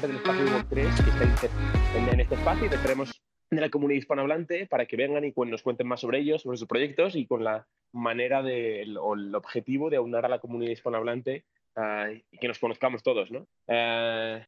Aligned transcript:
del 0.00 0.16
espacio 0.16 0.44
Web 0.44 0.66
3 0.68 0.86
que 1.02 1.10
está 1.10 1.24
en 2.12 2.20
este 2.20 2.34
espacio 2.34 2.66
y 2.66 2.68
te 2.68 2.76
queremos 2.76 3.10
de 3.50 3.60
la 3.60 3.70
comunidad 3.70 3.98
hispanohablante 3.98 4.66
para 4.66 4.84
que 4.84 4.96
vengan 4.96 5.24
y 5.24 5.32
nos 5.46 5.62
cuenten 5.62 5.86
más 5.86 6.00
sobre 6.00 6.18
ellos, 6.18 6.42
sobre 6.42 6.58
sus 6.58 6.68
proyectos 6.68 7.16
y 7.16 7.26
con 7.26 7.44
la 7.44 7.66
manera 7.92 8.42
de, 8.42 8.84
o 9.00 9.14
el 9.14 9.34
objetivo 9.34 9.88
de 9.88 9.96
aunar 9.96 10.26
a 10.26 10.28
la 10.28 10.38
comunidad 10.38 10.72
hispanohablante 10.72 11.44
uh, 11.76 12.12
y 12.30 12.38
que 12.38 12.48
nos 12.48 12.58
conozcamos 12.58 13.02
todos. 13.02 13.30
¿no? 13.30 13.46
Uh, 13.68 14.42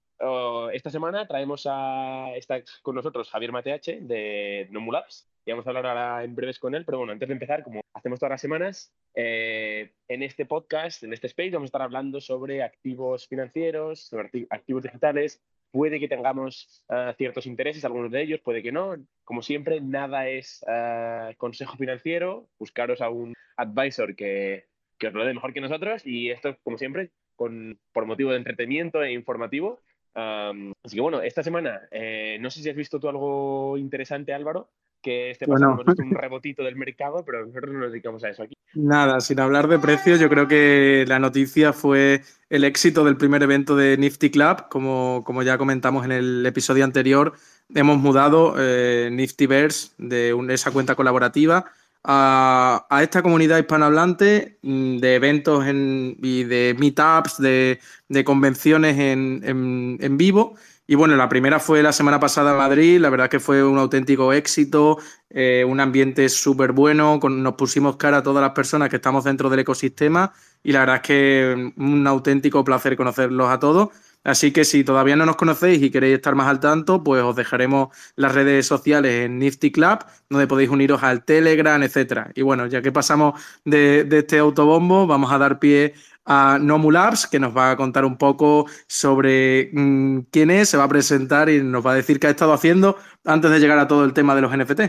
esta 0.73 0.91
semana 0.91 1.27
traemos 1.27 1.67
a 1.71 2.33
está 2.37 2.61
con 2.83 2.95
nosotros 2.95 3.31
Javier 3.31 3.53
Mateache 3.53 4.01
de 4.01 4.67
Nomulabs 4.71 5.29
y 5.45 5.51
vamos 5.51 5.67
a 5.67 5.71
hablar 5.71 5.87
ahora 5.87 6.25
en 6.25 6.35
breves 6.35 6.59
con 6.59 6.75
él, 6.75 6.85
pero 6.85 6.99
bueno, 6.99 7.13
antes 7.13 7.29
de 7.29 7.33
empezar, 7.33 7.63
como 7.63 7.81
hacemos 7.95 8.19
todas 8.19 8.33
las 8.33 8.41
semanas, 8.41 8.93
eh, 9.15 9.93
en 10.09 10.23
este 10.23 10.45
podcast, 10.45 11.03
en 11.05 11.13
este 11.13 11.29
space, 11.29 11.51
vamos 11.51 11.67
a 11.67 11.71
estar 11.71 11.83
hablando 11.83 12.21
sobre 12.21 12.63
activos 12.63 13.27
financieros, 13.27 14.01
sobre 14.09 14.47
activos 14.51 14.83
digitales, 14.83 15.41
Puede 15.71 16.01
que 16.01 16.09
tengamos 16.09 16.83
uh, 16.89 17.13
ciertos 17.19 17.47
intereses, 17.47 17.85
algunos 17.85 18.11
de 18.11 18.23
ellos, 18.23 18.41
puede 18.41 18.63
que 18.63 18.73
no. 18.73 18.97
Como 19.25 19.43
siempre, 19.43 19.81
nada 19.81 20.29
es 20.29 20.65
uh, 20.67 21.37
consejo 21.37 21.77
financiero. 21.77 22.49
Buscaros 22.59 23.03
a 23.03 23.11
un 23.11 23.35
advisor 23.57 24.17
que, 24.17 24.67
que, 24.99 25.09
os 25.09 25.13
lo 25.13 25.27
dé 25.27 25.35
mejor 25.35 25.53
que 25.53 25.61
nosotros. 25.61 26.07
Y 26.07 26.31
esto, 26.31 26.57
como 26.63 26.79
siempre, 26.79 27.11
con, 27.37 27.79
por 27.93 28.07
motivo 28.07 28.31
de 28.31 28.39
entretenimiento 28.39 29.03
e 29.03 29.13
informativo. 29.13 29.83
Um, 30.19 30.73
así 30.83 30.97
que 30.97 31.01
bueno, 31.01 31.23
esta 31.23 31.45
semana, 31.45 31.83
eh, 31.93 32.39
no 32.41 32.51
sé 32.51 32.61
si 32.61 32.69
has 32.69 32.75
visto 32.75 32.99
tú 32.99 33.09
algo 33.09 33.77
interesante, 33.79 34.35
Álvaro, 34.35 34.69
que 35.01 35.31
este 35.31 35.47
bueno. 35.47 35.79
hemos 35.81 35.99
un 35.99 36.11
rebotito 36.11 36.65
del 36.65 36.75
mercado, 36.75 37.25
pero 37.25 37.47
nosotros 37.47 37.73
no 37.73 37.81
nos 37.81 37.93
dedicamos 37.93 38.25
a 38.25 38.31
eso 38.31 38.43
aquí. 38.43 38.57
Nada, 38.75 39.21
sin 39.21 39.39
hablar 39.39 39.69
de 39.69 39.79
precios, 39.79 40.19
yo 40.19 40.29
creo 40.29 40.49
que 40.49 41.05
la 41.07 41.21
noticia 41.21 41.73
fue 41.73 42.23
el 42.51 42.65
éxito 42.65 43.05
del 43.05 43.17
primer 43.17 43.45
evento 43.45 43.77
de 43.77 43.97
Nifty 43.97 44.31
Club. 44.31 44.69
Como, 44.69 45.23
como 45.25 45.45
ya 45.45 45.57
comentamos 45.57 46.05
en 46.05 46.11
el 46.11 46.45
episodio 46.45 46.85
anterior, 46.85 47.35
hemos 47.73 47.99
mudado 47.99 48.57
eh, 48.59 49.11
Niftyverse 49.13 49.93
de 49.99 50.35
esa 50.49 50.73
cuenta 50.73 50.97
colaborativa 50.97 51.71
a, 52.11 53.01
esta 53.03 53.23
comunidad 53.23 53.59
hispanohablante 53.59 54.59
mm, 54.63 54.97
de 54.97 55.15
eventos 55.15 55.67
en, 55.67 56.17
y 56.23 56.45
de 56.45 56.75
meetups, 56.79 57.39
de, 57.39 57.79
convenciones 58.25 58.99
en, 58.99 60.17
vivo 60.17 60.55
y 60.87 60.95
bueno, 60.95 61.17
la 61.17 61.29
primera 61.29 61.61
fue 61.61 61.83
la 61.83 61.93
semana 61.93 62.19
pasada 62.19 62.53
en 62.53 62.57
Madrid, 62.57 62.99
la 62.99 63.11
verdad 63.11 63.29
que 63.29 63.41
fue 63.41 63.63
un 63.63 63.77
auténtico 63.79 64.33
éxito, 64.33 64.97
eh, 65.29 65.63
un 65.69 65.81
ambiente 65.81 66.31
súper 66.31 66.73
bueno, 66.73 67.21
nos 67.23 67.55
pusimos 67.57 67.97
cara 67.97 68.19
a 68.19 68.23
todas 68.23 68.41
las 68.41 68.53
personas 68.53 68.89
que 68.89 68.97
estamos 68.97 69.25
dentro 69.25 69.51
del 69.51 69.61
ecosistema 69.61 70.33
y 70.63 70.73
la 70.73 70.81
verdad 70.81 70.97
es 70.97 71.03
que 71.03 71.73
un 71.77 72.07
auténtico 72.07 72.65
placer 72.65 72.97
conocerlos 72.97 73.51
a 73.51 73.59
todos. 73.59 73.91
Así 74.25 74.53
que 74.53 74.65
si 74.65 74.85
todavía 74.85 75.17
no 75.17 75.25
nos 75.25 75.37
conocéis 75.37 75.83
y 75.83 75.91
queréis 75.91 76.17
estar 76.17 76.35
más 76.35 76.49
al 76.49 76.61
tanto, 76.61 77.03
pues 77.03 77.23
os 77.23 77.37
dejaremos 77.37 77.89
las 78.17 78.35
redes 78.35 78.67
sociales 78.67 79.25
en 79.25 79.39
Nifty 79.39 79.71
Club, 79.73 80.01
donde 80.29 80.47
podéis 80.47 80.71
uniros 80.71 81.03
al 81.03 81.25
Telegram, 81.25 81.83
etcétera. 81.83 82.31
Y 82.35 82.43
bueno, 82.43 82.67
ya 82.67 82.83
que 82.83 82.93
pasamos 82.93 83.41
de, 83.65 84.07
este 84.11 84.39
autobombo, 84.39 85.07
vamos 85.07 85.33
a 85.33 85.39
dar 85.39 85.59
pie 85.59 85.95
a 86.27 86.59
Nomu 86.61 86.91
Labs, 86.91 87.27
que 87.27 87.41
nos 87.41 87.57
va 87.57 87.71
a 87.71 87.77
contar 87.77 88.05
un 88.05 88.19
poco 88.19 88.67
sobre 88.87 89.71
mmm, 89.73 90.21
quién 90.31 90.51
es, 90.51 90.69
se 90.69 90.77
va 90.77 90.85
a 90.85 90.89
presentar 90.89 91.49
y 91.49 91.63
nos 91.63 91.87
va 91.87 91.93
a 91.93 91.95
decir 91.95 92.21
qué 92.21 92.27
ha 92.27 92.31
estado 92.31 92.53
haciendo 92.53 92.97
antes 93.25 93.51
de 93.51 93.61
llegar 93.61 93.79
a 93.79 93.89
todo 93.89 94.05
el 94.05 94.13
tema 94.13 94.35
de 94.35 94.43
los 94.43 94.55
NFT. 94.55 94.81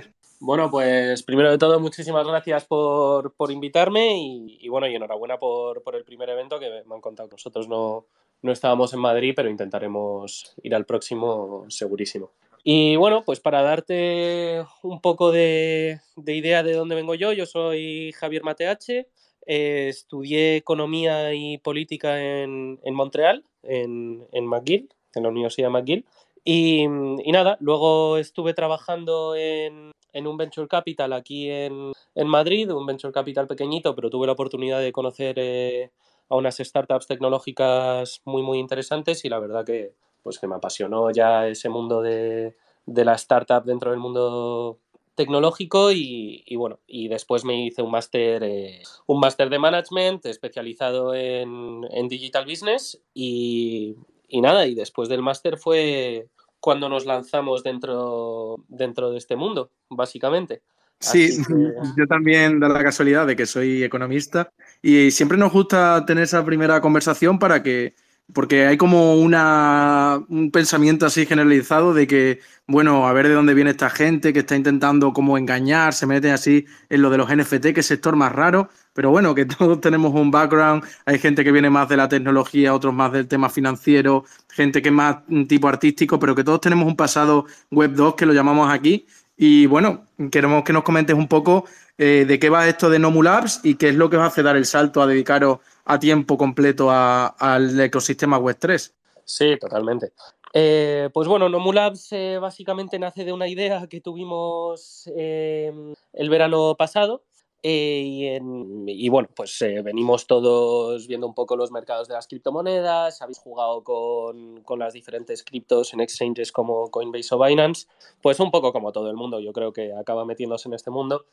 Bueno, 0.42 0.72
pues 0.72 1.24
primero 1.24 1.52
de 1.52 1.58
todo, 1.58 1.80
muchísimas 1.80 2.26
gracias 2.26 2.66
por, 2.66 3.34
por 3.36 3.52
invitarme 3.52 4.18
y, 4.18 4.58
y, 4.62 4.70
bueno, 4.70 4.88
y 4.88 4.96
enhorabuena 4.96 5.38
por, 5.38 5.84
por, 5.84 5.96
el 5.96 6.06
primer 6.06 6.30
evento 6.30 6.60
que 6.60 6.84
me 6.86 6.96
han 6.96 7.02
contado. 7.02 7.28
Nosotros 7.30 7.68
no, 7.68 8.06
no 8.42 8.52
estábamos 8.52 8.94
en 8.94 9.00
Madrid, 9.00 9.34
pero 9.36 9.50
intentaremos 9.50 10.56
ir 10.64 10.76
al 10.76 10.86
próximo 10.86 11.66
segurísimo. 11.70 12.32
Y 12.64 12.96
bueno, 12.98 13.24
pues 13.26 13.40
para 13.40 13.62
darte 13.62 14.66
un 14.84 15.00
poco 15.02 15.32
de, 15.32 16.02
de 16.16 16.36
idea 16.36 16.62
de 16.64 16.74
dónde 16.74 16.96
vengo 16.96 17.16
yo, 17.16 17.32
yo 17.32 17.46
soy 17.46 18.12
Javier 18.14 18.44
Mateache, 18.44 19.08
eh, 19.46 19.88
estudié 19.90 20.58
economía 20.58 21.34
y 21.34 21.58
política 21.58 22.22
en, 22.22 22.80
en 22.84 22.94
Montreal, 22.94 23.46
en, 23.64 24.28
en, 24.34 24.46
McGill, 24.46 24.90
en 25.16 25.24
la 25.24 25.30
Universidad 25.30 25.70
McGill. 25.70 26.06
Y, 26.44 26.84
y 26.84 27.32
nada, 27.32 27.58
luego 27.60 28.18
estuve 28.18 28.54
trabajando 28.54 29.36
en, 29.36 29.92
en 30.14 30.28
un 30.28 30.38
venture 30.38 30.68
capital 30.68 31.14
aquí 31.14 31.50
en, 31.50 31.94
en, 32.16 32.28
Madrid, 32.28 32.72
un 32.72 32.86
venture 32.86 33.14
capital 33.14 33.48
pequeñito, 33.48 33.96
pero 33.96 34.10
tuve 34.10 34.28
la 34.28 34.34
oportunidad 34.34 34.82
de 34.82 34.92
conocer 34.92 35.36
eh, 35.38 35.92
a 36.30 36.36
unas 36.36 36.58
startups 36.58 37.08
tecnológicas 37.08 38.22
muy, 38.26 38.44
muy 38.44 38.60
interesantes 38.60 39.26
y 39.26 39.30
la 39.30 39.40
verdad 39.40 39.66
que, 39.66 39.94
pues, 40.24 40.40
que 40.40 40.48
me 40.48 40.56
apasionó 40.56 41.12
ya 41.12 41.48
ese 41.48 41.70
mundo 41.70 42.02
de, 42.02 42.56
de 42.86 43.06
la 43.06 43.16
startup 43.16 43.64
dentro 43.64 43.92
del 43.92 44.00
mundo 44.00 44.80
tecnológico 45.16 45.92
y, 45.92 46.56
bueno, 46.56 46.80
y 46.88 47.10
después 47.10 47.44
me 47.44 47.66
hice 47.66 47.82
un 47.82 47.92
máster 47.92 48.42
eh, 48.42 48.82
un 49.06 49.20
máster 49.20 49.50
de 49.50 49.60
management 49.60 50.26
especializado 50.26 51.14
en, 51.14 51.82
en 51.92 52.08
digital 52.08 52.46
business 52.46 53.02
y, 53.14 53.98
y, 54.30 54.40
nada, 54.40 54.66
y 54.66 54.76
después 54.76 55.10
del 55.10 55.22
máster 55.22 55.58
fue 55.58 56.30
cuando 56.62 56.88
nos 56.88 57.06
lanzamos 57.06 57.64
dentro, 57.64 58.64
dentro 58.70 59.12
de 59.12 59.18
este 59.18 59.36
mundo, 59.36 59.72
básicamente. 59.90 60.62
Sí, 61.00 61.44
que... 61.48 61.54
yo 61.98 62.08
también 62.08 62.60
da 62.60 62.70
la 62.70 62.84
casualidad 62.84 63.26
de 63.28 63.36
que 63.36 63.46
soy 63.46 63.84
economista 63.84 64.52
y 64.82 65.12
siempre 65.12 65.38
nos 65.38 65.52
gusta 65.52 66.06
tener 66.06 66.24
esa 66.26 66.44
primera 66.46 66.82
conversación 66.82 67.40
para 67.40 67.64
que 67.64 67.96
porque 68.34 68.68
hay 68.68 68.78
como 68.78 69.16
una, 69.16 70.24
un 70.30 70.52
pensamiento 70.52 71.06
así 71.06 71.26
generalizado 71.26 71.94
de 71.94 72.06
que, 72.08 72.40
bueno, 72.68 73.08
a 73.08 73.14
ver 73.14 73.28
de 73.28 73.34
dónde 73.34 73.54
viene 73.54 73.72
esta 73.72 73.90
gente 73.90 74.34
que 74.34 74.40
está 74.40 74.56
intentando 74.56 75.14
como 75.14 75.38
engañar, 75.38 75.94
se 75.94 76.06
mete 76.06 76.32
así 76.32 76.66
en 76.90 77.02
lo 77.02 77.10
de 77.10 77.18
los 77.18 77.36
NFT, 77.36 77.74
que 77.74 77.80
es 77.80 77.86
sector 77.86 78.16
más 78.16 78.32
raro, 78.32 78.70
pero 78.94 79.10
bueno, 79.10 79.34
que 79.34 79.46
todos 79.46 79.82
tenemos 79.82 80.14
un 80.14 80.30
background, 80.32 80.84
hay 81.06 81.18
gente 81.18 81.44
que 81.44 81.52
viene 81.52 81.70
más 81.70 81.90
de 81.90 81.98
la 81.98 82.08
tecnología, 82.08 82.74
otros 82.74 82.94
más 82.94 83.12
del 83.12 83.28
tema 83.28 83.50
financiero, 83.50 84.26
gente 84.50 84.82
que 84.82 84.90
es 84.90 84.96
más 84.96 85.18
tipo 85.48 85.68
artístico, 85.68 86.20
pero 86.20 86.36
que 86.36 86.44
todos 86.44 86.62
tenemos 86.62 86.88
un 86.88 86.96
pasado 86.96 87.46
web 87.72 87.94
2 87.94 88.16
que 88.16 88.26
lo 88.26 88.34
llamamos 88.34 88.72
aquí. 88.72 89.08
Y 89.42 89.68
bueno, 89.68 90.06
queremos 90.34 90.66
que 90.66 90.74
nos 90.74 90.84
comentes 90.84 91.16
un 91.16 91.30
poco 91.30 91.64
eh, 91.98 92.26
de 92.28 92.40
qué 92.40 92.50
va 92.50 92.68
esto 92.68 92.90
de 92.90 93.00
Nomu 93.00 93.24
Labs 93.24 93.62
y 93.64 93.76
qué 93.76 93.88
es 93.88 93.96
lo 93.96 94.10
que 94.10 94.18
os 94.18 94.24
hace 94.24 94.44
dar 94.44 94.58
el 94.58 94.66
salto 94.66 95.02
a 95.02 95.08
dedicaros 95.08 95.60
a 95.86 95.98
tiempo 95.98 96.38
completo 96.38 96.92
al 96.92 97.80
ecosistema 97.80 98.38
Web3. 98.38 98.92
Sí, 99.24 99.56
totalmente. 99.58 100.12
Eh, 100.54 101.10
pues 101.14 101.30
bueno, 101.30 101.48
Nomulabs 101.48 102.12
eh, 102.12 102.38
básicamente 102.38 103.00
nace 103.00 103.24
de 103.24 103.32
una 103.32 103.48
idea 103.48 103.88
que 103.88 104.02
tuvimos 104.02 105.08
el 105.08 106.30
verano 106.30 106.76
pasado 106.78 107.24
eh, 107.62 108.02
y, 108.06 108.26
en, 108.28 108.88
y, 108.88 109.10
bueno, 109.10 109.28
pues 109.36 109.62
eh, 109.62 109.82
venimos 109.82 110.28
todos 110.28 111.08
viendo 111.08 111.28
un 111.28 111.34
poco 111.34 111.58
los 111.58 111.72
mercados 111.72 112.08
de 112.08 112.14
las 112.14 112.28
criptomonedas, 112.28 113.22
habéis 113.22 113.40
jugado 113.40 113.84
con, 113.84 114.62
con, 114.64 114.80
las 114.80 114.94
diferentes 114.94 115.44
criptos 115.44 115.94
en 115.94 116.00
exchanges 116.00 116.54
como 116.54 116.90
Coinbase 116.90 117.36
o 117.36 117.44
Binance, 117.44 117.88
pues 118.22 118.40
un 118.40 118.50
poco 118.50 118.72
como 118.72 118.94
todo 118.94 119.10
el 119.10 119.18
mundo, 119.18 119.42
yo 119.42 119.52
creo 119.52 119.74
que 119.74 119.94
acaba 119.94 120.24
metiéndose 120.24 120.70
en 120.70 120.74
este 120.74 120.90
mundo. 120.90 121.26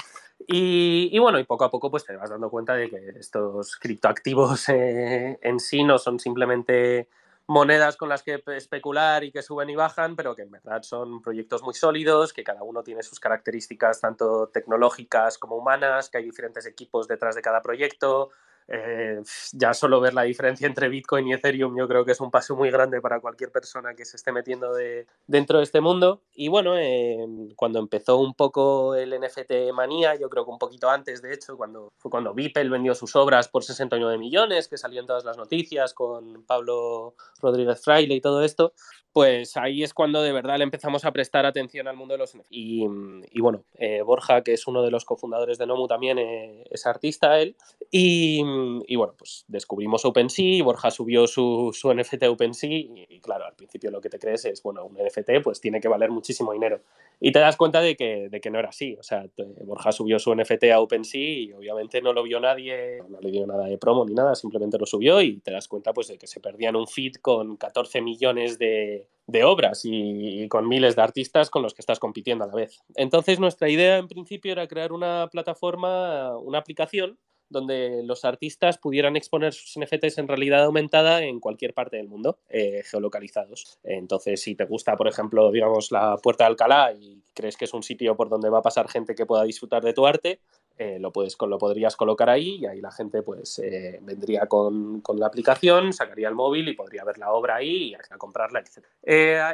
Y, 0.48 1.10
y 1.12 1.18
bueno, 1.20 1.38
y 1.38 1.44
poco 1.44 1.64
a 1.64 1.70
poco 1.70 1.90
pues 1.90 2.04
te 2.04 2.16
vas 2.16 2.30
dando 2.30 2.50
cuenta 2.50 2.74
de 2.74 2.90
que 2.90 3.18
estos 3.20 3.76
criptoactivos 3.76 4.68
eh, 4.68 5.38
en 5.42 5.60
sí 5.60 5.84
no 5.84 5.98
son 5.98 6.18
simplemente 6.18 7.08
monedas 7.46 7.96
con 7.96 8.08
las 8.08 8.22
que 8.22 8.42
especular 8.48 9.22
y 9.24 9.30
que 9.30 9.42
suben 9.42 9.70
y 9.70 9.76
bajan, 9.76 10.16
pero 10.16 10.34
que 10.34 10.42
en 10.42 10.50
verdad 10.50 10.82
son 10.82 11.22
proyectos 11.22 11.62
muy 11.62 11.74
sólidos, 11.74 12.32
que 12.32 12.44
cada 12.44 12.62
uno 12.62 12.82
tiene 12.82 13.02
sus 13.02 13.20
características 13.20 14.00
tanto 14.00 14.48
tecnológicas 14.48 15.38
como 15.38 15.56
humanas, 15.56 16.10
que 16.10 16.18
hay 16.18 16.24
diferentes 16.24 16.66
equipos 16.66 17.06
detrás 17.06 17.34
de 17.34 17.42
cada 17.42 17.62
proyecto, 17.62 18.30
eh, 18.68 19.22
ya 19.52 19.74
solo 19.74 20.00
ver 20.00 20.14
la 20.14 20.22
diferencia 20.22 20.66
entre 20.66 20.88
Bitcoin 20.88 21.28
y 21.28 21.34
Ethereum 21.34 21.76
yo 21.78 21.86
creo 21.86 22.04
que 22.04 22.12
es 22.12 22.20
un 22.20 22.30
paso 22.30 22.56
muy 22.56 22.70
grande 22.70 23.00
para 23.00 23.20
cualquier 23.20 23.52
persona 23.52 23.94
que 23.94 24.04
se 24.04 24.16
esté 24.16 24.32
metiendo 24.32 24.74
de, 24.74 25.06
dentro 25.26 25.58
de 25.58 25.64
este 25.64 25.80
mundo. 25.80 26.22
Y 26.34 26.48
bueno, 26.48 26.76
eh, 26.76 27.26
cuando 27.54 27.78
empezó 27.78 28.18
un 28.18 28.34
poco 28.34 28.94
el 28.94 29.18
NFT 29.18 29.72
manía, 29.72 30.16
yo 30.16 30.28
creo 30.28 30.44
que 30.44 30.50
un 30.50 30.58
poquito 30.58 30.90
antes, 30.90 31.22
de 31.22 31.32
hecho, 31.32 31.56
cuando 31.56 31.92
fue 31.96 32.10
cuando 32.10 32.34
Beeple 32.34 32.68
vendió 32.68 32.94
sus 32.94 33.14
obras 33.16 33.48
por 33.48 33.62
69 33.62 34.18
millones, 34.18 34.68
que 34.68 34.78
salió 34.78 35.00
en 35.00 35.06
todas 35.06 35.24
las 35.24 35.36
noticias 35.36 35.94
con 35.94 36.44
Pablo 36.44 37.14
Rodríguez 37.40 37.82
Fraile 37.82 38.14
y 38.14 38.20
todo 38.20 38.42
esto, 38.42 38.72
pues 39.16 39.56
ahí 39.56 39.82
es 39.82 39.94
cuando 39.94 40.20
de 40.20 40.30
verdad 40.30 40.58
le 40.58 40.64
empezamos 40.64 41.06
a 41.06 41.10
prestar 41.10 41.46
atención 41.46 41.88
al 41.88 41.96
mundo 41.96 42.12
de 42.12 42.18
los 42.18 42.36
NFT. 42.36 42.48
Y, 42.50 42.84
y 43.30 43.40
bueno, 43.40 43.64
eh, 43.78 44.02
Borja, 44.02 44.42
que 44.42 44.52
es 44.52 44.66
uno 44.66 44.82
de 44.82 44.90
los 44.90 45.06
cofundadores 45.06 45.56
de 45.56 45.66
Nomu, 45.66 45.88
también 45.88 46.18
eh, 46.18 46.64
es 46.68 46.84
artista 46.84 47.40
él. 47.40 47.56
Y, 47.90 48.42
y, 48.86 48.96
bueno, 48.96 49.14
pues 49.16 49.46
descubrimos 49.48 50.04
OpenSea, 50.04 50.62
Borja 50.62 50.90
subió 50.90 51.26
su, 51.28 51.70
su 51.72 51.94
NFT 51.94 52.24
a 52.24 52.30
OpenSea 52.30 52.68
y, 52.68 53.20
claro, 53.22 53.46
al 53.46 53.54
principio 53.54 53.90
lo 53.90 54.02
que 54.02 54.10
te 54.10 54.18
crees 54.18 54.44
es, 54.44 54.62
bueno, 54.62 54.84
un 54.84 54.98
NFT 55.02 55.42
pues 55.42 55.62
tiene 55.62 55.80
que 55.80 55.88
valer 55.88 56.10
muchísimo 56.10 56.52
dinero. 56.52 56.82
Y 57.18 57.32
te 57.32 57.38
das 57.38 57.56
cuenta 57.56 57.80
de 57.80 57.96
que, 57.96 58.28
de 58.28 58.40
que 58.42 58.50
no 58.50 58.58
era 58.58 58.68
así. 58.68 58.98
O 59.00 59.02
sea, 59.02 59.24
Borja 59.64 59.92
subió 59.92 60.18
su 60.18 60.34
NFT 60.34 60.64
a 60.74 60.80
OpenSea 60.80 61.22
y 61.22 61.52
obviamente 61.54 62.02
no 62.02 62.12
lo 62.12 62.22
vio 62.22 62.38
nadie, 62.38 63.02
no 63.08 63.18
le 63.20 63.30
dio 63.30 63.46
nada 63.46 63.64
de 63.64 63.78
promo 63.78 64.04
ni 64.04 64.12
nada, 64.12 64.34
simplemente 64.34 64.76
lo 64.76 64.84
subió 64.84 65.22
y 65.22 65.38
te 65.38 65.52
das 65.52 65.68
cuenta 65.68 65.94
pues 65.94 66.08
de 66.08 66.18
que 66.18 66.26
se 66.26 66.40
perdían 66.40 66.76
un 66.76 66.86
feed 66.86 67.14
con 67.22 67.56
14 67.56 68.02
millones 68.02 68.58
de 68.58 69.05
de, 69.26 69.44
obras 69.44 69.82
y, 69.84 70.48
con 70.48 70.68
miles 70.68 70.96
de 70.96 71.02
artistas 71.02 71.50
con 71.50 71.62
los 71.62 71.74
que 71.74 71.82
estás 71.82 71.98
compitiendo 71.98 72.44
a 72.44 72.48
la 72.48 72.54
vez. 72.54 72.80
Entonces 72.94 73.40
nuestra 73.40 73.68
idea 73.68 73.98
en 73.98 74.08
principio 74.08 74.52
era 74.52 74.68
crear 74.68 74.92
una 74.92 75.28
plataforma, 75.30 76.36
una 76.38 76.58
aplicación 76.58 77.18
donde 77.48 78.02
los 78.02 78.24
artistas 78.24 78.78
pudieran 78.78 79.16
exponer 79.16 79.52
sus 79.52 79.78
NFTs 79.78 80.18
en 80.18 80.28
realidad 80.28 80.64
aumentada 80.64 81.22
en 81.22 81.38
cualquier 81.38 81.74
parte 81.74 81.96
del 81.96 82.08
mundo, 82.08 82.38
eh, 82.48 82.82
geolocalizados. 82.84 83.78
Entonces, 83.84 84.42
si 84.42 84.54
te 84.54 84.64
gusta, 84.64 84.96
por 84.96 85.08
ejemplo, 85.08 85.50
digamos, 85.52 85.92
la 85.92 86.16
Puerta 86.16 86.44
de 86.44 86.48
Alcalá 86.48 86.92
y 86.92 87.22
crees 87.34 87.56
que 87.56 87.66
es 87.66 87.74
un 87.74 87.82
sitio 87.82 88.16
por 88.16 88.28
donde 88.28 88.50
va 88.50 88.58
a 88.58 88.62
pasar 88.62 88.88
gente 88.88 89.14
que 89.14 89.26
pueda 89.26 89.44
disfrutar 89.44 89.84
de 89.84 89.92
tu 89.92 90.06
arte, 90.06 90.40
eh, 90.78 90.98
lo, 90.98 91.12
puedes, 91.12 91.36
lo 91.40 91.58
podrías 91.58 91.96
colocar 91.96 92.28
ahí 92.28 92.56
y 92.60 92.66
ahí 92.66 92.80
la 92.80 92.92
gente 92.92 93.22
pues 93.22 93.58
eh, 93.58 93.98
vendría 94.02 94.46
con, 94.46 95.02
la 95.16 95.26
aplicación, 95.26 95.92
sacaría 95.92 96.28
el 96.28 96.34
móvil 96.34 96.68
y 96.68 96.74
podría 96.74 97.04
ver 97.04 97.18
la 97.18 97.32
obra 97.32 97.56
ahí 97.56 97.90
y 97.90 97.94
a 97.94 98.18
comprarla, 98.18 98.60
etc. 98.60 98.84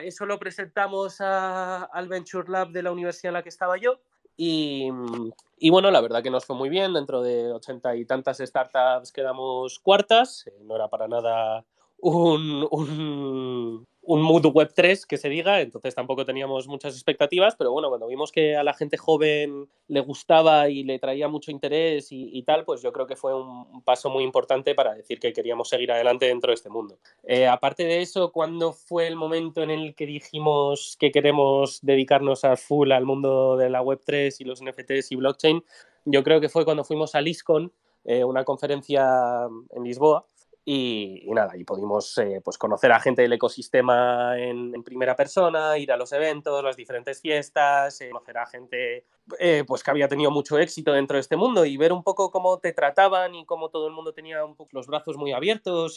eso 0.05 0.27
lo 0.27 0.39
presentamos 0.39 1.21
al 1.21 2.09
Venture 2.09 2.51
Lab 2.51 2.71
de 2.71 2.83
la 2.83 2.93
universidad 2.93 3.31
en 3.31 3.35
la 3.35 3.43
que 3.43 3.49
estaba 3.49 3.77
yo 3.77 4.01
y, 4.37 4.89
y, 5.59 5.71
bueno, 5.71 5.91
la 5.91 6.01
verdad 6.01 6.23
que 6.23 6.31
nos 6.31 6.45
fue 6.45 6.57
muy 6.57 6.69
bien. 6.69 6.93
Dentro 6.95 7.23
de 7.23 7.53
ochenta 7.53 7.95
y 7.95 8.05
tantas 8.05 8.39
startups 8.39 9.13
quedamos 9.13 9.79
cuartas. 9.79 10.47
Eh, 10.47 10.59
no 10.63 10.77
era 10.77 10.89
para 10.89 11.09
nada 11.09 11.65
un, 11.99 13.87
un 14.05 14.21
mood 14.21 14.47
web 14.47 14.73
3 14.75 15.07
que 15.07 15.17
se 15.17 15.29
diga, 15.29 15.61
entonces 15.61 15.95
tampoco 15.95 16.25
teníamos 16.25 16.67
muchas 16.67 16.95
expectativas, 16.95 17.55
pero 17.57 17.71
bueno, 17.71 17.89
cuando 17.89 18.09
vimos 18.09 18.33
que 18.33 18.57
a 18.57 18.65
la 18.65 18.75
gente 18.75 18.97
joven 18.97 19.69
le 19.87 20.01
gustaba 20.01 20.69
y 20.69 20.83
le 20.83 20.99
traía 20.99 21.29
mucho 21.29 21.53
interés 21.53 22.09
y, 22.11 22.43
tal, 22.43 22.65
pues 22.65 22.83
yo 22.83 22.93
creo 22.93 23.07
que 23.07 23.15
fue 23.15 23.35
un 23.35 23.83
paso 23.85 24.11
muy 24.11 24.25
importante 24.25 24.75
para 24.75 24.95
decir 24.95 25.21
que 25.21 25.33
queríamos 25.33 25.69
seguir 25.69 25.93
adelante 25.93 26.27
dentro 26.27 26.51
de 26.51 26.55
este 26.55 26.69
mundo. 26.69 26.99
Eh, 27.23 27.47
aparte 27.47 27.85
de 27.85 28.03
eso, 28.03 28.33
¿cuándo 28.33 28.73
fue 28.73 29.07
el 29.07 29.15
momento 29.15 29.63
en 29.63 29.71
el 29.71 29.95
que 29.95 30.07
dijimos 30.07 30.97
que 30.99 31.13
queremos 31.13 31.79
dedicarnos 31.83 32.45
a 32.45 32.57
full 32.57 32.91
al 32.91 33.05
mundo 33.05 33.57
de 33.57 33.71
la 33.71 33.83
web 33.83 34.01
3 34.05 34.41
y 34.41 34.45
los 34.45 34.63
NFTs 34.63 35.13
y 35.13 35.17
blockchain? 35.17 35.65
Yo 36.05 36.25
creo 36.25 36.41
que 36.41 36.49
fue 36.49 36.65
cuando 36.65 36.83
fuimos 36.83 37.15
a 37.15 37.21
LISCON, 37.21 37.73
eh, 38.05 38.25
una 38.25 38.45
conferencia 38.45 39.47
en 39.71 39.85
Lisboa, 39.85 40.27
y, 40.65 41.25
nada, 41.33 41.57
y 41.57 41.65
pudimos 41.65 42.17
eh, 42.19 42.41
pues 42.45 42.57
conocer 42.57 42.93
a 42.93 43.01
gente 43.01 43.23
del 43.23 43.33
ecosistema 43.33 44.39
en, 44.39 44.83
primera 44.85 45.17
persona, 45.17 45.77
ir 45.77 45.91
a 45.91 45.97
los 45.97 46.13
eventos, 46.13 46.63
las 46.63 46.77
diferentes 46.77 47.21
fiestas, 47.21 48.01
eh, 48.01 48.11
conocer 48.11 48.39
a 48.39 48.47
gente 48.47 49.07
eh, 49.39 49.65
pues 49.67 49.83
que 49.83 49.91
había 49.91 50.09
tenido 50.09 50.31
mucho 50.31 50.59
éxito 50.59 50.93
dentro 50.93 51.17
de 51.17 51.21
este 51.21 51.37
mundo 51.37 51.65
y 51.65 51.77
ver 51.77 51.93
un 51.93 52.03
poco 52.03 52.31
cómo 52.31 52.59
te 52.59 52.73
trataban 52.73 53.35
y 53.35 53.45
cómo 53.45 53.69
todo 53.69 53.87
el 53.87 53.93
mundo 53.93 54.13
tenía 54.13 54.45
un 54.45 54.57
poco 54.57 54.71
los 54.73 54.87
brazos 54.87 55.17
muy 55.17 55.33
abiertos, 55.33 55.97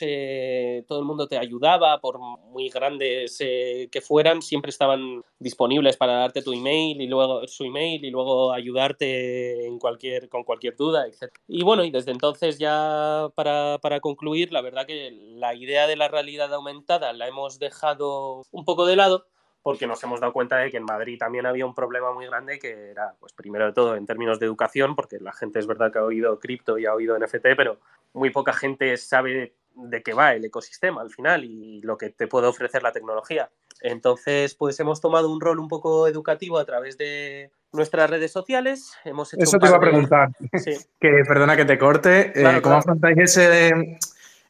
todo 0.87 0.99
el 0.99 1.05
mundo 1.05 1.27
te 1.27 1.37
ayudaba, 1.37 1.99
por 1.99 2.19
muy 2.19 2.69
grandes 2.69 3.37
que 3.37 4.01
fueran, 4.01 4.41
siempre 4.41 4.69
estaban 4.69 5.21
disponibles 5.39 5.97
para 5.97 6.13
darte 6.13 6.41
tu 6.41 6.53
email 6.53 7.01
y 7.01 7.07
luego 7.07 7.47
su 7.47 7.65
email 7.65 8.03
y 8.03 8.11
luego 8.11 8.53
ayudarte 8.53 9.65
en 9.65 9.79
cualquier, 9.79 10.29
con 10.29 10.43
cualquier 10.43 10.75
duda, 10.75 11.07
etc. 11.07 11.31
Y 11.47 11.63
bueno, 11.63 11.83
y 11.83 11.91
desde 11.91 12.11
entonces 12.11 12.57
ya 12.57 13.29
para, 13.35 13.79
para 13.81 13.99
concluir, 13.99 14.51
la 14.51 14.61
verdad 14.61 14.85
que 14.85 15.11
la 15.11 15.55
idea 15.55 15.87
de 15.87 15.95
la 15.95 16.07
realidad 16.07 16.53
aumentada 16.53 17.13
la 17.13 17.27
hemos 17.27 17.59
dejado 17.59 18.43
un 18.51 18.65
poco 18.65 18.85
de 18.85 18.95
lado 18.95 19.25
porque 19.65 19.87
nos 19.87 20.03
hemos 20.03 20.19
dado 20.19 20.31
cuenta 20.31 20.57
de 20.57 20.69
que 20.69 20.77
en 20.77 20.83
Madrid 20.83 21.17
también 21.17 21.47
había 21.47 21.65
un 21.65 21.73
problema 21.73 22.13
muy 22.13 22.27
grande 22.27 22.59
que 22.59 22.91
era, 22.91 23.15
pues 23.19 23.33
primero 23.33 23.65
de 23.65 23.73
todo, 23.73 23.95
en 23.95 24.05
términos 24.05 24.39
de 24.39 24.45
educación, 24.45 24.95
porque 24.95 25.17
la 25.19 25.33
gente 25.33 25.57
es 25.57 25.65
verdad 25.65 25.91
que 25.91 25.97
ha 25.97 26.03
oído 26.03 26.39
cripto 26.39 26.77
y 26.77 26.85
ha 26.85 26.93
oído 26.93 27.17
NFT, 27.17 27.47
pero 27.57 27.79
muy 28.13 28.29
poca 28.29 28.53
gente 28.53 28.95
sabe 28.97 29.55
de 29.73 30.03
qué 30.03 30.13
va 30.13 30.35
el 30.35 30.45
ecosistema 30.45 31.01
al 31.01 31.09
final 31.09 31.43
y 31.43 31.81
lo 31.81 31.97
que 31.97 32.11
te 32.11 32.27
puede 32.27 32.45
ofrecer 32.45 32.83
la 32.83 32.91
tecnología. 32.91 33.49
Entonces, 33.81 34.53
pues 34.53 34.79
hemos 34.79 35.01
tomado 35.01 35.31
un 35.31 35.41
rol 35.41 35.57
un 35.57 35.67
poco 35.67 36.07
educativo 36.07 36.59
a 36.59 36.65
través 36.65 36.99
de 36.99 37.49
nuestras 37.73 38.07
redes 38.07 38.31
sociales. 38.31 38.93
Hemos 39.03 39.33
Eso 39.33 39.57
te 39.57 39.65
iba 39.65 39.77
a 39.77 39.79
preguntar. 39.79 40.29
que 41.01 41.23
perdona 41.27 41.57
que 41.57 41.65
te 41.65 41.79
corte. 41.79 42.31
Eh, 42.35 42.61
¿Cómo 42.61 42.75
afrontáis 42.75 43.17
ese 43.17 43.97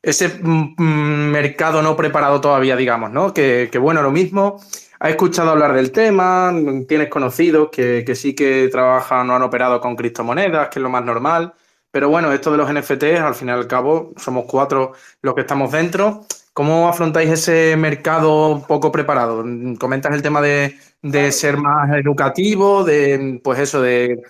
ese 0.06 0.30
mm, 0.30 0.76
mm, 0.78 1.32
mercado 1.32 1.82
no 1.82 1.98
preparado 1.98 2.40
todavía, 2.40 2.76
digamos, 2.76 3.12
¿no? 3.12 3.34
Que, 3.34 3.70
bueno, 3.80 4.04
lo 4.04 4.12
mismo, 4.12 4.62
has 5.00 5.10
escuchado 5.10 5.52
hablar 5.52 5.74
del 5.74 5.92
tema, 5.92 6.54
tienes 6.88 7.10
conocidos 7.10 7.70
que, 7.72 8.16
sí 8.16 8.34
que 8.36 8.70
trabajan 8.72 9.30
o 9.30 9.36
han 9.36 9.42
operado 9.42 9.80
con 9.82 9.96
criptomonedas, 9.96 10.70
que 10.70 10.80
es 10.80 10.84
lo 10.84 10.90
más 10.90 11.04
normal, 11.04 11.54
pero 11.92 12.10
bueno, 12.10 12.32
esto 12.32 12.52
de 12.52 12.58
los 12.58 12.72
NFTs, 12.72 13.22
al 13.22 13.36
fin 13.36 13.48
y 13.48 13.52
al 13.52 13.68
cabo, 13.68 14.14
somos 14.18 14.46
cuatro 14.48 14.94
los 15.22 15.34
que 15.34 15.42
estamos 15.42 15.72
dentro. 15.72 16.26
¿Cómo 16.52 16.90
afrontáis 16.90 17.30
ese 17.30 17.76
mercado 17.78 18.64
poco 18.68 18.92
preparado? 18.92 19.44
Comentas 19.80 20.14
el 20.14 20.22
tema 20.22 20.42
de, 20.42 20.78
de 21.02 21.32
ser 21.32 21.58
más 21.58 21.90
educativo, 21.98 22.84
de 22.84 23.40
pues 23.44 23.60
eso, 23.60 23.82
de 23.82 24.24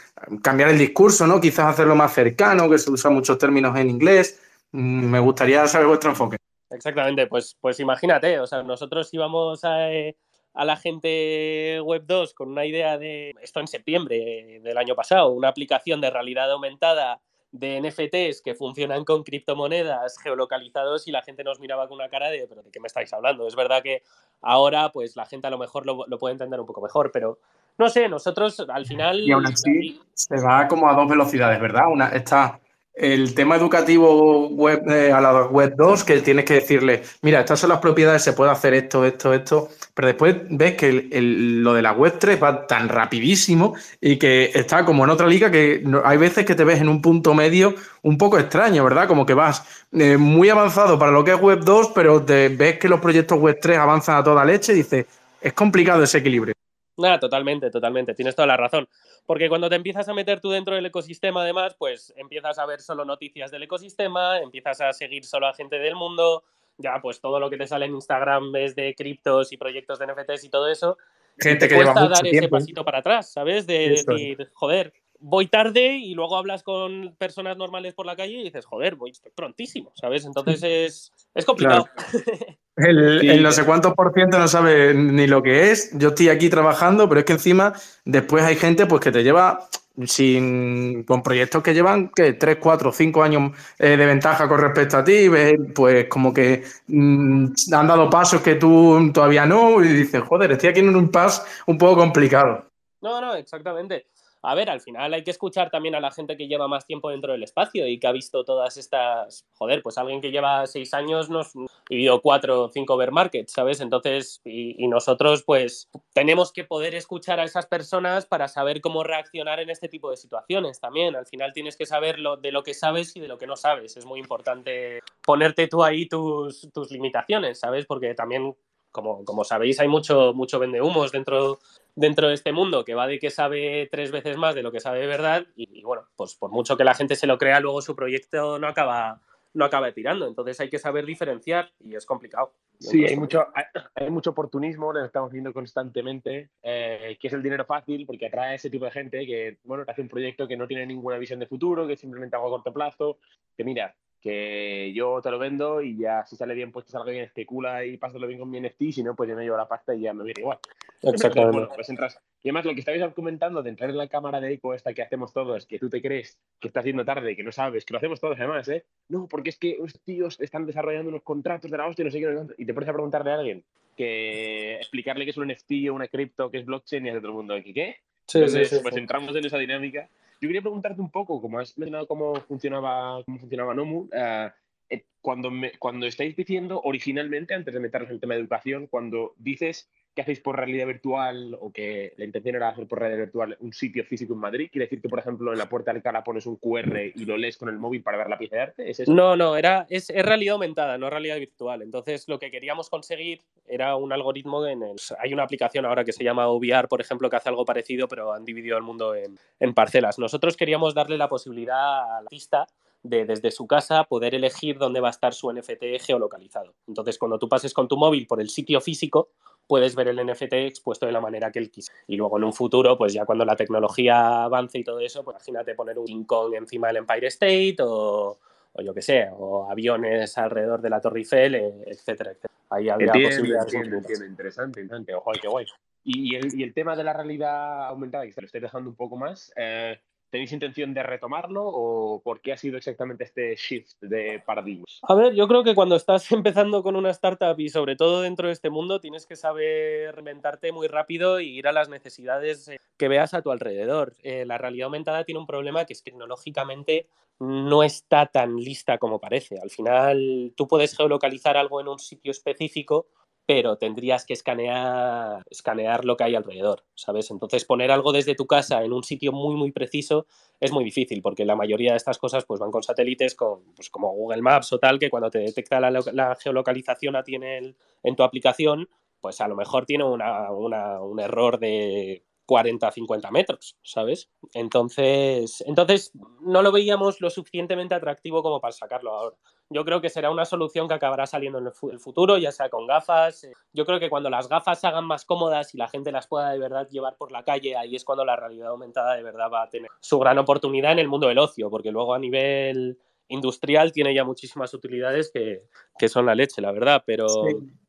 cambiar 0.44 0.70
el 0.70 0.78
discurso, 0.78 1.26
¿no? 1.26 1.40
Quizás 1.40 1.68
hacerlo 1.68 1.96
más 1.96 2.14
cercano, 2.14 2.70
que 2.70 2.78
se 2.78 2.92
usan 2.92 3.14
muchos 3.14 3.38
términos 3.38 3.78
en 3.78 3.90
inglés. 3.90 4.40
Mm, 4.72 5.06
me 5.06 5.20
gustaría 5.20 5.66
saber 5.68 5.88
vuestro 5.88 6.10
enfoque. 6.12 6.38
Exactamente, 6.70 7.28
pues, 7.28 7.56
pues 7.62 7.80
imagínate, 7.80 8.40
o 8.40 8.48
sea, 8.48 8.62
nosotros 8.62 9.14
íbamos 9.14 9.64
a, 9.64 9.92
eh, 9.92 10.18
a 10.56 10.66
la 10.66 10.78
gente 10.78 11.80
Web 11.81 12.06
2 12.07 12.34
con 12.34 12.50
una 12.50 12.66
idea 12.66 12.98
de 12.98 13.36
esto 13.42 13.60
en 13.60 13.68
septiembre 13.68 14.62
del 14.63 14.78
año 14.78 14.96
pasado, 14.96 15.31
una 15.31 15.50
aplicación 15.50 16.02
de 16.02 16.10
realidad 16.10 16.50
aumentada 16.52 17.19
de 17.52 17.80
NFTs 17.80 18.42
que 18.42 18.56
funcionan 18.56 19.06
con 19.06 19.24
criptomonedas 19.24 20.18
geolocalizados 20.18 21.07
y 21.07 21.12
la 21.12 21.22
gente 21.22 21.44
nos 21.44 21.60
miraba 21.60 21.88
con 21.88 21.96
una 21.96 22.10
cara 22.10 22.30
de, 22.30 22.48
pero 22.48 22.63
¿de 22.63 22.72
qué 22.72 22.80
me 22.80 22.88
estáis 22.88 23.12
hablando? 23.13 23.48
Es 23.48 23.56
verdad 23.56 23.81
que 23.84 24.02
ahora 24.42 24.92
pues 24.92 25.16
la 25.16 25.25
gente 25.25 25.48
a 25.48 25.50
lo 25.50 25.57
mejor 25.57 25.86
lo, 25.86 26.06
lo 26.07 26.18
puede 26.18 26.34
entender 26.34 26.60
un 26.60 26.66
poco 26.66 26.81
mejor, 26.81 27.12
pero 27.12 27.40
no 27.78 27.90
sé, 27.90 28.08
nosotros 28.08 28.60
al 28.69 28.86
final... 28.86 29.19
Y 29.22 29.31
aún 29.31 29.46
así 29.46 30.01
se 30.13 30.42
va 30.42 30.68
como 30.68 30.90
a 30.90 30.96
dos 30.96 31.08
velocidades, 31.10 31.60
¿verdad? 31.60 31.84
Una 31.90 32.10
está 32.10 32.60
el 32.96 33.36
tema 33.36 33.58
educativo 33.58 34.48
web 34.50 34.90
eh, 34.90 35.12
a 35.12 35.20
la 35.20 35.44
web 35.48 35.76
2, 35.76 36.04
que 36.06 36.22
tienes 36.22 36.46
que 36.46 36.56
decirle, 36.56 37.04
mira, 37.22 37.42
estas 37.42 37.60
son 37.60 37.70
las 37.70 37.80
propiedades, 37.80 38.24
se 38.24 38.34
puede 38.34 38.52
hacer 38.52 38.74
esto, 38.74 39.04
esto, 39.04 39.34
esto, 39.34 39.70
pero 39.94 40.08
después 40.08 40.36
ves 40.50 40.76
que 40.76 41.08
lo 41.12 41.74
de 41.74 41.82
la 41.82 41.92
web 41.92 42.18
3 42.18 42.42
va 42.42 42.66
tan 42.66 42.88
rapidísimo 42.88 43.76
y 44.00 44.18
que 44.18 44.52
está 44.54 44.86
como 44.86 45.04
en 45.04 45.10
otra 45.10 45.28
liga 45.28 45.52
que 45.52 45.84
hay 46.06 46.18
veces 46.18 46.46
que 46.46 46.56
te 46.56 46.64
ves 46.64 46.80
en 46.80 46.88
un 46.88 47.02
punto 47.02 47.34
medio 47.34 47.75
un 48.02 48.18
poco 48.18 48.40
extraño, 48.40 48.84
¿verdad? 48.84 49.08
Como 49.08 49.25
que 49.25 49.34
vas 49.34 49.64
eh, 49.92 50.16
muy 50.18 50.50
avanzado 50.50 50.98
para 50.98 51.12
lo 51.12 51.24
que 51.24 51.32
es 51.32 51.42
web 51.42 51.60
2, 51.66 51.92
pero 51.94 52.24
te 52.24 52.50
ves 52.50 52.80
que 52.80 52.88
los 52.88 53.02
proyectos 53.02 53.40
web 53.40 53.58
3 53.62 53.78
avanzan 53.78 54.18
a 54.18 54.24
toda 54.24 54.46
leche 54.46 54.72
y 54.72 54.78
dices, 54.78 55.06
es 55.42 55.54
complicado 55.54 56.04
ese 56.04 56.20
equilibrio. 56.20 56.56
Nada, 56.98 57.20
totalmente, 57.20 57.70
totalmente, 57.70 58.14
tienes 58.14 58.36
toda 58.36 58.48
la 58.48 58.58
razón. 58.58 58.88
Porque 59.25 59.50
cuando 59.50 59.70
te 59.70 59.75
empiezas 59.75 60.08
a 60.08 60.14
meter 60.14 60.40
tú 60.40 60.50
dentro 60.50 60.75
del 60.75 60.86
ecosistema, 60.86 61.42
además, 61.42 61.75
pues 61.78 62.14
empiezas 62.16 62.58
a 62.58 62.66
ver 62.66 62.82
solo 62.82 63.04
noticias 63.04 63.52
del 63.52 63.64
ecosistema, 63.64 64.40
empiezas 64.40 64.80
a 64.82 64.94
seguir 64.94 65.25
solo 65.25 65.48
a 65.48 65.54
gente 65.54 65.78
del 65.78 65.96
mundo, 65.96 66.44
ya 66.78 67.00
pues 67.02 67.20
todo 67.20 67.40
lo 67.40 67.50
que 67.50 67.58
te 67.58 67.68
sale 67.68 67.86
en 67.86 67.96
Instagram 67.96 68.56
es 68.56 68.75
de 68.75 68.96
criptos 68.96 69.52
y 69.52 69.58
proyectos 69.58 70.00
de 70.00 70.08
NFTs 70.08 70.46
y 70.46 70.50
todo 70.50 70.68
eso. 70.70 70.98
Gente 71.38 71.68
que 71.68 71.75
cuesta 71.75 72.08
dar 72.08 72.25
ese 72.25 72.48
pasito 72.48 72.86
para 72.86 73.00
atrás, 73.00 73.32
¿sabes? 73.32 73.68
De 73.68 73.90
decir, 73.90 74.50
joder, 74.54 74.94
voy 75.19 75.48
tarde 75.48 75.98
y 75.98 76.13
luego 76.13 76.38
hablas 76.38 76.63
con 76.63 77.15
personas 77.17 77.57
normales 77.57 77.93
por 77.93 78.05
la 78.05 78.15
calle 78.15 78.34
y 78.34 78.43
dices, 78.43 78.65
joder, 78.65 78.95
voy 78.95 79.13
prontísimo, 79.36 79.91
¿sabes? 79.95 80.25
Entonces 80.25 80.63
es, 80.63 81.12
es 81.34 81.45
complicado. 81.45 81.88
El, 82.77 83.41
no 83.41 83.51
sé 83.53 83.63
cuántos 83.63 83.93
por 83.93 84.13
ciento 84.13 84.38
no 84.38 84.50
sabe 84.50 84.93
ni 84.93 85.27
lo 85.27 85.41
que 85.41 85.72
es. 85.72 85.98
Yo 85.98 86.10
estoy 86.10 86.27
aquí 86.27 86.50
trabajando, 86.50 87.07
pero 87.07 87.19
es 87.19 87.25
que 87.25 87.34
encima 87.34 87.74
después 88.03 88.43
hay 88.43 88.57
gente 88.57 88.86
pues 88.86 89.01
que 89.01 89.13
te 89.13 89.24
lleva 89.24 89.69
sin 90.05 91.05
con 91.05 91.24
proyectos 91.24 91.63
que 91.63 91.74
llevan 91.74 92.10
que 92.10 92.34
3, 92.34 92.57
4, 92.60 92.91
5 92.91 93.24
años 93.24 93.57
eh, 93.79 93.95
de 93.95 94.05
ventaja 94.05 94.50
con 94.50 94.60
respecto 94.60 94.98
a 94.98 95.05
ti, 95.05 95.29
pues 95.74 96.07
como 96.10 96.34
que 96.34 96.65
mm, 96.88 97.45
han 97.72 97.88
dado 97.88 98.10
pasos 98.10 98.41
que 98.41 98.55
tú 98.55 99.10
todavía 99.13 99.45
no 99.45 99.81
y 99.81 99.88
dices, 99.88 100.22
joder, 100.24 100.51
estoy 100.51 100.69
aquí 100.69 100.81
en 100.81 100.89
un 100.89 100.98
impasse 100.98 101.43
un 101.67 101.77
poco 101.77 101.95
complicado. 101.95 102.65
No, 103.00 103.22
no, 103.22 103.36
exactamente 103.36 104.07
a 104.48 104.56
ver, 104.56 104.70
al 104.70 104.82
final 104.82 105.14
hay 105.14 105.24
que 105.24 105.32
escuchar 105.32 105.70
también 105.70 105.96
a 105.96 106.00
la 106.00 106.12
gente 106.12 106.38
que 106.38 106.48
lleva 106.48 106.68
más 106.68 106.86
tiempo 106.86 107.10
dentro 107.10 107.32
del 107.32 107.44
espacio 107.44 107.88
y 107.88 108.00
que 108.00 108.08
ha 108.08 108.12
visto 108.12 108.44
todas 108.44 108.78
estas, 108.78 109.46
joder, 109.54 109.82
pues 109.82 109.98
alguien 109.98 110.22
que 110.22 110.32
lleva 110.32 110.66
seis 110.68 110.94
años 110.94 111.30
nos 111.30 111.54
vivido 111.90 112.22
cuatro 112.22 112.64
o 112.64 112.70
cinco 112.70 112.98
bear 112.98 113.12
markets, 113.12 113.54
¿sabes? 113.54 113.82
Entonces, 113.82 114.42
y, 114.44 114.86
nosotros 114.88 115.44
pues 115.44 115.90
tenemos 116.14 116.54
que 116.54 116.64
poder 116.64 116.96
escuchar 116.96 117.40
a 117.40 117.44
esas 117.44 117.66
personas 117.66 118.25
para 118.25 118.48
saber 118.48 118.82
cómo 118.82 119.04
reaccionar 119.04 119.60
en 119.60 119.70
este 119.70 119.90
tipo 119.90 120.10
de 120.10 120.18
situaciones 120.18 120.80
también. 120.80 121.16
Al 121.16 121.25
final 121.25 121.54
tienes 121.54 121.75
que 121.75 121.86
saber 121.86 122.20
lo, 122.20 122.38
de 122.38 122.52
lo 122.52 122.64
que 122.64 122.74
sabes 122.74 123.16
y 123.16 123.20
de 123.20 123.28
lo 123.28 123.38
que 123.38 123.48
no 123.48 123.56
sabes. 123.56 123.98
Es 123.98 124.06
muy 124.06 124.20
importante 124.20 125.00
ponerte 125.25 125.68
tú 125.68 125.84
ahí 125.84 126.08
tus, 126.08 126.70
tus 126.72 126.92
limitaciones, 126.92 127.60
¿sabes? 127.60 127.86
Porque 127.86 128.14
también 128.14 128.56
como, 128.96 129.25
como, 129.25 129.44
sabéis, 129.44 129.78
hay 129.82 129.90
mucho, 129.90 130.34
mucho 130.34 130.58
vendehumos 130.58 131.12
dentro, 131.12 131.60
dentro 131.96 132.30
de 132.30 132.34
este 132.34 132.54
mundo 132.54 132.86
que 132.86 132.96
va 132.96 133.08
de 133.08 133.20
que 133.20 133.30
sabe 133.30 133.90
tres 133.92 134.10
veces 134.10 134.38
más 134.38 134.56
de 134.56 134.64
lo 134.64 134.72
que 134.72 134.80
sabe 134.80 135.02
de 135.02 135.08
verdad 135.08 135.46
y, 135.58 135.84
bueno, 135.84 136.04
pues 136.16 136.36
por 136.36 136.50
mucho 136.50 136.78
que 136.78 136.86
la 136.86 136.94
gente 136.94 137.18
se 137.18 137.28
lo 137.28 137.38
crea, 137.38 137.60
luego 137.60 137.82
su 137.82 137.94
proyecto 137.94 138.58
no 138.58 138.70
acaba, 138.70 139.20
no 139.54 139.66
acaba 139.66 139.92
tirando. 139.92 140.25
Entonces 140.28 140.58
hay 140.62 140.70
que 140.70 140.80
saber 140.80 141.06
diferenciar 141.06 141.74
y 141.82 141.94
es 141.96 142.06
complicado. 142.06 142.54
Sí, 142.80 143.04
hay 143.04 143.18
mucho, 143.18 143.46
hay, 143.94 144.10
mucho 144.10 144.30
oportunismo, 144.30 144.94
lo 144.94 145.04
estamos 145.04 145.30
viendo 145.30 145.52
constantemente, 145.52 146.52
eh, 146.64 147.18
que 147.20 147.28
es 147.28 147.34
el 147.34 147.44
dinero 147.44 147.66
fácil, 147.66 148.06
porque 148.06 148.28
atrae 148.28 148.52
a 148.52 148.56
ese 148.56 148.70
tipo 148.70 148.86
de 148.86 148.92
gente 148.92 149.25
que, 149.25 149.58
bueno, 149.66 149.84
te 149.84 149.92
hace 149.92 150.04
un 150.04 150.10
proyecto 150.10 150.48
que 150.48 150.56
no 150.56 150.68
tiene 150.68 150.86
ninguna 150.86 151.18
visión 151.18 151.40
de 151.40 151.48
futuro, 151.48 151.86
que 151.86 151.98
simplemente 151.98 152.38
algo 152.38 152.48
a 152.48 152.52
corto 152.52 152.72
plazo, 152.72 153.18
que 153.58 153.66
mira, 153.66 153.94
que 154.25 154.91
yo 154.91 155.22
te 155.22 155.29
lo 155.29 155.38
vendo 155.38 155.84
y 155.84 155.98
ya 155.98 156.25
si 156.25 156.36
sale 156.36 156.55
bien, 156.55 156.72
pues 156.72 156.88
salga 156.88 157.12
bien, 157.12 157.25
especula 157.25 157.86
y 157.86 157.96
pásalo 157.98 158.25
bien 158.25 158.39
con 158.39 158.50
mi 158.50 158.60
NFT, 158.60 158.91
si 158.91 159.03
no, 159.03 159.15
pues 159.15 159.29
yo 159.29 159.36
me 159.36 159.44
llevo 159.44 159.55
la 159.55 159.67
pasta 159.67 159.94
y 159.94 160.01
ya 160.01 160.15
me 160.15 160.24
viene 160.24 160.41
igual. 160.41 160.58
Exactamente. 161.03 161.67
pues 161.75 161.88
entras. 161.89 162.20
Y 162.41 162.50
además, 162.50 162.65
lo 162.65 162.74
que 162.74 162.79
estabais 162.79 163.13
comentando 163.13 163.62
de 163.62 163.70
entrar 163.70 163.91
en 163.91 163.98
la 163.98 164.08
cámara 164.08 164.41
de 164.41 164.53
eco 164.53 164.74
esta 164.74 164.96
que 164.96 165.03
hacemos 165.03 165.32
todos, 165.32 165.67
que 165.67 165.77
tú 165.77 165.91
te 165.91 166.01
crees 166.01 166.39
que 166.60 166.70
está 166.70 166.79
haciendo 166.79 167.05
tarde, 167.05 167.36
que 167.36 167.44
no 167.44 167.51
sabes, 167.51 167.86
que 167.86 167.94
lo 167.94 168.00
hacemos 168.00 168.20
todos 168.20 168.36
además, 168.39 168.67
¿eh? 168.67 168.84
No, 169.10 169.27
porque 169.27 169.51
es 169.51 169.60
que 169.60 169.77
los 169.79 169.94
tíos 170.01 170.41
están 170.41 170.65
desarrollando 170.65 171.10
unos 171.10 171.22
contratos 171.22 171.70
de 171.70 171.77
la 171.77 171.86
hostia 171.86 172.01
y 172.01 172.05
no 172.05 172.12
sé 172.12 172.20
qué, 172.20 172.55
y 172.58 172.65
te 172.65 172.74
pones 172.74 172.89
a 172.89 172.94
preguntarle 172.94 173.29
a 173.29 173.36
alguien 173.36 173.63
que 173.96 174.77
explicarle 174.77 175.25
que 175.25 175.32
es 175.32 175.38
un 175.38 175.50
NFT 175.50 175.88
o 175.91 175.94
una 175.94 176.08
cripto, 176.08 176.50
que 176.50 176.58
es 176.58 176.65
blockchain 176.65 177.05
y 177.05 177.10
hace 177.10 177.20
todo 177.20 177.29
el 177.29 177.36
mundo, 177.36 177.53
¿qué? 177.63 177.74
qué? 177.74 177.98
Sí, 178.27 178.39
Entonces, 178.39 178.70
sí, 178.70 178.75
sí, 178.77 178.82
pues 178.82 178.96
entramos 178.98 179.36
en 179.36 179.46
esa 179.46 179.58
dinámica. 179.58 180.10
Yo 180.41 180.50
quería 180.50 180.62
preguntarte 180.62 181.01
un 181.01 181.12
poco, 181.12 181.41
como 181.41 181.60
has 181.60 181.77
mencionado 181.77 182.08
cómo 182.08 182.36
funcionaba, 182.41 183.24
cómo 183.24 183.39
funcionaba 183.39 183.74
Nomu, 183.74 184.10
eh, 184.12 184.50
eh, 184.89 185.05
cuando, 185.22 185.50
me- 185.51 185.72
cuando 185.79 186.05
estáis 186.05 186.36
diciendo 186.36 186.82
originalmente, 186.84 187.53
antes 187.53 187.74
de 187.74 187.79
meternos 187.79 188.10
en 188.10 188.15
el 188.15 188.20
tema 188.20 188.34
de 188.34 188.41
educación, 188.41 188.88
cuando 188.88 189.34
dices 189.38 189.89
que 190.15 190.22
hacéis 190.22 190.39
por 190.39 190.55
realidad 190.55 190.88
virtual 190.88 191.57
o 191.60 191.72
que 191.72 192.13
la 192.17 192.24
intención 192.24 192.55
era 192.55 192.69
hacer 192.69 192.88
por 192.88 193.00
realidad 193.00 193.25
virtual 193.25 193.57
un 193.60 193.74
sitio 193.74 194.03
físico 194.05 194.34
en 194.34 194.39
Madrid, 194.39 194.69
quiere 194.72 194.86
decir 194.86 195.01
que, 195.01 195.10
por 195.10 195.19
ejemplo, 195.19 195.51
en 195.51 195.60
la 195.60 195.67
puerta 195.67 195.91
de 195.91 195.98
Alcalá 195.98 196.24
pones 196.24 196.45
un 196.45 196.55
QR 196.55 197.12
y 197.13 197.25
lo 197.25 197.38
lees 197.38 197.57
con 197.57 197.67
el 197.67 197.77
móvil 197.77 198.01
para 198.01 198.17
ver 198.17 198.29
la 198.29 198.38
pieza 198.38 198.55
de 198.55 198.62
arte. 198.62 198.93
No, 199.07 199.36
no, 199.36 199.57
era, 199.57 199.86
es, 199.89 200.07
realidad 200.10 200.53
aumentada, 200.53 200.98
no 200.98 201.10
realidad 201.10 201.38
virtual. 201.38 201.81
Entonces, 201.81 202.27
lo 202.29 202.39
que 202.39 202.50
queríamos 202.50 202.89
conseguir 202.89 203.41
era 203.67 203.98
un 203.98 204.13
algoritmo 204.13 204.65
en 204.65 204.84
el. 204.84 204.95
Hay 205.19 205.34
una 205.34 205.43
aplicación 205.43 205.86
ahora 205.86 206.05
que 206.05 206.13
se 206.13 206.24
llama 206.24 206.48
OVR, 206.48 206.88
por 206.88 207.01
ejemplo, 207.01 207.29
que 207.29 207.36
hace 207.36 207.50
algo 207.50 207.65
parecido, 207.65 208.07
pero 208.07 208.31
han 208.31 208.45
dividido 208.45 208.77
el 208.77 208.84
mundo 208.84 209.13
en 209.15 209.74
parcelas. 209.74 210.17
Nosotros 210.17 210.55
queríamos 210.55 210.95
darle 210.95 211.17
la 211.17 211.27
posibilidad 211.27 212.17
al 212.17 212.24
artista 212.24 212.67
de 213.05 213.25
desde 213.25 213.51
su 213.51 213.67
casa 213.67 214.03
poder 214.05 214.34
elegir 214.34 214.77
dónde 214.77 215.00
va 215.00 215.10
a 215.10 215.12
estar 215.12 215.34
su 215.34 215.51
NFT 215.51 216.01
geolocalizado. 216.01 216.74
Entonces, 216.88 217.17
cuando 217.17 217.38
tú 217.38 217.48
pases 217.48 217.74
con 217.74 217.88
tu 217.88 217.98
móvil 217.98 218.27
por 218.27 218.41
el 218.41 218.50
sitio 218.50 218.81
físico, 218.81 219.29
puedes 219.67 219.95
ver 219.95 220.07
el 220.07 220.25
NFT 220.25 220.53
expuesto 220.53 221.05
de 221.05 221.12
la 221.12 221.22
manera 221.22 221.51
que 221.51 221.60
él 221.60 221.72
quise. 221.72 221.91
Y 222.07 222.15
luego 222.17 222.38
en 222.38 222.43
un 222.43 222.53
futuro, 222.53 222.98
pues 222.98 223.13
ya 223.13 223.25
cuando 223.25 223.45
la 223.45 223.55
tecnología 223.55 224.43
avance 224.43 224.77
y 224.77 224.84
todo 224.84 225.00
eso, 225.00 225.24
pues 225.24 225.36
imagínate 225.36 225.75
poner 225.75 225.98
un 226.00 226.05
King 226.05 226.24
Kong 226.24 226.53
encima 226.55 226.88
del 226.88 226.98
Empire 226.98 227.27
State 227.27 227.77
o, 227.79 228.38
o 228.74 228.81
yo 228.81 228.93
qué 228.93 229.01
sé, 229.01 229.29
o 229.31 229.69
aviones 229.69 230.38
alrededor 230.38 230.81
de 230.81 230.89
la 230.89 231.01
Torre 231.01 231.19
Eiffel, 231.19 231.55
eh, 231.55 231.74
etcétera, 231.88 232.31
etcétera. 232.31 232.53
Ahí 232.69 232.89
habría 232.89 233.07
Entiendo, 233.07 233.29
posibilidades 233.29 233.74
entiendo, 233.74 233.98
entiendo. 233.98 234.25
Interesante, 234.25 234.81
interesante. 234.81 235.13
Ojo, 235.13 235.31
qué 235.41 235.48
guay. 235.48 235.65
Y, 236.03 236.36
el, 236.36 236.60
y 236.60 236.63
el 236.63 236.74
tema 236.74 236.95
de 236.95 237.03
la 237.03 237.13
realidad 237.13 237.88
aumentada, 237.88 238.25
que 238.25 238.31
se 238.31 238.41
lo 238.41 238.45
estáis 238.45 238.62
dejando 238.62 238.89
un 238.89 238.95
poco 238.95 239.17
más, 239.17 239.51
eh, 239.55 240.00
¿tenéis 240.36 240.51
intención 240.51 240.94
de 240.94 241.01
retomarlo 241.01 241.63
o 241.65 242.22
por 242.22 242.42
qué 242.42 242.51
ha 242.51 242.58
sido 242.58 242.75
exactamente 242.75 243.24
este 243.24 243.56
shift 243.56 244.01
de 244.01 244.44
paradigmas? 244.46 245.00
A 245.04 245.15
ver, 245.15 245.34
yo 245.34 245.48
creo 245.48 245.63
que 245.63 245.74
cuando 245.74 245.96
estás 245.96 246.30
empezando 246.34 246.84
con 246.84 246.98
una 246.98 247.10
startup 247.12 247.58
y 247.58 247.70
sobre 247.70 247.96
todo 247.96 248.22
dentro 248.22 248.48
de 248.48 248.54
este 248.54 248.70
mundo 248.70 249.00
tienes 249.00 249.25
que 249.25 249.38
saber 249.38 250.13
reinventarte 250.13 250.74
muy 250.74 250.88
rápido 250.88 251.39
y 251.39 251.58
ir 251.58 251.70
a 251.70 251.72
las 251.72 251.88
necesidades 251.88 252.68
eh, 252.68 252.80
que 252.98 253.08
veas 253.08 253.34
a 253.34 253.42
tu 253.42 253.50
alrededor. 253.50 254.13
Eh, 254.24 254.44
la 254.46 254.58
realidad 254.58 254.88
aumentada 254.88 255.24
tiene 255.24 255.39
un 255.39 255.48
problema 255.48 255.86
que 255.86 255.94
es 255.94 256.04
tecnológicamente 256.04 257.08
no 257.39 257.84
está 257.84 258.25
tan 258.25 258.58
lista 258.58 258.98
como 258.98 259.20
parece. 259.20 259.58
Al 259.62 259.70
final 259.70 260.54
tú 260.58 260.68
puedes 260.68 260.98
geolocalizar 260.98 261.56
algo 261.56 261.80
en 261.80 261.88
un 261.88 262.00
sitio 262.00 262.32
específico, 262.32 263.08
pero 263.46 263.78
tendrías 263.78 264.25
que 264.25 264.34
escanear, 264.34 265.44
escanear 265.50 266.04
lo 266.06 266.18
que 266.18 266.24
hay 266.24 266.36
alrededor, 266.36 266.84
¿sabes? 266.96 267.30
Entonces 267.32 267.64
poner 267.66 267.92
algo 267.92 268.12
desde 268.12 268.36
tu 268.36 268.48
casa 268.48 268.84
en 268.84 268.92
un 268.94 269.04
sitio 269.04 269.32
muy, 269.32 269.56
muy 269.56 269.72
preciso 269.72 270.25
es 270.60 270.72
muy 270.72 270.84
difícil 270.84 271.22
porque 271.22 271.46
la 271.46 271.56
mayoría 271.56 271.92
de 271.92 271.98
estas 271.98 272.18
cosas 272.18 272.46
pues 272.46 272.60
van 272.60 272.72
con 272.72 272.84
satélites 272.84 273.36
con, 273.36 273.64
pues, 273.75 273.90
como 273.90 274.12
Google 274.14 274.42
Maps 274.42 274.74
o 274.74 274.80
tal, 274.80 274.98
que 275.00 275.10
cuando 275.10 275.30
te 275.30 275.40
detecta 275.40 275.80
la, 275.80 275.92
lo- 275.92 276.04
la 276.14 276.36
geolocalización 276.36 277.16
a 277.16 277.24
ti 277.24 277.36
en, 277.36 277.44
el- 277.44 277.78
en 278.04 278.16
tu 278.16 278.24
aplicación, 278.24 278.90
pues 279.22 279.42
a 279.42 279.48
lo 279.48 279.56
mejor 279.56 279.86
tiene 279.86 280.04
una- 280.04 280.52
un 280.52 281.20
error 281.20 281.60
de 281.60 282.24
40, 282.46 282.92
50 282.92 283.32
metros, 283.32 283.75
¿sabes? 283.84 284.30
Entonces, 284.54 285.64
entonces 285.68 286.12
no 286.42 286.62
lo 286.62 286.72
veíamos 286.72 287.20
lo 287.22 287.30
suficientemente 287.30 287.96
atractivo 287.96 288.44
como 288.44 288.62
para 288.62 288.72
sacarlo 288.72 289.12
ahora. 289.14 289.36
Yo 289.69 289.84
creo 289.84 290.00
que 290.00 290.10
será 290.10 290.29
una 290.29 290.45
solución 290.45 290.88
que 290.88 290.93
acabará 290.93 291.25
saliendo 291.25 291.57
en 291.60 291.65
el 291.67 291.72
fu- 291.74 291.89
el 291.89 292.00
futuro, 292.00 292.38
ya 292.38 292.51
sea 292.51 292.69
con 292.69 292.86
gafas. 292.86 293.45
eh, 293.45 293.53
Yo 293.74 293.86
creo 293.86 294.00
que 294.00 294.10
cuando 294.10 294.29
las 294.29 294.48
gafas 294.48 294.79
se 294.79 294.88
hagan 294.88 295.05
más 295.05 295.25
cómodas 295.25 295.74
y 295.74 295.77
la 295.77 295.88
gente 295.88 296.12
las 296.12 296.27
pueda 296.27 296.51
de 296.51 296.60
verdad 296.60 296.88
llevar 296.89 297.15
por 297.17 297.31
la 297.31 297.43
calle, 297.43 297.75
ahí 297.75 297.95
es 297.95 298.03
cuando 298.05 298.24
la 298.25 298.36
realidad 298.36 298.69
aumentada 298.69 299.15
de 299.15 299.24
verdad 299.24 299.50
va 299.51 299.63
a 299.63 299.69
tener 299.69 299.89
su 300.00 300.19
gran 300.19 300.38
oportunidad 300.38 300.91
en 300.91 301.00
el 301.00 301.07
mundo 301.07 301.27
del 301.27 301.39
ocio, 301.39 301.69
porque 301.72 301.91
luego 301.91 302.13
a 302.13 302.19
nivel 302.19 303.00
industrial 303.27 303.91
tiene 303.91 304.13
ya 304.13 304.24
muchísimas 304.24 304.72
utilidades 304.75 305.31
que, 305.34 305.63
que 305.98 306.10
son 306.10 306.27
la 306.27 306.36
leche, 306.36 306.62
la 306.62 306.72
verdad, 306.72 307.03
pero... 307.05 307.25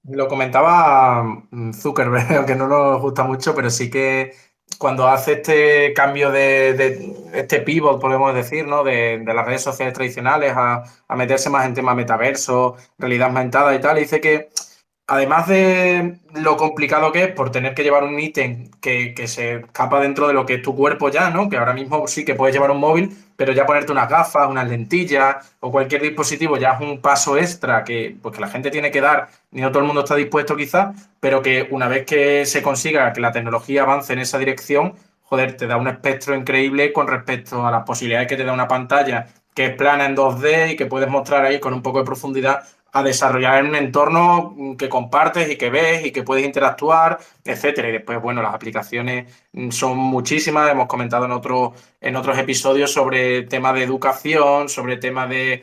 Lo 0.09 0.29
comentaba 0.29 1.25
mm, 1.51 1.73
Zuckerberg, 1.73 2.33
aunque 2.39 2.55
no 2.55 2.69
nos 2.69 3.03
gusta 3.03 3.25
mucho, 3.25 3.55
pero 3.55 3.69
sí 3.71 3.91
que 3.91 4.31
cuando 4.79 5.09
hace 5.09 5.35
este 5.35 5.93
cambio 5.95 6.31
de, 6.31 7.15
este 7.35 7.61
pivot, 7.61 8.01
podemos 8.01 8.35
decir, 8.35 8.67
¿no? 8.67 8.85
De, 8.85 9.19
de 9.19 9.35
las 9.35 9.47
redes 9.47 9.63
sociales 9.63 9.95
tradicionales 9.95 10.53
a, 10.57 10.85
meterse 11.17 11.51
más 11.51 11.67
en 11.67 11.75
temas 11.75 11.97
metaverso, 11.97 12.77
realidad 12.99 13.29
aumentada 13.29 13.75
y 13.75 13.81
tal, 13.81 13.97
dice 13.97 14.21
que 14.21 14.51
además 15.07 15.47
de 15.47 16.19
lo 16.35 16.57
complicado 16.57 17.13
que 17.13 17.25
es 17.25 17.33
por 17.33 17.51
tener 17.51 17.75
que 17.75 17.83
llevar 17.85 18.05
un 18.05 18.19
ítem 18.19 18.71
que, 18.81 19.15
se 19.27 19.57
escapa 19.57 20.01
dentro 20.01 20.27
de 20.27 20.35
lo 20.35 20.45
que 20.47 20.55
es 20.55 20.63
tu 20.63 20.75
cuerpo 20.75 21.11
ya, 21.11 21.31
¿no? 21.31 21.49
Que 21.49 21.57
ahora 21.59 21.73
mismo 21.73 22.07
sí 22.09 22.25
que 22.25 22.35
puedes 22.35 22.55
llevar 22.55 22.71
un 22.71 22.81
móvil, 22.81 23.17
pero 23.37 23.53
ya 23.53 23.67
ponerte 23.67 23.93
unas 23.93 24.09
gafas, 24.09 24.49
unas 24.49 24.69
lentillas 24.69 25.55
o 25.61 25.71
cualquier 25.71 26.03
dispositivo 26.03 26.57
ya 26.57 26.73
es 26.73 26.81
un 26.81 27.01
paso 27.01 27.37
extra 27.39 27.85
que, 27.85 28.17
pues, 28.21 28.35
que 28.35 28.41
la 28.41 28.49
gente 28.49 28.71
tiene 28.71 28.91
que 28.91 29.01
dar, 29.01 29.29
ni 29.53 29.61
no 29.63 29.71
todo 29.71 29.81
el 29.81 29.87
mundo 29.87 30.03
está 30.03 30.17
dispuesto 30.17 30.57
quizás, 30.57 30.97
pero 31.21 31.43
que 31.43 31.69
una 31.71 31.89
vez 31.89 32.05
que 32.05 32.45
se 32.47 32.63
consiga 32.63 33.13
que 33.13 33.21
la 33.21 33.33
tecnología 33.33 33.83
avance 33.83 34.13
en 34.13 34.19
esa 34.21 34.39
dirección, 34.39 34.95
joder, 35.23 35.57
te 35.57 35.67
da 35.67 35.77
un 35.77 35.89
espectro 35.89 36.35
increíble 36.35 36.93
con 36.93 37.07
respecto 37.09 37.67
a 37.67 37.71
las 37.71 37.85
posibilidades 37.85 38.29
que 38.29 38.37
te 38.37 38.45
da 38.45 38.53
una 38.53 38.69
pantalla 38.69 39.27
que 39.57 39.67
es 39.67 39.75
plana 39.75 40.05
en 40.05 40.15
2D 40.15 40.73
y 40.73 40.77
que 40.77 40.85
puedes 40.85 41.09
mostrar 41.09 41.45
ahí 41.47 41.59
con 41.59 41.73
un 41.73 41.83
poco 41.83 42.01
de 42.01 42.05
profundidad 42.05 42.63
a 42.97 43.03
desarrollar 43.03 43.59
en 43.59 43.67
un 43.71 43.77
entorno 43.77 44.77
que 44.79 44.89
compartes 44.89 45.51
y 45.51 45.57
que 45.57 45.69
ves 45.71 46.07
y 46.07 46.13
que 46.13 46.23
puedes 46.23 46.47
interactuar, 46.47 47.19
etcétera. 47.45 47.89
Y 47.89 47.93
después, 47.93 48.21
bueno, 48.23 48.43
las 48.43 48.55
aplicaciones 48.55 49.31
mm, 49.53 49.71
son 49.71 49.99
muchísimas. 49.99 50.71
Hemos 50.71 50.87
comentado 50.87 51.27
en, 51.27 51.33
otro, 51.33 51.75
en 52.01 52.17
otros 52.17 52.39
episodios 52.39 52.93
sobre 52.93 53.43
temas 53.43 53.75
de 53.75 53.83
educación, 53.83 54.69
sobre 54.69 54.97
temas 54.97 55.29
de, 55.29 55.63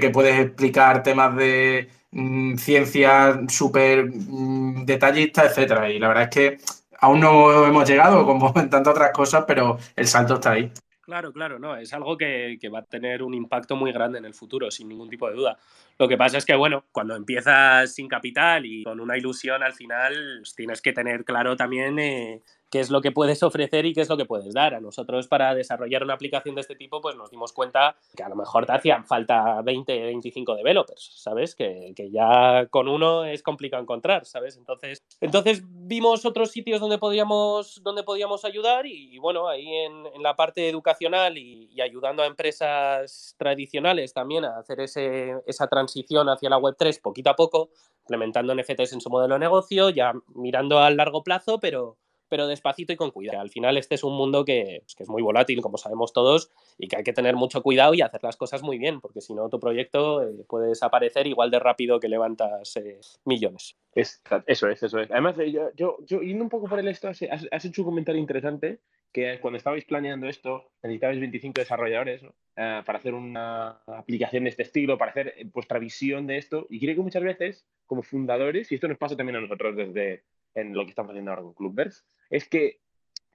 que 0.00 0.10
puedes 0.10 0.38
explicar 0.38 1.02
temas 1.02 1.34
de 1.36 1.88
mm, 2.12 2.56
ciencia 2.56 3.40
súper 3.48 4.06
mm, 4.06 4.84
detallistas, 4.84 5.46
etcétera. 5.46 5.90
Y 5.90 5.98
la 5.98 6.08
verdad 6.08 6.24
es 6.24 6.30
que 6.30 6.58
aún 7.00 7.20
no 7.20 7.66
hemos 7.66 7.88
llegado, 7.88 8.24
como 8.24 8.52
en 8.56 8.70
tantas 8.70 8.92
otras 8.92 9.12
cosas, 9.12 9.44
pero 9.46 9.78
el 9.96 10.06
salto 10.06 10.34
está 10.34 10.52
ahí. 10.52 10.72
Claro, 11.08 11.32
claro, 11.32 11.58
no, 11.58 11.74
es 11.74 11.90
algo 11.94 12.18
que, 12.18 12.58
que 12.60 12.68
va 12.68 12.80
a 12.80 12.84
tener 12.84 13.22
un 13.22 13.32
impacto 13.32 13.76
muy 13.76 13.92
grande 13.92 14.18
en 14.18 14.26
el 14.26 14.34
futuro, 14.34 14.70
sin 14.70 14.88
ningún 14.88 15.08
tipo 15.08 15.26
de 15.26 15.36
duda. 15.36 15.56
Lo 15.98 16.06
que 16.06 16.18
pasa 16.18 16.36
es 16.36 16.44
que, 16.44 16.54
bueno, 16.54 16.84
cuando 16.92 17.16
empiezas 17.16 17.94
sin 17.94 18.08
capital 18.08 18.66
y 18.66 18.84
con 18.84 19.00
una 19.00 19.16
ilusión, 19.16 19.62
al 19.62 19.72
final 19.72 20.40
pues, 20.40 20.54
tienes 20.54 20.82
que 20.82 20.92
tener 20.92 21.24
claro 21.24 21.56
también 21.56 21.98
eh, 21.98 22.42
qué 22.70 22.80
es 22.80 22.90
lo 22.90 23.00
que 23.00 23.12
puedes 23.12 23.42
ofrecer 23.42 23.86
y 23.86 23.94
qué 23.94 24.02
es 24.02 24.08
lo 24.08 24.16
que 24.16 24.24
puedes 24.24 24.52
dar. 24.52 24.74
A 24.74 24.80
nosotros 24.80 25.28
para 25.28 25.54
desarrollar 25.54 26.02
una 26.02 26.14
aplicación 26.14 26.54
de 26.54 26.60
este 26.60 26.74
tipo, 26.74 27.00
pues 27.00 27.16
nos 27.16 27.30
dimos 27.30 27.52
cuenta 27.52 27.96
que 28.16 28.22
a 28.22 28.28
lo 28.28 28.36
mejor 28.36 28.66
te 28.66 28.72
hacían 28.72 29.04
falta 29.04 29.60
20, 29.62 30.00
25 30.00 30.56
developers, 30.56 31.12
¿sabes? 31.16 31.54
Que, 31.54 31.92
que 31.96 32.10
ya 32.10 32.66
con 32.70 32.88
uno 32.88 33.24
es 33.24 33.42
complicado 33.42 33.82
encontrar, 33.82 34.24
¿sabes? 34.26 34.56
Entonces, 34.56 35.02
entonces 35.20 35.62
vimos 35.64 36.24
otros 36.24 36.50
sitios 36.50 36.80
donde 36.80 36.98
podíamos, 36.98 37.82
donde 37.82 38.02
podíamos 38.02 38.44
ayudar 38.44 38.86
y, 38.86 39.18
bueno, 39.18 39.48
ahí 39.48 39.66
en, 39.66 40.06
en, 40.14 40.22
la 40.22 40.36
parte 40.36 40.68
educacional 40.68 41.38
y, 41.38 41.70
y, 41.72 41.80
ayudando 41.80 42.22
a 42.22 42.26
empresas 42.26 43.34
tradicionales 43.38 44.12
también 44.12 44.44
a 44.44 44.58
hacer 44.58 44.80
ese, 44.80 45.36
esa 45.46 45.68
transición 45.68 46.28
hacia 46.28 46.50
la 46.50 46.58
Web3 46.58 47.00
poquito 47.00 47.30
a 47.30 47.36
poco, 47.36 47.70
implementando 48.02 48.54
NFTs 48.54 48.92
en 48.92 49.00
su 49.00 49.10
modelo 49.10 49.34
de 49.34 49.40
negocio, 49.40 49.90
ya 49.90 50.12
mirando 50.34 50.78
a 50.78 50.90
largo 50.90 51.22
plazo, 51.22 51.58
pero 51.60 51.96
pero 52.28 52.46
despacito 52.46 52.92
y 52.92 52.96
con 52.96 53.10
cuidado. 53.10 53.40
Al 53.40 53.50
final 53.50 53.76
este 53.76 53.94
es 53.94 54.04
un 54.04 54.16
mundo 54.16 54.44
que, 54.44 54.82
pues, 54.82 54.94
que, 54.94 55.02
es 55.02 55.08
muy 55.08 55.22
volátil, 55.22 55.60
como 55.60 55.78
sabemos 55.78 56.12
todos, 56.12 56.50
y 56.78 56.88
que 56.88 56.96
hay 56.96 57.04
que 57.04 57.12
tener 57.12 57.36
mucho 57.36 57.62
cuidado 57.62 57.94
y 57.94 58.02
hacer 58.02 58.22
las 58.22 58.36
cosas 58.36 58.62
muy 58.62 58.78
bien, 58.78 59.00
porque 59.00 59.20
si 59.20 59.34
no 59.34 59.48
tu 59.48 59.58
proyecto 59.60 60.22
eh, 60.22 60.44
puede 60.48 60.68
desaparecer 60.68 61.26
igual 61.26 61.50
de 61.50 61.58
rápido 61.58 62.00
que 62.00 62.08
levantas 62.08 62.76
eh, 62.76 63.00
millones. 63.24 63.76
Es, 63.94 64.22
eso 64.46 64.68
es, 64.68 64.82
eso 64.82 65.00
es. 65.00 65.10
Además, 65.10 65.36
yo, 65.36 65.70
yo, 65.74 65.96
yo, 66.06 66.20
yendo 66.20 66.44
un 66.44 66.50
poco 66.50 66.68
por 66.68 66.78
el 66.78 66.88
esto, 66.88 67.08
has, 67.08 67.20
has, 67.22 67.64
hecho 67.64 67.82
un 67.82 67.86
comentario 67.86 68.20
interesante 68.20 68.80
que 69.12 69.40
cuando 69.40 69.56
estabais 69.56 69.84
planeando 69.84 70.28
esto, 70.28 70.70
necesitabais 70.82 71.18
25 71.18 71.60
desarrolladores 71.60 72.22
eh, 72.56 72.82
para 72.84 72.98
hacer 72.98 73.14
una 73.14 73.80
aplicación 73.86 74.44
de 74.44 74.50
este 74.50 74.62
estilo, 74.62 74.98
para 74.98 75.10
hacer 75.10 75.34
vuestra 75.52 75.78
visión 75.78 76.26
de 76.26 76.38
esto. 76.38 76.66
Y 76.70 76.78
creo 76.78 76.94
que 76.94 77.02
muchas 77.02 77.22
veces, 77.22 77.66
como 77.86 78.02
fundadores, 78.02 78.70
y 78.70 78.74
esto 78.74 78.88
nos 78.88 78.98
pasa 78.98 79.16
también 79.16 79.36
a 79.36 79.40
nosotros 79.40 79.76
desde 79.76 80.24
en 80.54 80.74
lo 80.74 80.84
que 80.84 80.90
estamos 80.90 81.10
haciendo 81.10 81.30
ahora 81.30 81.42
con 81.42 81.54
Clubbers, 81.54 82.04
es 82.30 82.48
que 82.48 82.80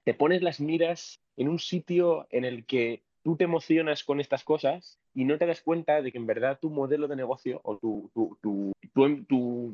te 0.04 0.14
pones 0.14 0.42
las 0.42 0.60
miras 0.60 1.20
en 1.36 1.48
un 1.48 1.58
sitio 1.58 2.26
en 2.30 2.44
el 2.44 2.66
que 2.66 3.02
tú 3.24 3.36
te 3.36 3.44
emocionas 3.44 4.04
con 4.04 4.20
estas 4.20 4.44
cosas 4.44 5.00
y 5.14 5.24
no 5.24 5.38
te 5.38 5.46
das 5.46 5.62
cuenta 5.62 6.02
de 6.02 6.12
que 6.12 6.18
en 6.18 6.26
verdad 6.26 6.58
tu 6.60 6.70
modelo 6.70 7.08
de 7.08 7.16
negocio 7.16 7.60
o 7.64 7.78
tu, 7.78 8.10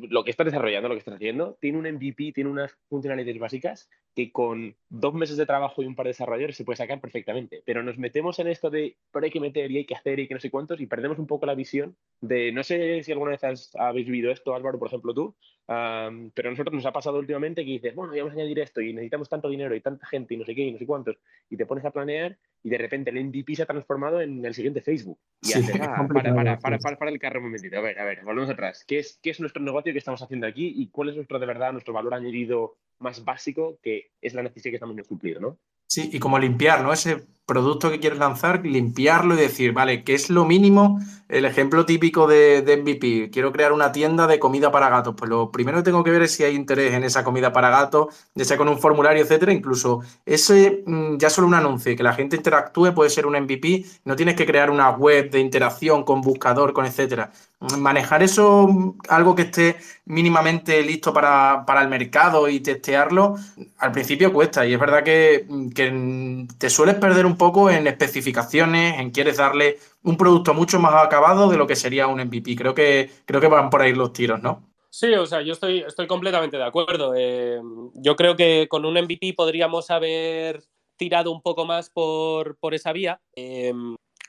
lo 0.09 0.25
que 0.25 0.31
estás 0.31 0.47
desarrollando, 0.47 0.89
lo 0.89 0.95
que 0.95 1.01
estás 1.01 1.17
haciendo, 1.17 1.59
tiene 1.61 1.79
un 1.79 1.87
MVP, 1.87 2.33
tiene 2.33 2.49
unas 2.49 2.79
funcionalidades 2.89 3.41
básicas 3.41 3.91
que 4.15 4.31
con 4.31 4.77
dos 4.89 5.15
meses 5.15 5.37
de 5.37 5.47
trabajo 5.47 5.83
y 5.83 5.87
un 5.87 5.97
par 5.97 6.05
de 6.05 6.11
desarrolladores 6.11 6.57
se 6.57 6.65
puede 6.65 6.77
sacar 6.77 7.01
perfectamente. 7.01 7.63
Pero 7.67 7.83
nos 7.83 7.99
metemos 7.99 8.39
en 8.39 8.47
esto 8.47 8.71
de, 8.71 8.97
pero 9.11 9.25
hay 9.25 9.33
que 9.33 9.41
meter 9.41 9.71
y 9.71 9.79
hay 9.79 9.85
que 9.85 9.97
hacer 9.97 10.21
y 10.21 10.29
que 10.29 10.35
no 10.35 10.41
sé 10.41 10.51
cuántos 10.51 10.81
y 10.81 10.87
perdemos 10.87 11.19
un 11.19 11.27
poco 11.27 11.45
la 11.45 11.55
visión 11.55 11.97
de, 12.21 12.53
no 12.53 12.63
sé 12.63 13.03
si 13.03 13.11
alguna 13.11 13.33
vez 13.33 13.73
habéis 13.75 14.07
vivido 14.07 14.31
esto, 14.31 14.55
Álvaro, 14.55 14.79
por 14.79 14.89
ejemplo, 14.89 15.13
tú, 15.13 15.35
pero 15.67 16.49
a 16.49 16.51
nosotros 16.51 16.75
nos 16.75 16.87
ha 16.87 16.93
pasado 16.93 17.19
últimamente 17.19 17.65
que 17.65 17.73
dices, 17.73 17.95
bueno, 17.95 18.13
vamos 18.17 18.33
a 18.33 18.35
añadir 18.35 18.61
esto 18.61 18.81
y 18.81 18.93
necesitamos 18.93 19.29
tanto 19.29 19.49
dinero 19.49 19.75
y 19.75 19.81
tanta 19.81 20.07
gente 20.07 20.35
y 20.35 20.37
no 20.37 20.45
sé 20.45 20.55
qué 20.55 20.63
y 20.63 20.73
no 20.73 20.79
sé 20.79 20.87
cuántos, 20.87 21.17
y 21.49 21.57
te 21.57 21.67
pones 21.67 21.85
a 21.85 21.91
planear 21.91 22.37
y 22.63 22.71
de 22.71 22.79
repente 22.79 23.11
el 23.11 23.25
MVP 23.25 23.57
se 23.57 23.63
ha 23.63 23.67
transformado 23.67 24.21
en 24.21 24.45
el 24.45 24.55
siguiente 24.55 24.81
Facebook. 24.81 25.19
Y 25.43 25.53
haces, 25.53 25.75
ah, 25.81 26.07
para, 26.13 26.35
para, 26.35 26.59
para, 26.59 26.79
para, 26.79 27.11
el 27.11 27.19
carro 27.19 27.41
un 27.41 27.47
momentito. 27.47 27.77
A 27.79 27.81
ver, 27.81 27.99
a 27.99 28.05
ver, 28.05 28.25
volvemos 28.25 28.51
atrás. 28.51 28.85
¿Qué 28.87 28.99
es, 28.99 29.19
¿Qué 29.23 29.31
es 29.31 29.41
nuestro 29.41 29.63
negocio 29.63 29.93
que 29.93 29.99
estamos 29.99 30.23
haciendo 30.23 30.47
aquí 30.47 30.73
y 30.77 30.89
cuál 30.89 31.11
es 31.11 31.17
nuestro, 31.17 31.39
de 31.39 31.47
verdad, 31.47 31.73
nuestro 31.73 31.95
valor 31.95 32.15
añadido 32.15 32.77
más 32.99 33.25
básico 33.25 33.79
que 33.83 34.11
es 34.21 34.35
la 34.35 34.43
necesidad 34.43 34.73
que 34.73 34.77
estamos 34.77 34.97
cumplido, 35.07 35.41
¿no? 35.41 35.59
Sí, 35.93 36.09
y 36.13 36.21
como 36.21 36.39
limpiar, 36.39 36.83
¿no? 36.85 36.93
Ese 36.93 37.27
producto 37.45 37.91
que 37.91 37.99
quieres 37.99 38.21
lanzar, 38.21 38.65
limpiarlo 38.65 39.35
y 39.35 39.39
decir, 39.39 39.73
vale, 39.73 40.05
¿qué 40.05 40.15
es 40.15 40.31
lo 40.31 40.45
mínimo? 40.45 41.01
El 41.29 41.45
ejemplo 41.45 41.85
típico 41.85 42.29
de, 42.29 42.63
MVP, 42.81 43.31
quiero 43.33 43.51
crear 43.51 43.73
una 43.73 43.91
tienda 43.91 44.29
de 44.29 44.39
comida 44.39 44.71
para 44.71 44.89
gatos. 44.89 45.17
Pues 45.17 45.29
lo 45.29 45.51
primero 45.51 45.79
que 45.79 45.83
tengo 45.83 46.05
que 46.05 46.13
ver 46.13 46.23
es 46.23 46.33
si 46.33 46.45
hay 46.45 46.55
interés 46.55 46.95
en 46.95 47.03
esa 47.03 47.25
comida 47.25 47.53
para 47.53 47.71
gatos, 47.71 48.15
ya 48.37 48.45
sea 48.45 48.57
con 48.57 48.69
un 48.69 48.79
formulario, 48.79 49.21
etcétera. 49.21 49.53
Incluso 49.53 50.01
ese, 50.25 50.85
mm, 50.87 51.17
ya 51.19 51.29
solo 51.29 51.49
un 51.49 51.55
anuncio, 51.55 51.97
que 51.97 52.05
la 52.05 52.13
gente 52.13 52.37
interactúe 52.37 52.95
puede 52.95 53.11
ser 53.11 53.27
un 53.27 53.35
MVP. 53.35 53.85
No 54.05 54.15
tienes 54.15 54.37
que 54.37 54.47
crear 54.47 54.71
una 54.71 54.91
web 54.91 55.29
de 55.31 55.41
interacción 55.41 56.05
con 56.05 56.21
buscador, 56.21 56.73
con 56.73 56.87
etcétera. 56.87 57.33
Manejar 57.79 58.23
eso, 58.23 58.95
algo 59.09 59.35
que 59.35 59.43
esté 59.43 59.77
mínimamente 60.07 60.83
listo 60.83 61.13
para, 61.13 61.65
el 61.83 61.89
mercado 61.89 62.49
y 62.49 62.61
testearlo, 62.61 63.37
al 63.79 63.93
principio 63.93 64.33
cuesta. 64.33 64.67
Y 64.67 64.73
es 64.73 64.81
verdad 64.81 65.05
que, 65.05 65.47
que 65.75 66.47
te 66.57 66.71
sueles 66.71 66.95
perder 66.95 67.27
un 67.27 67.37
poco 67.37 67.69
en 67.69 67.87
especificaciones, 67.87 68.99
en 68.99 69.11
quieres 69.11 69.37
darle 69.37 69.79
un 70.03 70.17
producto 70.17 70.55
mucho 70.55 70.81
más 70.81 71.05
acabado 71.05 71.51
de 71.51 71.59
lo 71.59 71.67
que 71.67 71.77
sería 71.77 72.07
un 72.07 72.21
MVP. 72.21 72.57
Creo 72.57 72.75
que, 72.75 73.11
creo 73.27 73.43
que 73.43 73.49
van 73.49 73.69
por 73.69 73.83
ahí 73.83 73.93
los 73.93 74.15
tiros, 74.15 74.43
¿no? 74.43 74.71
Sí, 74.89 75.13
o 75.15 75.27
sea, 75.27 75.43
yo 75.43 75.53
estoy, 75.53 75.81
estoy 75.81 76.07
completamente 76.07 76.57
de 76.57 76.65
acuerdo. 76.65 77.13
Eh, 77.15 77.61
yo 77.95 78.17
creo 78.17 78.37
que 78.37 78.67
con 78.69 78.85
un 78.85 78.95
MVP 78.95 79.35
podríamos 79.37 79.91
haber 79.91 80.65
tirado 80.97 81.31
un 81.31 81.43
poco 81.43 81.65
más 81.65 81.91
por, 81.91 82.57
por 82.59 82.75
esa 82.75 82.93
vía. 82.93 83.21
Eh, 83.37 83.73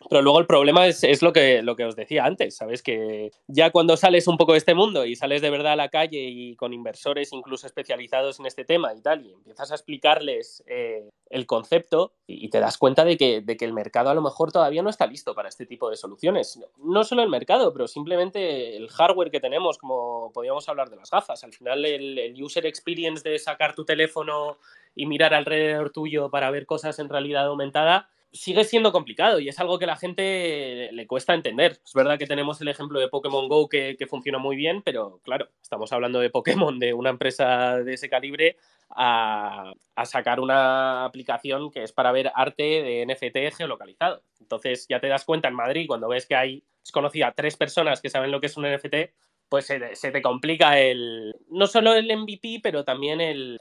pero 0.10 0.22
luego 0.22 0.40
el 0.40 0.46
problema 0.46 0.88
es, 0.88 1.22
lo, 1.22 1.34
que, 1.34 1.62
lo 1.62 1.76
que 1.76 1.86
os 1.86 1.96
decía 1.96 2.26
antes, 2.26 2.56
¿sabes? 2.56 2.82
Que 2.82 3.32
ya 3.48 3.72
cuando 3.72 3.98
sales 3.98 4.28
un 4.28 4.38
poco 4.38 4.54
de 4.54 4.58
este 4.58 4.74
mundo 4.74 5.06
y 5.06 5.16
sales 5.16 5.42
de 5.42 5.50
verdad 5.50 5.74
a 5.74 5.76
la 5.76 5.90
calle 5.90 6.20
y 6.20 6.56
con 6.56 6.74
inversores 6.74 7.34
incluso 7.34 7.68
especializados 7.68 8.40
en 8.40 8.46
este 8.46 8.66
tema 8.66 8.94
y 8.94 9.02
tal, 9.02 9.26
y 9.26 9.34
empiezas 9.34 9.72
a 9.72 9.76
explicarles 9.76 10.64
eh, 10.68 11.10
el 11.30 11.46
concepto 11.46 12.14
y, 12.28 12.50
te 12.50 12.60
das 12.60 12.78
cuenta 12.78 13.06
de 13.06 13.18
que, 13.18 13.42
de 13.42 13.58
que 13.58 13.66
el 13.66 13.74
mercado 13.74 14.10
a 14.10 14.14
lo 14.14 14.22
mejor 14.22 14.52
todavía 14.52 14.82
no 14.82 14.90
está 14.90 15.06
listo 15.08 15.36
para 15.36 15.50
este 15.50 15.66
tipo 15.66 15.90
de 15.90 15.96
soluciones. 15.96 16.60
No 16.78 17.04
solo 17.04 17.24
el 17.24 17.30
mercado, 17.30 17.72
pero 17.72 17.88
simplemente 17.88 18.76
el 18.76 18.90
hardware 18.90 19.32
que 19.32 19.40
tenemos, 19.40 19.78
como 19.78 20.32
podíamos 20.34 20.68
hablar 20.68 20.90
de 20.90 20.98
las 20.98 21.10
gafas. 21.12 21.44
Al 21.44 21.54
final 21.54 21.86
el, 21.86 22.18
el 22.18 22.44
user 22.44 22.66
experience 22.66 23.28
de 23.28 23.40
sacar 23.40 23.76
tu 23.76 23.86
teléfono 23.86 24.58
y 24.96 25.06
mirar 25.06 25.34
alrededor 25.34 25.92
tuyo 25.92 26.30
para 26.30 26.52
ver 26.52 26.66
cosas 26.66 27.00
en 27.00 27.10
realidad 27.10 27.46
aumentada 27.46 28.10
sigue 28.34 28.64
siendo 28.64 28.92
complicado 28.92 29.40
y 29.40 29.50
es 29.50 29.60
algo 29.60 29.78
que 29.78 29.86
la 29.86 29.98
gente 29.98 30.90
le 30.92 31.08
cuesta 31.08 31.34
entender. 31.34 31.80
Es 31.86 31.94
verdad 31.94 32.18
que 32.18 32.28
tenemos 32.28 32.62
el 32.62 32.70
ejemplo 32.70 33.00
de 33.00 33.10
Pokémon 33.10 33.48
Go 33.48 33.68
que, 33.68 33.98
funciona 34.10 34.38
muy 34.38 34.56
bien, 34.56 34.82
pero 34.82 35.20
claro, 35.24 35.50
estamos 35.62 35.92
hablando 35.92 36.20
de 36.20 36.30
Pokémon, 36.30 36.80
de 36.80 36.94
una 36.94 37.10
empresa 37.10 37.78
de 37.78 37.94
ese 37.94 38.10
calibre, 38.10 38.58
a, 38.90 39.74
sacar 40.06 40.40
una 40.40 41.06
aplicación 41.06 41.72
que 41.72 41.84
es 41.84 41.92
para 41.92 42.12
ver 42.12 42.32
arte 42.34 42.64
de 42.64 43.06
NFT 43.06 43.56
geolocalizado. 43.56 44.24
Entonces 44.40 44.88
ya 44.90 45.00
te 45.00 45.08
das 45.08 45.26
cuenta 45.26 45.48
en 45.48 45.54
Madrid 45.54 45.86
cuando 45.88 46.08
ves 46.08 46.26
que 46.26 46.36
hay, 46.36 46.64
es 46.84 46.92
conocida, 46.92 47.34
tres 47.34 47.56
personas 47.58 48.02
que 48.02 48.10
saben 48.10 48.32
lo 48.32 48.40
que 48.40 48.48
es 48.48 48.58
un 48.58 48.66
NFT, 48.66 49.12
pues 49.52 49.66
se, 49.66 50.12
te 50.12 50.22
complica 50.22 50.80
el 50.80 51.36
no 51.50 51.68
solo 51.68 51.94
el 51.94 52.06
MVP, 52.06 52.62
pero 52.64 52.86
también 52.86 53.20
el, 53.20 53.60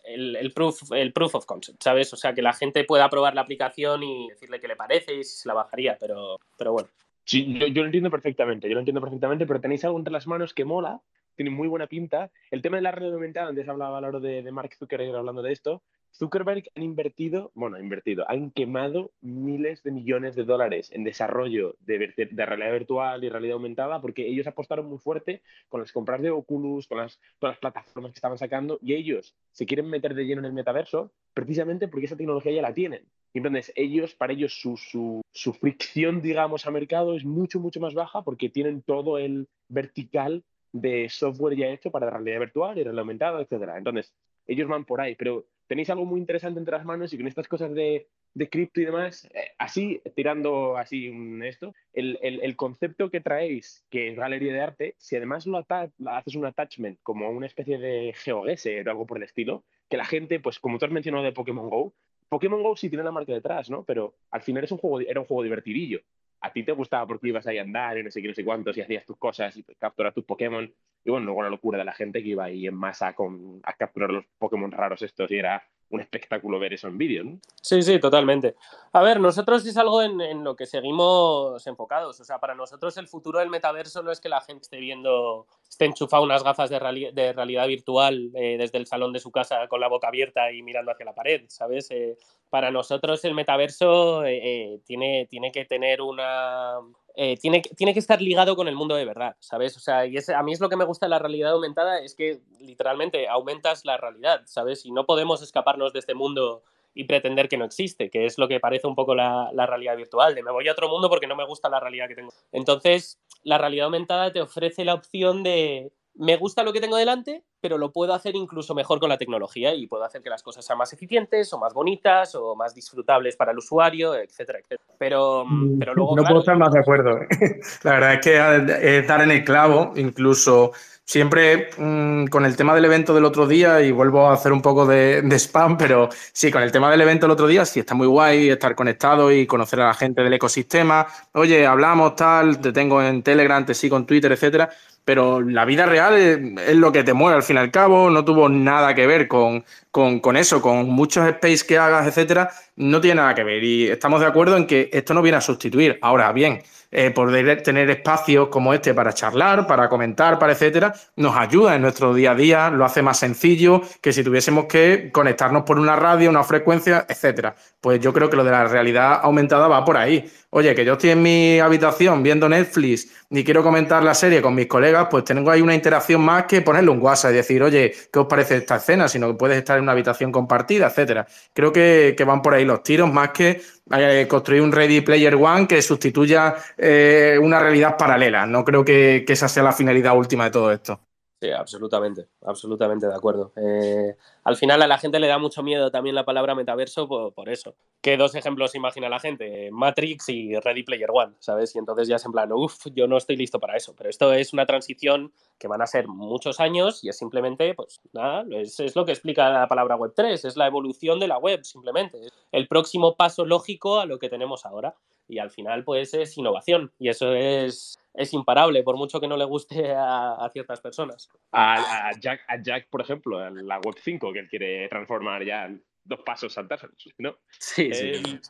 proof, 0.55 0.93
el 0.93 1.13
proof 1.13 1.35
of 1.35 1.47
concept, 1.47 1.83
¿sabes? 1.83 2.13
O 2.13 2.17
sea, 2.17 2.33
que 2.33 2.43
la 2.43 2.53
gente 2.53 2.85
pueda 2.85 3.11
probar 3.11 3.35
la 3.35 3.41
aplicación 3.41 4.05
y 4.05 4.29
decirle 4.29 4.61
qué 4.61 4.69
le 4.69 4.77
parece 4.77 5.17
y 5.17 5.25
si 5.25 5.39
se 5.39 5.49
la 5.49 5.55
bajaría, 5.55 5.97
pero, 5.99 6.39
pero 6.57 6.71
bueno. 6.75 6.89
Sí, 7.25 7.59
yo, 7.59 7.67
lo 7.83 7.87
entiendo 7.87 8.09
perfectamente, 8.09 8.69
yo 8.69 8.75
lo 8.75 8.79
entiendo 8.79 9.01
perfectamente, 9.01 9.47
pero 9.47 9.61
tenéis 9.61 9.85
algo 9.85 9.99
entre 9.99 10.13
las 10.13 10.29
manos 10.29 10.55
que 10.55 10.65
mola, 10.65 11.01
tiene 11.35 11.51
muy 11.51 11.67
buena 11.67 11.89
pinta. 11.89 12.31
El 12.53 12.63
tema 12.63 12.77
de 12.77 12.83
la 12.83 12.93
red 12.93 13.13
aumentada, 13.13 13.49
antes 13.49 13.69
hablaba 13.69 13.99
a 13.99 14.01
lo 14.01 14.21
de, 14.21 14.45
de 14.45 14.53
Mark 14.53 14.73
Zuckerberg 14.79 15.17
hablando 15.17 15.43
de 15.43 15.51
esto, 15.51 15.83
Zuckerberg 16.13 16.65
han 16.75 16.83
invertido, 16.83 17.51
bueno, 17.55 17.77
ha 17.77 17.81
invertido, 17.81 18.29
han 18.29 18.51
quemado 18.51 19.13
miles 19.21 19.83
de 19.83 19.93
millones 19.93 20.35
de 20.35 20.45
dólares 20.45 20.91
en 20.93 21.05
desarrollo 21.05 21.77
de, 21.81 22.13
realidad 22.29 22.73
virtual 22.73 23.25
y 23.25 23.29
realidad 23.29 23.55
aumentada 23.55 24.01
porque 24.01 24.27
ellos 24.27 24.47
apostaron 24.47 24.87
muy 24.87 24.99
fuerte 24.99 25.43
con 25.69 25.81
las 25.81 25.93
compras 25.93 26.21
de 26.21 26.31
Oculus, 26.31 26.87
con 26.87 26.99
las, 26.99 27.21
todas 27.39 27.55
las 27.55 27.61
plataformas 27.61 28.13
que 28.13 28.19
estaban 28.19 28.39
sacando 28.39 28.79
y 28.83 28.95
ellos 28.95 29.35
se 29.53 29.67
quieren 29.67 29.89
meter 29.89 30.15
de 30.15 30.25
lleno 30.25 30.41
en 30.41 30.47
el 30.47 30.53
metaverso 30.53 31.13
precisamente 31.33 31.89
porque 31.89 32.07
esa 32.07 32.17
tecnología 32.17 32.53
ya 32.53 32.63
la 32.63 32.75
tienen. 32.75 33.07
Entonces 33.33 33.73
ellos, 33.77 34.15
para 34.15 34.33
ellos, 34.33 34.55
su, 34.61 34.77
su, 34.77 35.23
su 35.31 35.53
fricción, 35.53 36.21
digamos, 36.21 36.67
a 36.67 36.71
mercado 36.71 37.17
es 37.17 37.25
mucho, 37.25 37.61
mucho 37.61 37.81
más 37.81 37.95
baja 37.95 38.23
porque 38.23 38.49
tienen 38.49 38.83
todo 38.83 39.19
el 39.19 39.49
vertical 39.69 40.45
de 40.73 41.09
software 41.09 41.57
ya 41.57 41.69
hecho 41.69 41.91
para 41.91 42.11
realidad 42.11 42.41
virtual 42.41 42.79
y 42.79 42.83
realidad 42.83 43.01
aumentada, 43.01 43.41
etcétera. 43.41 43.79
Entonces, 43.79 44.13
ellos 44.47 44.69
van 44.69 44.85
por 44.85 45.01
ahí, 45.01 45.15
pero 45.15 45.47
tenéis 45.71 45.89
algo 45.89 46.05
muy 46.05 46.19
interesante 46.19 46.59
entre 46.59 46.77
las 46.77 46.85
manos 46.85 47.13
y 47.13 47.17
con 47.17 47.29
estas 47.29 47.47
cosas 47.47 47.73
de, 47.73 48.09
de 48.35 48.51
cripto 48.51 48.81
y 48.81 48.87
demás, 48.87 49.27
eh, 49.33 49.53
así, 49.57 50.03
tirando 50.17 50.77
así 50.77 51.13
esto, 51.45 51.77
el, 51.93 52.57
concepto 52.57 53.09
que 53.09 53.21
traéis, 53.21 53.87
que 53.89 54.09
es 54.09 54.17
galería 54.17 54.53
de 54.53 54.61
arte, 54.61 54.95
si 54.99 55.15
además 55.15 55.47
lo 55.47 55.65
haces 56.07 56.35
un 56.35 56.45
attachment 56.45 56.99
como 57.05 57.31
una 57.31 57.47
especie 57.47 57.79
de 57.79 58.13
GeoGuessr 58.17 58.89
o 58.89 58.91
algo 58.91 59.07
por 59.07 59.19
el 59.19 59.23
estilo, 59.23 59.63
que 59.89 59.97
la 59.97 60.05
gente, 60.05 60.41
pues 60.41 60.59
como 60.59 60.77
tú 60.81 60.87
has 60.87 60.91
mencionado 60.91 61.23
de 61.23 61.31
Pokémon 61.31 61.71
Go, 61.71 61.95
Pokémon 62.29 62.65
Go 62.65 62.77
sí 62.77 62.89
tiene 62.89 63.05
la 63.05 63.13
marca 63.13 63.33
detrás, 63.33 63.71
¿no? 63.71 63.85
Pero 63.85 64.17
al 64.33 64.43
final 64.43 64.65
es 64.65 64.73
un 64.73 64.79
juego, 64.79 64.99
era 64.99 65.21
un 65.21 65.27
juego 65.27 65.45
divertidillo. 65.45 66.01
A 66.41 66.53
ti 66.53 66.65
te 66.65 66.73
gustaba 66.73 67.07
porque 67.07 67.29
ibas 67.29 67.47
ahí 67.47 67.59
a 67.59 67.63
andar 67.63 67.97
y 67.97 68.03
no 68.03 68.11
sé 68.11 68.21
qué, 68.21 68.27
no 68.27 68.35
sé 68.35 68.45
cuántos 68.45 68.77
y 68.77 68.81
hacías 68.81 69.07
tus 69.07 69.19
cosas 69.19 69.57
y 69.57 69.63
capturas 69.79 70.15
tus 70.15 70.25
Pokémon. 70.25 70.73
Y 71.05 71.11
bueno, 71.11 71.27
luego 71.27 71.43
la 71.43 71.51
locura 71.51 71.79
de 71.79 71.85
la 71.85 71.93
gente 71.93 72.23
que 72.23 72.31
iba 72.31 72.45
ahí 72.45 72.67
en 72.67 72.75
masa 72.75 73.15
con, 73.15 73.61
a 73.65 73.73
capturar 73.73 74.11
los 74.11 74.25
Pokémon 74.39 74.71
raros 74.71 75.03
estos 75.03 75.31
y 75.31 75.37
era 75.37 75.63
un 75.91 76.01
espectáculo 76.01 76.59
ver 76.59 76.73
eso 76.73 76.87
en 76.87 76.99
vídeo, 76.99 77.25
¿no? 77.25 77.39
Sí, 77.61 77.83
sí, 77.83 77.99
totalmente. 77.99 78.55
A 78.93 79.03
ver, 79.03 79.21
nosotros 79.21 79.67
es 79.67 79.77
algo 79.77 80.03
en, 80.03 80.45
lo 80.45 80.55
que 80.55 80.67
seguimos 80.67 81.67
enfocados. 81.67 82.21
O 82.21 82.25
sea, 82.25 82.39
para 82.39 82.55
nosotros 82.55 82.97
el 82.97 83.09
futuro 83.09 83.41
del 83.41 83.51
metaverso 83.51 84.03
no 84.03 84.13
es 84.13 84.21
que 84.21 84.29
la 84.29 84.41
gente 84.41 84.63
esté 84.63 84.79
viendo, 84.79 85.47
esté 85.69 85.87
enchufada 85.87 86.23
unas 86.23 86.45
gafas 86.45 86.71
de, 86.71 86.79
realidad 86.79 87.67
virtual 87.67 88.31
eh, 88.35 88.57
desde 88.57 88.79
el 88.79 88.87
salón 88.87 89.13
de 89.13 89.19
su 89.19 89.33
casa 89.33 89.67
con 89.69 89.81
la 89.81 89.89
boca 89.89 90.09
abierta 90.09 90.53
y 90.53 90.63
mirando 90.63 90.93
hacia 90.93 91.07
la 91.07 91.15
pared, 91.15 91.43
¿sabes? 91.49 91.91
Eh, 91.91 92.17
para 92.49 92.71
nosotros 92.71 93.25
el 93.25 93.35
metaverso 93.35 94.25
eh, 94.25 94.81
tiene, 94.85 95.27
tiene 95.29 95.51
que 95.51 95.65
tener 95.65 96.03
una, 96.03 96.79
eh, 97.23 97.37
tiene, 97.37 97.61
tiene, 97.61 97.93
que 97.93 97.99
estar 97.99 98.23
ligado 98.23 98.57
con 98.57 98.67
el 98.67 98.75
mundo 98.75 98.95
de 98.95 99.05
verdad, 99.05 99.37
¿sabes? 99.41 99.77
O 99.77 99.81
sea, 99.81 100.07
y 100.07 100.17
a 100.17 100.43
mí 100.43 100.55
es 100.55 100.61
lo 100.61 100.71
que 100.71 100.77
me 100.77 100.87
gusta 100.87 101.05
de 101.05 101.11
la 101.11 101.19
realidad 101.19 101.53
aumentada, 101.53 101.99
es 101.99 102.15
que 102.15 102.41
literalmente 102.61 103.29
aumentas 103.29 103.85
la 103.85 103.99
realidad, 103.99 104.41
¿sabes? 104.47 104.87
Y 104.87 104.91
no 104.91 105.05
podemos 105.05 105.43
escaparnos 105.43 105.93
de 105.93 105.99
este 105.99 106.15
mundo 106.15 106.63
y 106.95 107.05
pretender 107.05 107.51
que 107.51 107.59
no 107.59 107.67
existe, 107.67 108.09
que 108.09 108.25
es 108.25 108.39
lo 108.39 108.49
que 108.49 108.59
parece 108.59 108.87
un 108.87 108.95
poco 108.95 109.15
la, 109.15 109.51
la, 109.53 109.67
realidad 109.67 109.99
virtual, 109.99 110.35
de 110.35 110.43
me 110.43 110.51
voy 110.51 110.67
a 110.69 110.73
otro 110.73 110.89
mundo 110.89 111.11
porque 111.11 111.27
no 111.27 111.37
me 111.37 111.45
gusta 111.45 111.69
la 111.69 111.79
realidad 111.79 112.09
que 112.09 112.15
tengo. 112.15 112.33
Entonces, 112.53 113.21
la 113.43 113.59
realidad 113.59 113.85
aumentada 113.85 114.33
te 114.33 114.41
ofrece 114.41 114.87
la 114.87 114.95
opción 114.95 115.43
de, 115.43 115.93
me 116.15 116.37
gusta 116.37 116.63
lo 116.63 116.73
que 116.73 116.81
tengo 116.81 116.97
delante, 116.97 117.45
pero 117.61 117.79
lo 117.79 117.93
puedo 117.93 118.13
hacer 118.13 118.35
incluso 118.35 118.75
mejor 118.75 119.01
con 119.01 119.09
la 119.09 119.19
tecnología 119.19 119.75
y 119.75 119.87
puedo 119.87 120.05
hacer 120.05 120.23
que 120.23 120.31
las 120.31 120.43
cosas 120.43 120.65
sean 120.65 120.79
más 120.79 120.93
eficientes 120.93 121.53
o 121.53 121.59
más 121.59 121.73
bonitas 121.73 122.35
o 122.35 122.55
más 122.57 122.75
disfrutables 122.75 123.37
para 123.37 123.53
el 123.53 123.59
usuario, 123.59 124.15
etcétera, 124.15 124.59
etcétera. 124.59 124.95
Pero, 124.99 125.45
mm, 125.47 125.79
pero 125.79 125.95
luego... 125.95 126.17
No 126.17 126.23
puedo 126.25 126.41
estar 126.41 126.59
más 126.59 126.73
de 126.73 126.81
acuerdo. 126.81 127.21
La 127.85 127.93
verdad 127.93 128.15
es 128.15 128.21
que 128.21 128.99
es 128.99 129.07
dar 129.07 129.23
en 129.23 129.31
el 129.31 129.45
clavo, 129.45 129.93
incluso 129.97 130.73
siempre 131.05 131.71
mm, 131.77 132.27
con 132.27 132.45
el 132.45 132.57
tema 132.57 132.75
del 132.75 132.85
evento 132.85 133.15
del 133.15 133.25
otro 133.25 133.47
día, 133.47 133.81
y 133.81 133.91
vuelvo 133.91 134.27
a 134.27 134.35
hacer 134.35 134.53
un 134.53 134.63
poco 134.63 134.87
de, 134.87 135.23
de, 135.23 135.39
spam, 135.39 135.77
pero 135.77 136.09
sí, 136.33 136.51
con 136.53 136.63
el 136.63 136.71
tema 136.71 136.91
del 136.91 137.01
evento 137.01 137.27
del 137.27 137.33
otro 137.33 137.47
día, 137.47 137.65
sí 137.65 137.81
está 137.81 137.95
muy 137.95 138.07
guay 138.07 138.51
estar 138.51 138.75
conectado 138.75 139.33
y 139.33 139.47
conocer 139.47 139.81
a 139.81 139.89
la 139.89 139.95
gente 139.95 140.23
del 140.23 140.35
ecosistema. 140.35 141.07
Oye, 141.33 141.67
hablamos 141.67 142.15
tal, 142.15 142.61
te 142.61 142.73
tengo 142.73 143.03
en 143.03 143.23
Telegram, 143.23 143.65
te 143.65 143.75
sigo 143.75 143.97
en 143.97 144.07
Twitter, 144.07 144.31
etcétera 144.33 144.71
pero 145.05 145.41
la 145.41 145.65
vida 145.65 145.87
real 145.87 146.17
es, 146.17 146.77
lo 146.77 146.93
que 146.93 147.05
te 147.05 147.13
mueve 147.13 147.37
al 147.37 147.43
fin 147.43 147.57
y 147.57 147.59
al 147.59 147.71
cabo, 147.71 148.11
no 148.11 148.25
tuvo 148.25 148.49
nada 148.49 148.95
que 148.95 149.07
ver 149.07 149.29
con, 149.29 149.65
con, 149.91 150.37
eso, 150.37 150.63
con 150.63 150.89
muchos 150.89 151.27
space 151.27 151.67
que 151.67 151.79
hagas, 151.79 152.07
etcétera, 152.07 152.51
no 152.77 153.01
tiene 153.01 153.17
nada 153.17 153.35
que 153.35 153.45
ver. 153.45 153.65
Y 153.65 153.89
estamos 153.89 154.21
de 154.21 154.27
acuerdo 154.27 154.57
en 154.57 154.67
que 154.67 154.91
esto 154.93 155.15
no 155.15 155.23
viene 155.23 155.39
a 155.39 155.41
sustituir. 155.41 155.99
Ahora 156.03 156.33
bien, 156.33 156.63
eh, 156.91 157.11
poder 157.11 157.63
tener 157.63 157.91
espacios 157.91 158.49
como 158.49 158.75
este 158.75 158.95
para 158.95 159.13
charlar, 159.13 159.67
para 159.67 159.89
comentar, 159.89 160.39
para 160.39 160.53
etcétera, 160.53 160.95
nos 161.17 161.37
ayuda 161.37 161.77
en 161.77 161.83
nuestro 161.83 162.15
día 162.15 162.33
a 162.33 162.35
día, 162.35 162.71
lo 162.71 162.85
hace 162.85 163.03
más 163.03 163.19
sencillo 163.19 163.83
que 164.01 164.13
si 164.13 164.25
tuviésemos 164.25 164.67
que 164.67 165.11
conectarnos 165.13 165.63
por 165.63 165.79
una 165.79 165.97
radio, 165.97 166.31
una 166.31 166.45
frecuencia, 166.45 167.07
etcétera. 167.09 167.55
Pues 167.81 168.01
yo 168.01 168.13
creo 168.13 168.29
que 168.29 168.37
lo 168.37 168.45
de 168.45 168.51
la 168.51 168.65
realidad 168.67 169.21
aumentada 169.23 169.69
va 169.69 169.85
por 169.85 169.97
ahí. 169.97 170.31
Oye, 170.51 170.75
que 170.75 170.85
yo 170.85 170.95
estoy 170.95 171.11
en 171.11 171.23
mi 171.23 171.61
habitación 171.61 172.25
viendo 172.25 172.49
Netflix 172.49 173.09
y 173.31 173.45
quiero 173.45 173.63
comentar 173.63 174.03
la 174.03 174.15
serie 174.15 174.43
con 174.43 174.53
mis 174.55 174.67
colegas, 174.67 175.07
pues 175.09 175.23
tengo 175.25 175.49
ahí 175.49 175.63
una 175.63 175.77
interacción 175.77 176.21
más 176.23 176.47
que 176.47 176.61
ponerle 176.61 176.91
un 176.91 177.01
WhatsApp 177.01 177.31
y 177.31 177.35
decir, 177.37 177.63
oye, 177.63 177.95
¿qué 178.13 178.19
os 178.19 178.27
parece 178.27 178.57
esta 178.57 178.77
escena? 178.77 179.09
Sino 179.09 179.29
que 179.29 179.35
puedes 179.35 179.57
estar 179.57 179.77
en 179.77 179.85
una 179.85 179.93
habitación 179.93 180.33
compartida, 180.33 180.89
etcétera. 180.89 181.27
Creo 181.53 181.73
que, 181.73 182.17
van 182.27 182.43
por 182.43 182.55
ahí 182.55 182.65
los 182.65 182.83
tiros 182.83 183.13
más 183.13 183.31
que 183.31 183.63
eh, 183.93 184.27
construir 184.29 184.63
un 184.63 184.73
Ready 184.73 185.01
Player 185.01 185.35
One 185.35 185.67
que 185.67 185.83
sustituya 185.83 186.55
eh, 186.77 187.39
una 187.41 187.61
realidad 187.61 187.97
paralela. 187.97 188.47
No 188.47 188.65
creo 188.65 188.85
que, 188.85 189.25
esa 189.27 189.49
sea 189.49 189.63
la 189.63 189.73
finalidad 189.73 190.17
última 190.17 190.45
de 190.45 190.51
todo 190.51 190.73
esto. 190.73 191.01
Sí, 191.41 191.51
absolutamente, 191.51 192.29
absolutamente 192.43 193.07
de 193.07 193.15
acuerdo. 193.15 193.53
Eh, 193.57 194.17
al 194.45 194.57
final 194.57 194.83
a 194.83 194.87
la 194.87 194.99
gente 194.99 195.21
le 195.21 195.27
da 195.27 195.39
mucho 195.39 195.63
miedo 195.63 195.91
también 195.91 196.15
la 196.15 196.25
palabra 196.25 196.55
metaverso 196.55 197.09
por, 197.09 197.49
eso. 197.49 197.75
¿Qué 198.01 198.17
dos 198.17 198.35
ejemplos 198.35 198.75
imagina 198.75 199.09
la 199.09 199.21
gente? 199.21 199.71
Matrix 199.71 200.29
y 200.29 200.55
Ready 200.55 200.83
Player 200.83 201.11
One, 201.13 201.35
¿sabes? 201.41 201.75
Y 201.75 201.79
entonces 201.79 202.09
ya 202.09 202.17
es 202.17 202.25
en 202.25 202.33
plan, 202.33 202.53
uff, 202.53 202.87
yo 202.95 203.07
no 203.07 203.17
estoy 203.17 203.37
listo 203.37 203.61
para 203.61 203.77
eso. 203.77 203.95
Pero 203.97 204.09
esto 204.09 204.33
es 204.33 204.53
una 204.53 204.67
transición 204.67 205.33
que 205.59 205.69
van 205.69 205.83
a 205.83 205.87
ser 205.87 206.09
muchos 206.09 206.61
años 206.61 207.05
y 207.05 207.09
es 207.09 207.19
simplemente, 207.19 207.75
pues 207.75 208.01
nada, 208.13 208.45
es, 208.51 208.97
lo 208.97 209.05
que 209.05 209.13
explica 209.13 209.51
la 209.51 209.69
palabra 209.69 209.97
Web 209.97 210.13
3, 210.15 210.45
es 210.45 210.57
la 210.57 210.67
evolución 210.67 211.21
de 211.21 211.29
la 211.29 211.39
web, 211.39 211.65
simplemente. 211.65 212.19
El 212.53 212.69
próximo 212.69 213.17
paso 213.17 213.45
lógico 213.45 214.01
a 214.01 214.07
lo 214.07 214.19
que 214.19 214.29
tenemos 214.29 214.65
ahora. 214.65 214.95
Y 215.29 215.39
al 215.39 215.51
final, 215.51 215.85
pues 215.85 216.13
es 216.15 216.37
innovación. 216.37 216.93
Y 216.99 217.09
eso 217.09 217.35
es 217.35 218.01
es 218.15 218.33
imparable, 218.33 218.83
por 218.83 218.97
mucho 218.97 219.21
que 219.21 219.29
no 219.29 219.37
le 219.37 219.45
guste 219.45 219.95
a, 219.97 220.49
ciertas 220.53 220.81
personas. 220.81 221.31
A, 221.53 222.11
Jack, 222.21 222.41
a 222.49 222.61
Jack, 222.61 222.89
por 222.91 223.01
ejemplo, 223.01 223.45
en 223.47 223.67
la 223.67 223.79
Web 223.79 223.97
5, 224.03 224.30
que 224.33 224.41
él 224.41 224.49
quiere 224.49 224.89
transformar 224.89 225.45
ya 225.45 225.71
dos 226.05 226.21
pasos 226.21 226.53
saltarse, 226.53 226.89
¿no? 227.19 227.37
Sí, 227.59 227.93
sí. 227.93 228.13
Em, 228.15 228.41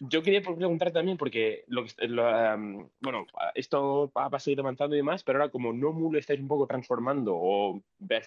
yo, 0.00 0.22
quería 0.22 0.40
preguntar 0.40 0.92
también, 0.92 1.18
porque 1.18 1.64
lo, 1.66 1.84
em, 1.84 2.88
bueno, 3.00 3.26
esto 3.54 4.10
ha 4.14 4.38
seguido 4.38 4.62
avanzando 4.62 4.94
y 4.94 4.98
demás, 4.98 5.22
pero 5.22 5.38
ahora 5.38 5.50
como 5.50 5.72
no 5.72 5.92
lo 6.10 6.18
estáis 6.18 6.40
un 6.40 6.48
poco 6.48 6.66
transformando 6.66 7.34
o 7.36 7.82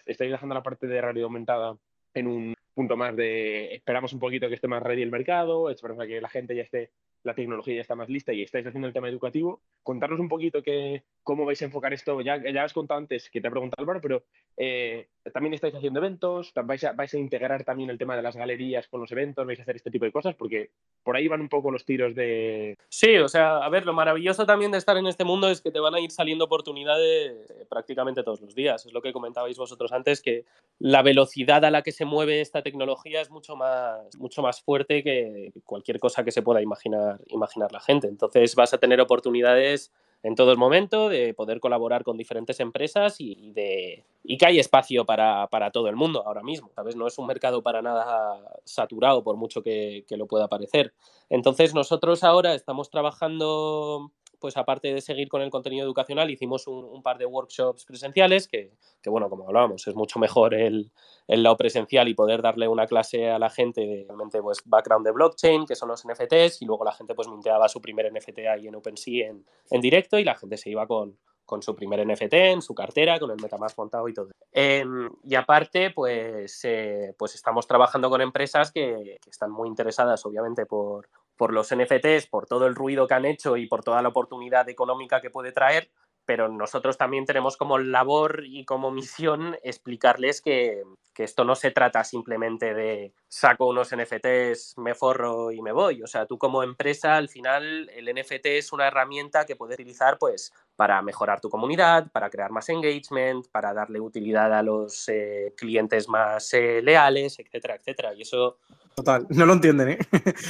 estáis 0.06 0.32
dejando 0.32 0.54
la 0.56 0.64
parte 0.64 0.88
de 0.88 1.02
radio 1.02 1.26
aumentada 1.26 1.78
en 2.14 2.28
un 2.28 2.56
punto 2.74 2.98
más 2.98 3.16
de 3.16 3.74
esperamos 3.74 4.14
un 4.14 4.20
poquito 4.20 4.50
que 4.50 4.56
esté 4.56 4.68
más 4.68 4.84
ready 4.84 5.02
el 5.02 5.12
mercado, 5.12 5.70
esperamos 5.70 6.04
a 6.04 6.08
que 6.08 6.22
la 6.22 6.30
gente 6.30 6.56
ya 6.56 6.64
esté 6.64 6.92
la 7.26 7.34
tecnología 7.34 7.76
ya 7.76 7.82
está 7.82 7.96
más 7.96 8.08
lista 8.08 8.32
y 8.32 8.44
estáis 8.44 8.66
haciendo 8.68 8.88
el 8.88 8.94
tema 8.94 9.10
educativo, 9.10 9.62
contarnos 9.84 10.20
un 10.20 10.30
poquito 10.30 10.62
que, 10.62 11.04
cómo 11.24 11.44
vais 11.44 11.62
a 11.62 11.66
enfocar 11.66 11.92
esto. 11.92 12.22
Ya, 12.22 12.38
ya 12.38 12.64
has 12.64 12.72
contado 12.72 13.00
antes 13.00 13.30
que 13.30 13.42
te 13.42 13.48
ha 13.48 13.52
preguntado 13.52 13.82
Álvaro, 13.82 14.00
pero 14.00 14.24
eh, 14.58 15.08
también 15.34 15.54
estáis 15.56 15.74
haciendo 15.74 16.00
eventos, 16.00 16.54
vais 16.54 16.84
a, 16.84 16.94
vais 16.94 17.14
a 17.14 17.18
integrar 17.18 17.64
también 17.64 17.90
el 17.90 17.98
tema 17.98 18.16
de 18.16 18.22
las 18.22 18.36
galerías 18.36 18.88
con 18.88 19.02
los 19.02 19.12
eventos, 19.12 19.46
vais 19.46 19.60
a 19.60 19.64
hacer 19.64 19.76
este 19.76 19.90
tipo 19.90 20.06
de 20.06 20.12
cosas, 20.12 20.36
porque 20.36 20.70
por 21.04 21.16
ahí 21.16 21.28
van 21.28 21.42
un 21.42 21.50
poco 21.50 21.72
los 21.72 21.84
tiros 21.84 22.14
de... 22.14 22.78
Sí, 22.90 23.18
o 23.18 23.28
sea, 23.28 23.58
a 23.58 23.70
ver, 23.70 23.86
lo 23.86 23.94
maravilloso 23.94 24.46
también 24.46 24.72
de 24.72 24.78
estar 24.78 24.98
en 24.98 25.08
este 25.08 25.24
mundo 25.24 25.50
es 25.50 25.62
que 25.62 25.72
te 25.72 25.80
van 25.80 25.96
a 25.96 26.00
ir 26.00 26.12
saliendo 26.12 26.46
oportunidades 26.46 27.50
eh, 27.50 27.66
prácticamente 27.68 28.24
todos 28.24 28.42
los 28.42 28.54
días. 28.54 28.86
Es 28.86 28.94
lo 28.94 29.02
que 29.02 29.14
comentabais 29.14 29.58
vosotros 29.58 29.92
antes, 29.92 30.22
que 30.22 30.46
la 30.78 31.02
velocidad 31.02 31.66
a 31.66 31.72
la 31.72 31.82
que 31.82 31.92
se 31.92 32.06
mueve 32.06 32.42
esta 32.42 32.62
tecnología 32.62 33.22
es 33.22 33.32
mucho 33.32 33.56
más, 33.56 34.16
mucho 34.18 34.44
más 34.44 34.62
fuerte 34.62 35.04
que 35.04 35.54
cualquier 35.64 36.00
cosa 36.00 36.24
que 36.24 36.32
se 36.32 36.44
pueda 36.44 36.62
imaginar, 36.62 37.15
imaginar 37.28 37.72
la 37.72 37.80
gente. 37.80 38.08
Entonces 38.08 38.56
vas 38.56 38.74
a 38.74 38.78
tener 38.78 39.02
oportunidades 39.02 39.92
en 40.24 40.34
todo 40.34 40.52
el 40.52 40.58
momento, 40.58 41.08
de 41.08 41.36
poder 41.36 41.60
colaborar 41.60 42.04
con 42.04 42.18
diferentes 42.18 42.60
empresas 42.60 43.18
y, 43.20 43.52
de, 43.52 44.04
y 44.24 44.38
que 44.38 44.48
hay 44.48 44.58
espacio 44.58 45.06
para, 45.06 45.48
todo 45.72 45.88
el 45.88 45.96
mundo 45.96 46.24
ahora 46.26 46.42
mismo, 46.42 46.72
¿sabes? 46.74 46.96
No 46.96 47.06
es 47.06 47.20
un 47.20 47.28
mercado 47.28 47.62
para 47.62 47.84
nada 47.84 48.42
saturado, 48.64 49.24
por 49.24 49.36
mucho 49.38 49.62
que, 49.62 50.04
que 50.08 50.18
lo 50.18 50.26
pueda 50.26 50.48
parecer. 50.48 50.94
Entonces, 51.30 51.76
nosotros 51.76 52.24
ahora 52.24 52.56
estamos 52.56 52.90
trabajando 52.90 54.12
pues 54.40 54.58
aparte 54.58 54.94
de 54.94 55.02
seguir 55.02 55.30
con 55.30 55.42
el 55.42 55.50
contenido 55.50 55.86
educacional, 55.86 56.30
hicimos 56.30 56.68
un, 56.68 57.02
par 57.02 57.18
de 57.18 57.26
workshops 57.26 57.86
presenciales, 57.86 58.48
que, 58.48 58.72
bueno, 59.06 59.30
como 59.30 59.48
hablábamos, 59.48 59.88
es 59.88 59.96
mucho 59.96 60.20
mejor 60.20 60.54
el, 60.54 60.92
el 61.28 61.44
lado 61.44 61.58
presencial 61.58 62.08
y 62.08 62.14
poder 62.14 62.42
darle 62.42 62.68
una 62.68 62.88
clase 62.88 63.30
a 63.30 63.40
la 63.40 63.50
gente 63.50 63.82
de 63.82 64.06
realmente 64.08 64.42
pues, 64.42 64.62
background 64.66 65.06
de 65.06 65.12
blockchain, 65.12 65.66
que 65.66 65.76
son 65.76 65.90
los 65.90 66.06
NFTs, 66.06 66.62
y 66.62 66.66
luego 66.66 66.86
la 66.86 66.94
gente 66.94 67.16
pues 67.16 67.28
minteaba 67.28 67.68
su 67.70 67.82
primer 67.82 68.12
NFT 68.12 68.40
ahí 68.52 68.68
en 68.68 68.76
OpenSea 68.76 69.30
en, 69.30 69.46
en 69.70 69.82
directo 69.82 70.18
y 70.18 70.24
la 70.24 70.36
gente 70.36 70.58
se 70.58 70.70
iba 70.70 70.88
con, 70.88 71.18
con 71.46 71.62
su 71.62 71.76
primer 71.76 72.06
NFT 72.06 72.34
en 72.34 72.62
su 72.62 72.74
cartera, 72.74 73.20
con 73.20 73.32
el 73.32 73.42
MetaMask 73.42 73.78
montado 73.78 74.10
y 74.10 74.14
todo. 74.14 74.30
Em, 74.52 75.10
y 75.24 75.36
aparte, 75.36 75.92
pues, 75.92 76.60
eh, 76.64 77.14
pues 77.18 77.36
estamos 77.36 77.68
trabajando 77.68 78.10
con 78.10 78.22
empresas 78.22 78.72
que, 78.72 79.18
que, 79.22 79.30
están 79.30 79.52
muy 79.52 79.68
interesadas, 79.68 80.26
obviamente, 80.26 80.66
por, 80.66 81.08
por 81.38 81.54
los 81.54 81.74
NFTs, 81.74 82.28
por 82.28 82.46
todo 82.46 82.68
el 82.68 82.76
ruido 82.76 83.08
que 83.08 83.14
han 83.14 83.26
hecho 83.26 83.58
y 83.58 83.68
por 83.68 83.84
toda 83.84 84.02
la 84.02 84.10
oportunidad 84.10 84.68
económica 84.70 85.22
que 85.22 85.30
puede 85.30 85.52
traer, 85.52 85.90
pero 86.26 86.50
nosotros 86.50 86.98
también 86.98 87.26
tenemos 87.26 87.56
como 87.58 87.78
labor 87.78 88.44
y 88.46 88.66
como 88.66 88.92
misión 88.92 89.58
explicarles 89.64 90.42
que, 90.42 90.84
que, 91.14 91.24
esto 91.24 91.44
no 91.44 91.56
se 91.56 91.72
trata 91.72 92.04
simplemente 92.04 92.74
de 92.74 93.14
saco 93.28 93.68
unos 93.68 93.96
NFTs, 93.96 94.78
me 94.78 94.96
forro 94.96 95.52
y 95.52 95.62
me 95.62 95.72
voy. 95.72 96.02
O 96.04 96.08
sea, 96.08 96.26
tú 96.26 96.38
como 96.38 96.64
empresa, 96.64 97.16
al 97.16 97.30
final, 97.30 97.90
el 97.90 98.14
NFT 98.14 98.46
es 98.48 98.74
una 98.74 98.88
herramienta 98.88 99.46
que 99.46 99.56
puedes 99.56 99.76
utilizar 99.76 100.18
pues 100.18 100.52
para 100.76 101.02
mejorar 101.02 101.40
tu 101.40 101.50
comunidad, 101.50 102.12
para 102.12 102.30
crear 102.30 102.52
más 102.52 102.70
engagement, 102.70 103.48
para 103.50 103.74
darle 103.74 104.00
utilidad 104.00 104.54
a 104.54 104.64
los 104.64 105.08
eh, 105.10 105.54
clientes 105.56 106.10
más 106.10 106.54
eh, 106.54 106.82
leales, 106.82 107.40
etcétera, 107.40 107.76
etcétera. 107.76 108.14
Y 108.14 108.24
eso 108.24 108.58
Total, 108.96 109.28
no 109.30 109.46
lo 109.46 109.54
entienden, 109.54 109.90
¿eh? 109.90 109.98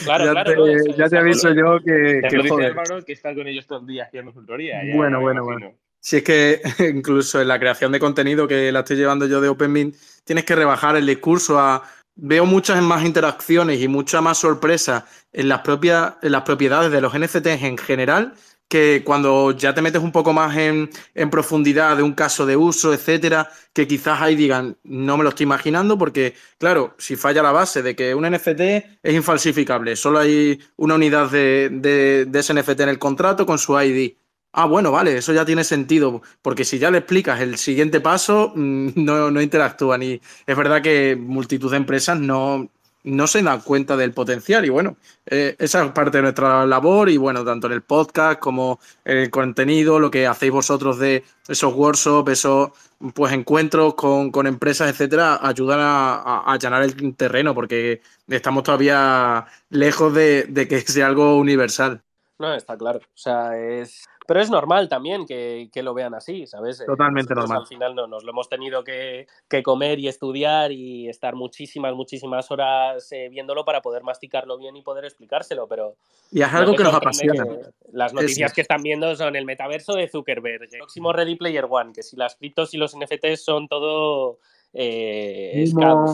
Claro, 0.04 0.26
ya 0.26 0.32
claro. 0.32 0.66
Te, 0.66 0.94
ya 0.96 1.10
te 1.10 1.18
aviso 1.18 1.52
yo 1.54 1.80
que. 1.84 2.22
Te 2.22 2.28
que, 2.28 2.50
joder. 2.50 2.76
que 3.06 3.14
está 3.14 3.34
con 3.34 3.48
ellos 3.48 3.66
todo 3.66 3.80
el 3.80 3.88
día 3.88 4.04
haciendo 4.04 4.32
consultoría. 4.32 4.82
bueno, 4.96 5.20
bueno, 5.20 5.44
bueno. 5.44 5.74
Si 6.00 6.18
es 6.18 6.24
que 6.24 6.62
incluso 6.94 7.42
en 7.42 7.48
la 7.48 7.60
creación 7.60 7.92
de 7.92 8.00
contenido 8.00 8.48
que 8.48 8.72
la 8.72 8.80
estoy 8.82 8.98
llevando 8.98 9.26
yo 9.26 9.42
de 9.42 9.50
OpenMint, 9.50 9.96
tienes 10.24 10.46
que 10.46 10.56
rebajar 10.56 10.96
el 10.96 11.06
discurso 11.06 11.60
a. 11.60 11.84
Veo 12.18 12.46
muchas 12.46 12.82
más 12.82 13.04
interacciones 13.04 13.82
y 13.82 13.90
mucha 13.90 14.22
más 14.22 14.38
sorpresa 14.38 15.06
en 15.34 15.50
las 15.50 15.60
propias 15.62 16.14
en 16.22 16.32
las 16.32 16.44
propiedades 16.44 16.90
de 16.90 17.02
los 17.02 17.14
NFTs 17.14 17.62
en 17.64 17.78
general 17.78 18.36
que 18.68 19.04
cuando 19.06 19.52
ya 19.52 19.74
te 19.74 19.82
metes 19.82 20.02
un 20.02 20.12
poco 20.12 20.34
más 20.34 20.56
en, 20.58 20.90
profundidad 21.30 21.98
de 21.98 22.04
un 22.04 22.14
caso 22.14 22.46
de 22.46 22.56
uso, 22.58 22.94
etcétera, 22.94 23.50
que 23.74 23.88
quizás 23.88 24.22
ahí 24.22 24.36
digan, 24.36 24.78
no 24.84 25.18
me 25.18 25.24
lo 25.24 25.30
estoy 25.30 25.44
imaginando, 25.46 25.98
porque, 25.98 26.36
claro, 26.58 26.96
si 26.98 27.16
falla 27.16 27.44
la 27.44 27.52
base 27.52 27.84
de 27.84 27.96
que 27.96 28.16
un 28.16 28.30
NFT 28.30 28.62
es 29.04 29.14
infalsificable, 29.14 29.96
solo 29.96 30.20
hay 30.20 30.60
una 30.78 30.96
unidad 30.96 31.30
de, 31.30 31.70
de, 31.72 32.40
ese 32.40 32.54
NFT 32.54 32.82
en 32.82 32.90
el 32.90 33.00
contrato 33.00 33.46
con 33.46 33.60
su 33.60 33.80
ID. 33.80 34.14
Ah, 34.54 34.66
bueno, 34.66 34.92
vale, 34.92 35.18
eso 35.18 35.34
ya 35.34 35.46
tiene 35.46 35.64
sentido, 35.64 36.22
porque 36.42 36.64
si 36.64 36.80
ya 36.80 36.90
le 36.90 37.00
explicas 37.00 37.42
el 37.42 37.58
siguiente 37.58 38.00
paso, 38.02 38.54
mm, 38.56 38.90
no, 38.96 39.30
no 39.32 39.42
interactúan. 39.42 40.02
Y 40.04 40.22
es 40.46 40.58
verdad 40.58 40.82
que 40.82 41.16
multitud 41.16 41.72
de 41.72 41.78
empresas 41.78 42.20
no, 42.20 42.70
no 43.06 43.28
se 43.28 43.42
dan 43.44 43.62
cuenta 43.62 43.96
del 43.96 44.14
potencial 44.14 44.66
y 44.66 44.70
bueno, 44.70 44.98
eh, 45.28 45.56
esa 45.60 45.86
es 45.86 45.92
parte 45.92 46.18
de 46.18 46.24
nuestra 46.24 46.66
labor 46.66 47.10
y 47.10 47.18
bueno, 47.18 47.46
tanto 47.46 47.68
en 47.68 47.74
el 47.74 47.84
podcast 47.84 48.40
como 48.40 48.80
en 49.06 49.18
el 49.18 49.30
contenido, 49.30 50.00
lo 50.00 50.10
que 50.12 50.28
hacéis 50.28 50.52
vosotros 50.52 50.98
de 51.00 51.24
esos 51.48 51.74
workshops, 51.74 52.32
esos 52.32 52.72
pues 53.14 53.34
encuentros 53.34 53.94
con, 53.96 54.48
empresas, 54.48 54.90
etcétera, 54.90 55.40
ayudan 55.42 55.80
a, 55.82 56.44
allanar 56.52 56.84
el 56.84 57.16
terreno 57.16 57.54
porque 57.54 58.02
estamos 58.28 58.64
todavía 58.64 59.46
lejos 59.70 60.14
de, 60.14 60.68
que 60.68 60.82
sea 60.82 61.08
algo 61.08 61.38
universal. 61.38 62.02
No, 62.38 62.54
está 62.54 62.78
claro. 62.78 63.00
O 63.00 63.18
sea, 63.18 63.58
es. 63.58 64.04
Pero 64.28 64.42
es 64.42 64.50
normal 64.50 64.90
también 64.90 65.26
que, 65.26 65.70
lo 65.84 65.94
vean 65.94 66.16
así, 66.16 66.48
¿sabes? 66.48 66.82
Eh, 66.82 66.86
Totalmente 66.86 67.34
normal. 67.36 67.60
Al 67.60 67.68
final 67.68 67.96
no, 67.96 68.08
nos 68.08 68.24
lo 68.24 68.32
hemos 68.32 68.50
tenido 68.50 68.84
que, 68.84 69.28
comer 69.64 70.00
y 70.00 70.08
estudiar 70.08 70.72
y 70.72 71.08
estar 71.08 71.36
muchísimas, 71.36 71.94
muchísimas 71.94 72.50
horas 72.50 73.10
eh, 73.12 73.30
viéndolo 73.30 73.64
para 73.64 73.82
poder 73.82 74.04
masticarlo 74.04 74.58
bien 74.58 74.76
y 74.76 74.82
poder 74.82 75.06
explicárselo, 75.06 75.68
pero... 75.68 75.96
Y 76.32 76.42
es 76.42 76.54
algo 76.54 76.76
que 76.76 76.84
nos 76.84 76.94
apasiona. 76.96 77.46
las 77.92 78.14
noticias 78.14 78.52
que 78.52 78.62
están 78.62 78.82
viendo 78.82 79.16
son 79.16 79.36
el 79.36 79.46
metaverso 79.46 79.94
de 79.94 80.08
Zuckerberg, 80.10 80.64
el 80.64 80.70
próximo 80.70 81.14
Ready 81.14 81.36
Player 81.36 81.68
One, 81.70 81.94
que 81.94 82.02
si 82.02 82.18
las 82.18 82.36
criptos 82.36 82.74
y 82.74 82.78
los 82.78 82.98
NFTs 82.98 83.46
son 83.46 83.68
todo 83.68 84.40
eh, 84.78 85.66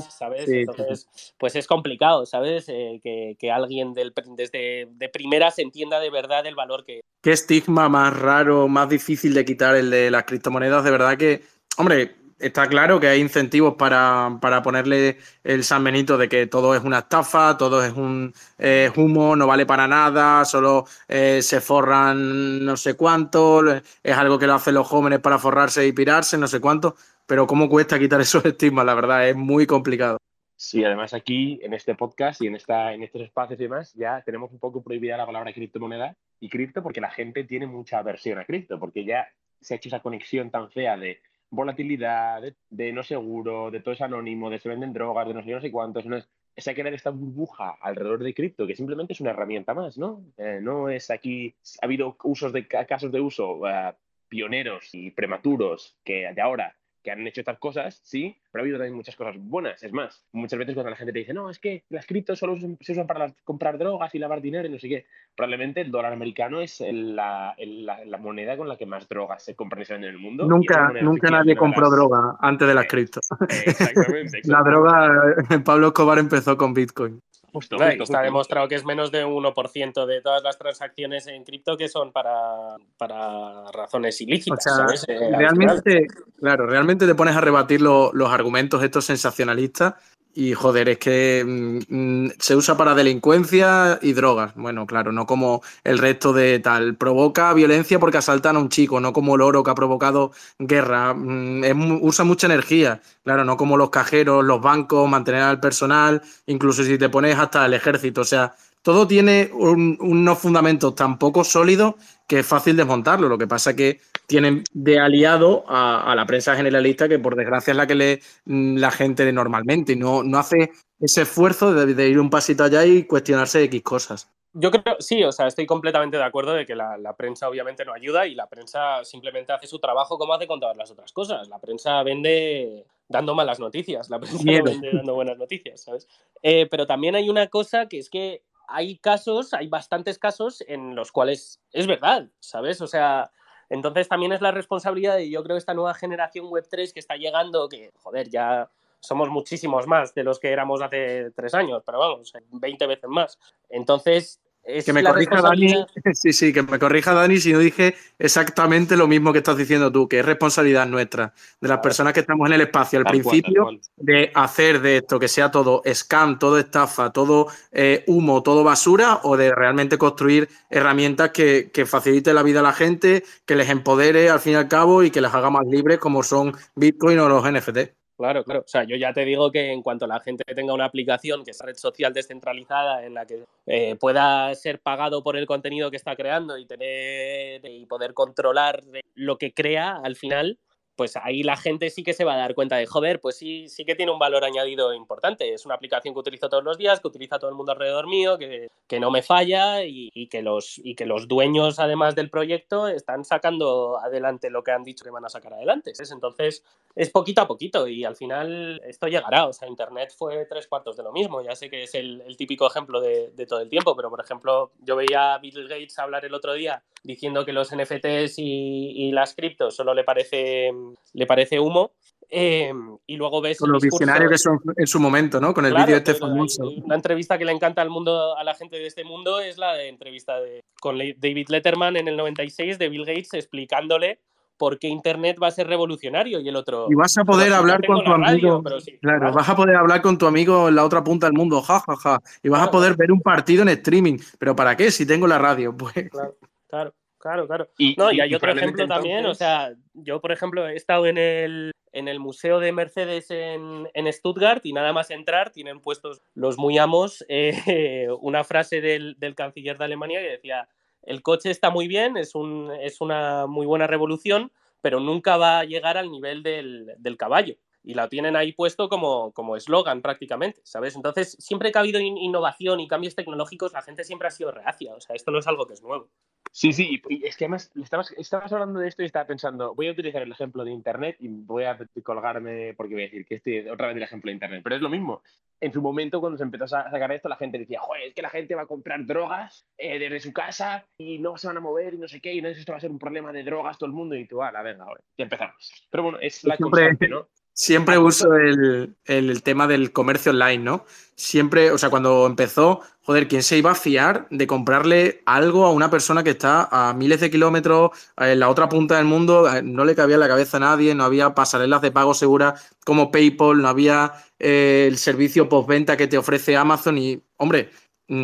¿sabes? 0.10 0.47
Entonces, 0.47 1.34
pues 1.39 1.56
es 1.56 1.65
complicado, 1.65 2.28
¿sabes? 2.28 2.65
Eh, 2.69 3.00
que, 3.39 3.52
alguien 3.52 3.93
del, 3.93 4.13
desde 4.38 4.88
de 4.91 5.10
primera 5.10 5.50
se 5.50 5.63
entienda 5.63 6.00
de 6.00 6.12
verdad 6.12 6.45
el 6.45 6.56
valor 6.56 6.86
que... 6.86 7.02
Qué 7.21 7.32
estigma 7.32 7.89
más 7.89 8.17
raro, 8.17 8.67
más 8.67 8.88
difícil 8.88 9.34
de 9.34 9.45
quitar 9.45 9.76
el 9.76 9.89
de 9.89 10.12
las 10.12 10.26
criptomonedas, 10.26 10.84
de 10.84 10.91
verdad 10.91 11.17
que, 11.17 11.41
hombre, 11.78 12.15
está 12.38 12.67
claro 12.67 13.00
que 13.00 13.08
hay 13.08 13.19
incentivos 13.19 13.76
para, 13.76 14.39
ponerle 14.63 15.17
el 15.43 15.63
San 15.63 15.84
Benito 15.84 16.17
de 16.17 16.30
que 16.30 16.47
todo 16.47 16.76
es 16.76 16.84
una 16.84 17.00
estafa, 17.00 17.58
todo 17.58 17.84
es 17.84 17.93
un 17.93 18.34
eh, 18.58 18.91
humo, 18.95 19.36
no 19.36 19.47
vale 19.47 19.65
para 19.65 19.88
nada, 19.88 20.45
solo 20.45 20.86
eh, 21.08 21.41
se 21.41 21.62
forran 21.62 22.63
no 22.65 22.78
sé 22.78 22.95
cuánto, 22.95 23.63
es 23.74 24.17
algo 24.17 24.38
que 24.38 24.47
lo 24.47 24.56
hacen 24.56 24.76
los 24.76 24.88
jóvenes 24.88 25.19
para 25.19 25.39
forrarse 25.39 25.86
y 25.86 25.93
pirarse, 25.93 26.38
no 26.38 26.47
sé 26.47 26.60
cuánto 26.60 26.95
pero 27.28 27.48
cómo 27.48 27.70
cuesta 27.70 28.00
quitar 28.00 28.22
esos 28.22 28.46
estigmas, 28.46 28.86
la 28.86 28.94
verdad, 28.94 29.30
es 29.30 29.36
muy 29.36 29.66
complicado. 29.66 30.18
Sí, 30.56 30.84
además 30.84 31.16
aquí 31.16 31.60
en 31.64 31.74
este 31.74 31.96
podcast 31.96 32.40
y 32.42 32.48
en, 32.48 32.56
esta, 32.56 32.94
en 32.94 33.02
estos 33.02 33.24
espacios 33.24 33.60
y 33.60 33.64
demás 33.64 33.94
ya 33.96 34.22
tenemos 34.24 34.52
un 34.52 34.60
poco 34.60 34.84
prohibida 34.84 35.18
la 35.18 35.26
palabra 35.26 35.52
criptomoneda 35.54 36.16
y 36.40 36.50
cripto 36.50 36.84
porque 36.84 37.02
la 37.02 37.10
gente 37.10 37.46
tiene 37.46 37.66
mucha 37.66 37.98
aversión 37.98 38.38
a 38.38 38.46
cripto, 38.46 38.80
porque 38.80 39.04
ya 39.04 39.28
se 39.60 39.74
ha 39.74 39.78
hecho 39.78 39.90
esa 39.90 40.02
conexión 40.02 40.52
tan 40.52 40.70
fea 40.70 40.98
de 40.98 41.20
volatilidad, 41.50 42.42
de, 42.70 42.94
no 42.94 43.04
seguro, 43.04 43.72
de 43.72 43.82
todo 43.82 43.94
es 43.94 44.02
anónimo, 44.02 44.50
de 44.50 44.60
se 44.60 44.70
venden 44.70 44.94
drogas, 44.94 45.28
de 45.28 45.34
no 45.34 45.44
sé, 45.44 45.52
no 45.52 45.62
sé 45.62 45.72
cuántos. 45.72 46.06
No 46.06 46.18
es, 46.18 46.28
es 46.56 46.68
hay 46.68 46.76
crear 46.76 46.94
esta 46.94 47.10
burbuja 47.10 47.78
alrededor 47.82 48.24
de 48.24 48.34
cripto, 48.34 48.66
que 48.66 48.76
simplemente 48.76 49.14
es 49.14 49.22
una 49.22 49.32
herramienta 49.32 49.74
más, 49.74 49.98
¿no? 49.98 50.24
Eh, 50.38 50.60
no 50.62 50.90
es 50.90 51.12
aquí, 51.12 51.54
ha 51.82 51.86
habido 51.86 52.18
usos 52.24 52.54
de 52.54 52.68
casos 52.68 53.12
de 53.12 53.20
uso 53.20 53.58
uh, 53.58 53.94
pioneros 54.30 54.90
y 54.94 55.12
prematuros 55.12 55.98
que 56.04 56.32
de 56.34 56.42
ahora 56.42 56.76
que 57.04 57.12
han 57.12 57.26
hecho 57.26 57.42
estas 57.42 57.60
cosas, 57.60 58.00
sí, 58.04 58.36
pero 58.52 58.62
ha 58.62 58.64
habido 58.64 58.78
también 58.78 58.96
muchas 58.96 59.16
cosas 59.16 59.36
buenas. 59.38 59.82
Es 59.84 59.92
más, 59.92 60.24
muchas 60.32 60.60
veces 60.60 60.74
cuando 60.74 60.90
la 60.90 60.96
gente 60.96 61.14
te 61.14 61.20
dice, 61.20 61.34
no, 61.34 61.50
es 61.50 61.60
que 61.60 61.84
las 61.90 62.06
criptos 62.06 62.40
solo 62.40 62.58
se 62.58 62.92
usan 62.92 63.08
para 63.08 63.34
comprar 63.44 63.78
drogas 63.78 64.14
y 64.16 64.20
lavar 64.20 64.42
dinero 64.42 64.68
y 64.68 64.72
no 64.72 64.80
sé 64.80 64.90
qué, 64.90 65.06
probablemente 65.36 65.82
el 65.82 65.92
dólar 65.92 66.14
americano 66.14 66.62
es 66.62 66.82
la, 66.82 67.56
la, 67.58 68.18
moneda 68.18 68.58
con 68.58 68.68
la 68.68 68.78
que 68.78 68.86
más 68.86 69.08
drogas 69.08 69.44
se 69.44 69.56
compran 69.56 69.82
y 69.82 69.86
se 69.86 69.94
venden 69.94 70.10
en 70.10 70.16
el 70.16 70.22
mundo. 70.22 70.46
Nunca, 70.46 70.92
nunca 71.02 71.30
nadie 71.30 71.56
compró 71.56 71.90
droga 71.90 72.38
antes 72.40 72.68
de 72.68 72.74
las 72.74 72.88
criptos. 72.88 73.28
Exactamente, 73.66 74.42
la 74.44 74.62
droga, 74.62 75.36
Pablo 75.66 75.88
Escobar 75.88 76.20
empezó 76.20 76.58
con 76.58 76.74
Bitcoin. 76.74 77.22
Está 77.60 78.22
demostrado 78.22 78.68
que 78.68 78.76
es 78.76 78.86
menos 78.86 79.12
de 79.12 79.26
un 79.26 79.44
1% 79.44 80.06
de 80.06 80.22
todas 80.22 80.44
las 80.44 80.58
transacciones 80.58 81.28
en 81.28 81.44
cripto 81.44 81.78
que 81.78 81.88
son 81.90 82.12
para, 82.12 82.78
para 82.98 83.72
razones 83.72 84.20
ilícitas. 84.22 85.06
Eh, 85.08 85.20
realmente, 85.38 86.08
claro, 86.40 86.68
realmente 86.68 87.06
te 87.06 87.16
pones 87.16 87.36
a 87.36 87.42
rebatir 87.42 87.82
los 87.82 88.32
argumentos 88.32 88.84
estos 88.84 89.06
sensacionalistas 89.06 89.96
y 90.34 90.54
joder, 90.54 90.89
es 90.89 90.98
que 90.98 91.44
mm, 91.46 92.26
mm, 92.26 92.32
se 92.39 92.56
usa 92.56 92.78
para 92.78 92.96
delincuencia 92.96 94.00
y 94.02 94.13
drogas. 94.13 94.54
Bueno, 94.56 94.86
claro, 94.86 95.12
no 95.12 95.26
como 95.26 95.62
el 95.84 95.98
resto 95.98 96.34
de 96.34 96.60
tal. 96.60 96.96
Provoca 96.96 97.54
violencia 97.54 98.00
porque 98.00 98.17
asaltan 98.17 98.56
a 98.56 98.60
un 98.60 98.70
chico, 98.70 99.00
no 99.00 99.13
como 99.13 99.36
el 99.36 99.41
oro 99.41 99.63
que 99.63 99.72
ha 99.72 99.76
provocado 99.76 100.32
guerra. 100.60 101.13
Mm, 101.13 102.00
usa 102.02 102.26
mucha 102.26 102.48
energía. 102.48 103.02
Claro, 103.24 103.44
no 103.46 103.58
como 103.58 103.78
los 103.78 103.89
cajeros, 103.89 104.44
los 104.46 104.62
bancos, 104.62 105.10
mantener 105.10 105.44
al 105.44 105.60
personal, 105.60 106.22
incluso 106.46 106.84
si 106.84 106.98
te 106.98 107.10
pones 107.10 107.38
hasta 107.38 107.65
el 107.65 107.74
ejército. 107.74 108.22
O 108.22 108.26
sea, 108.26 108.56
todo 108.82 109.08
tiene 109.08 109.52
unos 109.54 110.39
fundamentos 110.39 110.96
tan 110.96 111.20
poco 111.20 111.44
sólidos 111.44 111.96
que 112.32 112.39
es 112.39 112.48
fácil 112.48 112.78
desmontarlo. 112.78 113.28
Lo 113.28 113.38
que 113.38 113.46
pasa 113.46 113.72
es 113.72 113.76
que 113.76 114.00
tienen 114.26 114.63
de 114.72 115.02
aliado 115.02 115.65
a, 115.67 116.13
la 116.15 116.26
prensa 116.26 116.56
generalista, 116.56 117.10
que 117.10 117.20
por 117.20 117.36
desgracia 117.36 117.72
es 117.72 117.78
la 117.78 117.86
que 117.86 117.96
lee 117.96 118.20
mm, 118.46 118.78
la 118.78 118.89
gente 118.89 119.30
normalmente 119.34 119.91
y 119.91 119.96
no, 119.98 120.24
no 120.24 120.38
hace 120.38 120.72
ese 120.98 121.24
esfuerzo 121.24 121.74
de, 121.74 122.08
ir 122.08 122.22
un 122.22 122.30
pasito 122.30 122.63
allá 122.63 122.86
y 122.86 123.04
cuestionarse 123.04 123.62
X 123.63 123.82
cosas. 123.84 124.32
Yo 124.54 124.72
creo, 124.72 124.96
sí, 125.00 125.22
o 125.26 125.34
sea, 125.34 125.48
estoy 125.48 125.65
completamente 125.65 126.15
de 126.15 126.24
acuerdo 126.24 126.54
de 126.54 126.65
que 126.65 126.74
la, 126.74 127.15
prensa 127.17 127.50
obviamente 127.50 127.84
no 127.84 127.94
ayuda 127.94 128.26
y 128.26 128.34
la 128.34 128.48
prensa 128.48 129.04
simplemente 129.04 129.52
hace 129.52 129.67
su 129.67 129.80
trabajo 129.80 130.17
como 130.17 130.34
hace 130.34 130.48
con 130.48 130.62
todas 130.62 130.78
las 130.78 130.89
otras 130.89 131.12
cosas. 131.12 131.50
La 131.50 131.60
prensa 131.60 132.02
vende 132.02 132.86
dando 133.10 133.36
malas 133.36 133.60
noticias, 133.60 134.10
la 134.10 134.20
prensa 134.20 134.41
vende 134.63 134.89
dando 134.94 135.15
buenas 135.15 135.38
noticias, 135.38 135.82
¿sabes? 135.82 136.08
Eh, 136.41 136.65
pero 136.72 136.88
también 136.88 137.15
hay 137.15 137.30
una 137.30 137.48
cosa 137.48 137.89
que 137.89 137.98
es 137.98 138.10
que 138.10 138.44
hay 138.72 138.98
casos, 138.98 139.54
hay 139.54 139.68
bastantes 139.68 140.18
casos 140.18 140.64
en 140.68 140.96
los 140.96 141.12
cuales 141.12 141.62
es 141.72 141.88
verdad, 141.88 142.30
¿sabes? 142.40 142.82
O 142.82 142.88
sea, 142.88 143.32
entonces 143.70 144.08
también 144.08 144.34
es 144.34 144.42
la 144.42 144.52
responsabilidad 144.52 145.16
de, 145.16 145.30
yo 145.30 145.44
creo, 145.44 145.58
esta 145.58 145.74
nueva 145.74 145.94
generación 145.94 146.46
Web3 146.48 146.94
que 146.94 147.00
está 147.00 147.16
llegando, 147.16 147.70
que, 147.70 147.92
joder, 147.96 148.30
ya 148.30 148.70
somos 149.00 149.30
muchísimos 149.30 149.88
más 149.88 150.14
de 150.14 150.24
los 150.24 150.40
que 150.40 150.52
éramos 150.52 150.82
hace 150.82 151.32
tres 151.32 151.54
años, 151.54 151.82
pero 151.86 152.00
vamos, 152.00 152.34
20 152.52 152.88
veces 152.88 153.10
más. 153.10 153.40
Entonces, 153.70 154.42
que 154.86 154.93
me 154.93 155.04
corrija 155.04 155.41
Dani, 155.41 155.86
sí, 156.13 156.34
sí, 156.34 156.54
que 156.54 156.63
me 156.63 156.80
corrija 156.80 157.13
Dani 157.13 157.38
si 157.38 157.52
no 157.52 157.60
dije 157.60 157.95
exactamente 158.19 158.95
lo 158.95 159.08
mismo 159.08 159.32
que 159.34 159.39
estás 159.39 159.58
diciendo 159.58 159.91
tú, 159.91 160.08
que 160.08 160.19
es 160.19 160.26
responsabilidad 160.26 160.88
nuestra, 160.88 161.34
de 161.60 161.67
las 161.67 161.80
personas 161.80 162.13
que 162.13 162.21
estamos 162.21 162.47
en 162.47 162.54
el 162.54 162.62
espacio 162.62 163.00
al 163.00 163.06
principio, 163.06 163.69
de 163.97 164.32
hacer 164.34 164.82
de 164.82 164.97
esto 164.97 165.19
que 165.19 165.28
sea 165.28 165.52
todo 165.52 165.82
scam, 165.93 166.38
todo 166.38 166.58
estafa, 166.60 167.12
todo 167.12 167.47
eh, 167.71 168.04
humo, 168.08 168.43
todo 168.43 168.63
basura, 168.63 169.19
o 169.24 169.36
de 169.36 169.54
realmente 169.54 169.97
construir 169.97 170.50
herramientas 170.69 171.32
que, 171.32 171.71
que 171.74 171.86
facilite 171.86 172.34
la 172.34 172.43
vida 172.43 172.60
a 172.60 172.63
la 172.63 172.74
gente, 172.74 173.24
que 173.45 173.56
les 173.56 173.69
empodere 173.69 174.30
al 174.30 174.39
fin 174.39 174.54
y 174.54 174.56
al 174.56 174.67
cabo 174.67 175.04
y 175.04 175.12
que 175.12 175.21
les 175.21 175.34
haga 175.34 175.50
más 175.50 175.65
libres 175.65 175.97
como 175.97 176.24
son 176.24 176.54
Bitcoin 176.76 177.19
o 177.19 177.30
los 177.30 177.43
NFT. 177.43 178.01
Claro, 178.22 178.44
claro. 178.44 178.60
O 178.60 178.68
sea, 178.68 178.84
yo 178.84 178.96
ya 178.98 179.14
te 179.14 179.26
digo 179.26 179.52
que 179.52 179.72
en 179.72 179.82
cuanto 179.82 180.06
la 180.06 180.20
gente 180.20 180.44
tenga 180.54 180.76
una 180.76 180.86
aplicación 180.86 181.44
que 181.44 181.50
es 181.50 181.60
red 181.60 181.76
social 181.76 182.14
descentralizada 182.14 183.04
en 183.04 183.16
la 183.16 183.26
que 183.26 183.46
eh, 183.66 183.96
pueda 183.96 184.54
ser 184.54 184.80
pagado 184.80 185.24
por 185.24 185.38
el 185.38 185.48
contenido 185.48 185.90
que 185.90 185.98
está 185.98 186.16
creando 186.16 186.56
y 186.60 186.68
tener 186.68 187.66
y 187.66 187.84
poder 187.88 188.14
controlar 188.14 188.84
lo 189.16 189.40
que 189.40 189.54
crea 189.56 190.00
al 190.04 190.16
final, 190.16 190.60
pues 191.02 191.18
ahí 191.18 191.42
la 191.42 191.58
gente 191.58 191.90
sí 191.90 192.04
que 192.04 192.14
se 192.14 192.24
va 192.24 192.36
a 192.36 192.38
dar 192.38 192.54
cuenta 192.54 192.76
de, 192.76 192.86
joder, 192.86 193.20
pues 193.20 193.36
sí, 193.36 193.68
sí 193.70 193.86
que 193.86 193.96
tiene 193.96 194.12
un 194.12 194.20
valor 194.20 194.44
añadido 194.44 194.94
importante. 194.94 195.52
Es 195.52 195.66
una 195.66 195.74
aplicación 195.74 196.14
que 196.14 196.20
utilizo 196.20 196.48
todos 196.48 196.64
los 196.64 196.78
días, 196.78 197.00
que 197.00 197.08
utiliza 197.08 197.40
todo 197.40 197.50
el 197.50 197.56
mundo 197.56 197.72
alrededor 197.72 198.06
mío, 198.06 198.38
que, 198.38 198.70
que 198.86 199.00
no 199.00 199.10
me 199.10 199.24
falla 199.24 199.84
y, 199.84 200.28
que 200.28 200.44
los, 200.44 200.78
y 200.78 200.94
que 200.94 201.08
los 201.08 201.28
dueños, 201.28 201.80
además 201.80 202.14
del 202.14 202.30
proyecto, 202.30 202.88
están 202.88 203.26
sacando 203.26 203.98
adelante 203.98 204.52
lo 204.52 204.64
que 204.64 204.70
han 204.70 204.84
dicho 204.84 205.04
que 205.04 205.10
van 205.10 205.26
a 205.26 205.30
sacar 205.30 205.56
adelante. 205.56 205.92
Entonces, 206.12 206.64
es 206.96 207.10
poquito 207.10 207.42
a 207.42 207.48
poquito 207.48 207.88
y 207.88 208.06
al 208.06 208.16
final 208.16 208.80
esto 208.86 209.08
llegará. 209.08 209.48
O 209.48 209.54
sea, 209.54 209.68
Internet 209.68 210.14
fue 210.16 210.46
tres 210.46 210.68
cuartos 210.68 210.96
de 210.98 211.02
lo 211.02 211.12
mismo. 211.12 211.42
Ya 211.42 211.56
sé 211.56 211.72
que 211.72 211.82
es 211.82 211.96
el, 211.96 212.22
típico 212.38 212.68
ejemplo 212.68 213.02
de, 213.02 213.32
de, 213.32 213.48
todo 213.48 213.62
el 213.62 213.70
tiempo, 213.70 213.96
pero 213.96 214.12
por 214.12 214.22
ejemplo, 214.22 214.72
yo 214.84 214.96
veía 214.96 215.34
a 215.34 215.40
Bill 215.40 215.68
Gates 215.68 215.98
hablar 215.98 216.26
el 216.26 216.36
otro 216.36 216.54
día 216.54 216.84
diciendo 217.02 217.44
que 217.44 217.54
los 217.54 217.76
NFTs 217.76 218.38
y, 218.38 219.08
y 219.08 219.12
las 219.12 219.34
criptos 219.34 219.76
solo 219.76 219.96
le 219.96 220.04
parece 220.04 220.72
le 221.14 221.26
parece 221.26 221.60
humo. 221.60 221.92
Em, 222.34 222.98
y 223.06 223.18
luego 223.18 223.42
ves. 223.42 223.58
Con 223.58 223.74
los 223.74 223.84
visionarios 223.84 224.32
que 224.32 224.38
son 224.38 224.58
en 224.78 224.88
su 224.88 225.02
momento, 225.02 225.42
¿no? 225.42 225.54
Con 225.54 225.66
el 225.66 225.74
vídeo 225.74 225.98
este 225.98 226.16
famoso. 226.16 226.64
Una 226.64 226.96
entrevista 226.96 227.38
que 227.38 227.44
le 227.44 227.52
encanta 227.52 227.82
al 227.82 227.90
mundo, 227.90 228.38
a 228.38 228.44
la 228.46 228.54
gente 228.54 228.78
de 228.78 228.88
este 228.88 229.04
mundo 229.04 229.42
es 229.42 229.58
la 229.58 229.74
de 229.74 229.90
entrevista 229.90 230.40
de, 230.40 230.64
con 230.80 230.98
David 230.98 231.50
Letterman 231.50 231.98
en 231.98 232.08
el 232.08 232.16
96 232.16 232.80
de 232.80 232.88
Bill 232.88 233.06
Gates 233.06 233.34
explicándole 233.34 234.20
por 234.62 234.78
qué 234.78 234.88
Internet 234.88 235.38
va 235.42 235.48
a 235.48 235.52
ser 235.52 235.66
revolucionario 235.66 236.40
y 236.40 236.48
el 236.48 236.56
otro. 236.56 236.86
Y 236.88 236.94
vas 236.94 237.18
a 237.18 237.26
poder 237.26 237.52
hablar 237.52 237.82
con 237.86 238.04
tu 238.04 238.12
amigo. 238.12 238.64
claro, 239.02 239.34
vas 239.34 239.50
a 239.50 239.56
poder 239.56 239.76
hablar 239.76 240.04
con 240.04 240.20
tu 240.20 240.28
amigo 240.28 240.70
en 240.70 240.76
la 240.76 240.86
otra 240.86 241.04
punta 241.04 241.26
del 241.26 241.34
mundo, 241.34 241.62
jajaja. 241.62 241.96
Ja, 241.96 242.12
ja. 242.12 242.22
Y 242.44 242.50
vas 242.50 242.62
a 242.62 242.70
poder 242.72 242.96
ver 242.96 243.12
un 243.12 243.22
partido 243.22 243.64
en 243.64 243.70
streaming. 243.70 244.20
¿Pero 244.38 244.56
para 244.56 244.78
qué? 244.78 244.92
Si 244.92 245.06
tengo 245.06 245.26
la 245.26 245.40
radio, 245.40 245.76
pues. 245.78 245.94
Claro, 246.12 246.36
claro. 246.70 246.94
Claro, 247.22 247.48
claro. 247.48 247.70
Y, 247.78 247.96
no, 247.98 248.12
y 248.12 248.20
hay 248.20 248.34
otro 248.34 248.52
ejemplo 248.52 248.88
también, 248.88 249.26
o 249.28 249.36
sea, 249.36 249.74
yo 249.94 250.20
por 250.20 250.32
ejemplo 250.32 250.68
he 250.68 250.76
estado 250.76 251.06
en 251.06 251.18
el, 251.18 251.72
en 251.92 252.08
el 252.08 252.20
Museo 252.20 252.60
de 252.60 252.72
Mercedes 252.72 253.30
en, 253.30 253.88
en 253.94 254.12
Stuttgart 254.12 254.66
y 254.66 254.74
nada 254.74 254.92
más 254.92 255.12
entrar 255.12 255.52
tienen 255.52 255.82
puestos 255.82 256.22
los 256.34 256.58
muy 256.58 256.78
amos 256.78 257.24
eh, 257.30 258.08
una 258.22 258.44
frase 258.44 258.82
del, 258.82 259.16
del, 259.20 259.36
canciller 259.36 259.78
de 259.78 259.86
Alemania 259.86 260.20
que 260.20 260.32
decía, 260.32 260.68
el 261.04 261.22
coche 261.22 261.52
está 261.52 261.70
muy 261.70 261.88
bien, 261.88 262.18
es, 262.18 262.34
un, 262.34 262.72
es 262.82 263.02
una 263.02 263.46
muy 263.48 263.66
buena 263.66 263.88
revolución, 263.88 264.52
pero 264.82 265.00
nunca 265.00 265.38
va 265.38 265.60
a 265.60 265.66
llegar 265.66 265.98
al 265.98 266.10
nivel 266.12 266.44
del, 266.44 266.94
del 266.98 267.18
caballo. 267.18 267.56
y 267.84 267.94
la 267.94 268.10
tienen 268.10 268.36
ahí 268.36 268.54
puesto 268.54 268.90
como 268.90 269.56
eslogan 269.56 270.02
prácticamente, 270.02 270.62
¿sabes? 270.64 270.96
Entonces, 270.96 271.36
siempre 271.40 271.72
que 271.72 271.78
ha 271.78 271.82
habido 271.82 272.00
innovación 272.00 272.80
y 272.80 272.88
cambios 272.88 273.16
tecnológicos, 273.16 273.74
la 273.74 273.82
gente 273.82 274.04
siempre 274.04 274.28
ha 274.28 274.32
sido 274.32 274.52
reacia, 274.52 274.94
o 274.96 275.02
sea, 275.02 275.16
esto 275.16 275.32
no 275.32 275.40
es 275.40 275.48
algo 275.48 275.66
que 275.66 275.74
es 275.74 275.82
nuevo. 275.82 276.10
Sí, 276.54 276.74
sí, 276.74 277.02
y 277.08 277.26
es 277.26 277.38
que 277.38 277.46
además 277.46 277.72
estabas, 277.82 278.12
estabas 278.18 278.52
hablando 278.52 278.82
de 278.82 278.90
esto 278.90 279.04
y 279.04 279.06
estaba 279.06 279.26
pensando, 279.26 279.74
voy 279.74 279.88
a 279.88 279.92
utilizar 279.92 280.22
el 280.22 280.34
ejemplo 280.34 280.66
de 280.66 280.72
Internet 280.72 281.16
y 281.20 281.30
voy 281.30 281.64
a 281.64 281.78
colgarme 282.04 282.74
porque 282.74 282.94
voy 282.94 283.04
a 283.04 283.06
decir 283.06 283.26
que 283.26 283.36
este 283.36 283.72
otra 283.72 283.88
vez 283.88 283.96
el 283.96 284.04
ejemplo 284.04 284.28
de 284.28 284.34
Internet, 284.34 284.62
pero 284.62 284.76
es 284.76 284.82
lo 284.82 284.90
mismo. 284.90 285.22
En 285.62 285.72
su 285.72 285.82
momento, 285.82 286.20
cuando 286.20 286.38
se 286.38 286.44
empezó 286.44 286.76
a 286.76 286.92
sacar 286.92 287.10
esto, 287.14 287.30
la 287.30 287.38
gente 287.38 287.58
decía, 287.58 287.80
joder, 287.80 288.10
es 288.10 288.14
que 288.14 288.22
la 288.22 288.30
gente 288.30 288.54
va 288.54 288.64
a 288.64 288.66
comprar 288.66 289.06
drogas 289.06 289.66
eh, 289.78 289.98
desde 289.98 290.20
su 290.20 290.34
casa 290.34 290.86
y 290.98 291.20
no 291.20 291.38
se 291.38 291.48
van 291.48 291.58
a 291.58 291.62
mover 291.62 291.94
y 291.94 291.98
no 291.98 292.10
sé 292.10 292.20
qué, 292.20 292.34
y 292.34 292.42
no 292.42 292.50
esto 292.50 292.74
va 292.74 292.80
a 292.80 292.82
ser 292.82 292.92
un 292.92 293.00
problema 293.00 293.32
de 293.32 293.44
drogas 293.44 293.78
todo 293.78 293.88
el 293.88 293.94
mundo 293.94 294.16
y 294.16 294.28
tú, 294.28 294.44
a 294.44 294.52
la 294.52 294.62
venga, 294.62 294.84
ahora, 294.84 295.02
ya 295.18 295.24
empezamos. 295.24 295.88
Pero 295.90 296.04
bueno, 296.04 296.20
es 296.20 296.44
la 296.44 296.58
constante, 296.58 297.08
¿no? 297.08 297.30
Siempre 297.54 297.98
uso 297.98 298.34
el, 298.36 299.44
tema 299.44 299.68
del 299.68 299.92
comercio 299.92 300.32
online, 300.32 300.64
¿no? 300.64 300.86
Siempre, 301.16 301.70
o 301.72 301.78
sea, 301.78 301.90
cuando 301.90 302.26
empezó, 302.26 302.82
joder, 303.04 303.28
¿quién 303.28 303.44
se 303.44 303.58
iba 303.58 303.72
a 303.72 303.76
fiar 303.76 304.26
de 304.32 304.48
comprarle 304.48 305.22
algo 305.26 305.66
a 305.66 305.72
una 305.72 305.90
persona 305.90 306.24
que 306.24 306.32
está 306.32 306.70
a 306.72 306.94
miles 306.94 307.20
de 307.20 307.30
kilómetros 307.30 307.92
en 308.18 308.40
la 308.40 308.50
otra 308.50 308.70
punta 308.70 308.98
del 308.98 309.06
mundo? 309.06 309.48
No 309.64 309.84
le 309.86 309.96
cabía 309.96 310.16
en 310.16 310.22
la 310.22 310.28
cabeza 310.30 310.58
a 310.58 310.62
nadie, 310.62 310.96
no 310.96 311.04
había 311.04 311.36
pasarelas 311.36 311.82
de 311.82 311.92
pago 311.92 312.14
seguras 312.14 312.74
como 312.86 313.12
PayPal, 313.12 313.62
no 313.62 313.68
había 313.68 314.14
eh, 314.40 314.86
el 314.88 314.98
servicio 314.98 315.50
postventa 315.50 315.98
que 315.98 316.08
te 316.08 316.18
ofrece 316.18 316.56
Amazon 316.56 316.98
y, 316.98 317.22
hombre, 317.38 317.70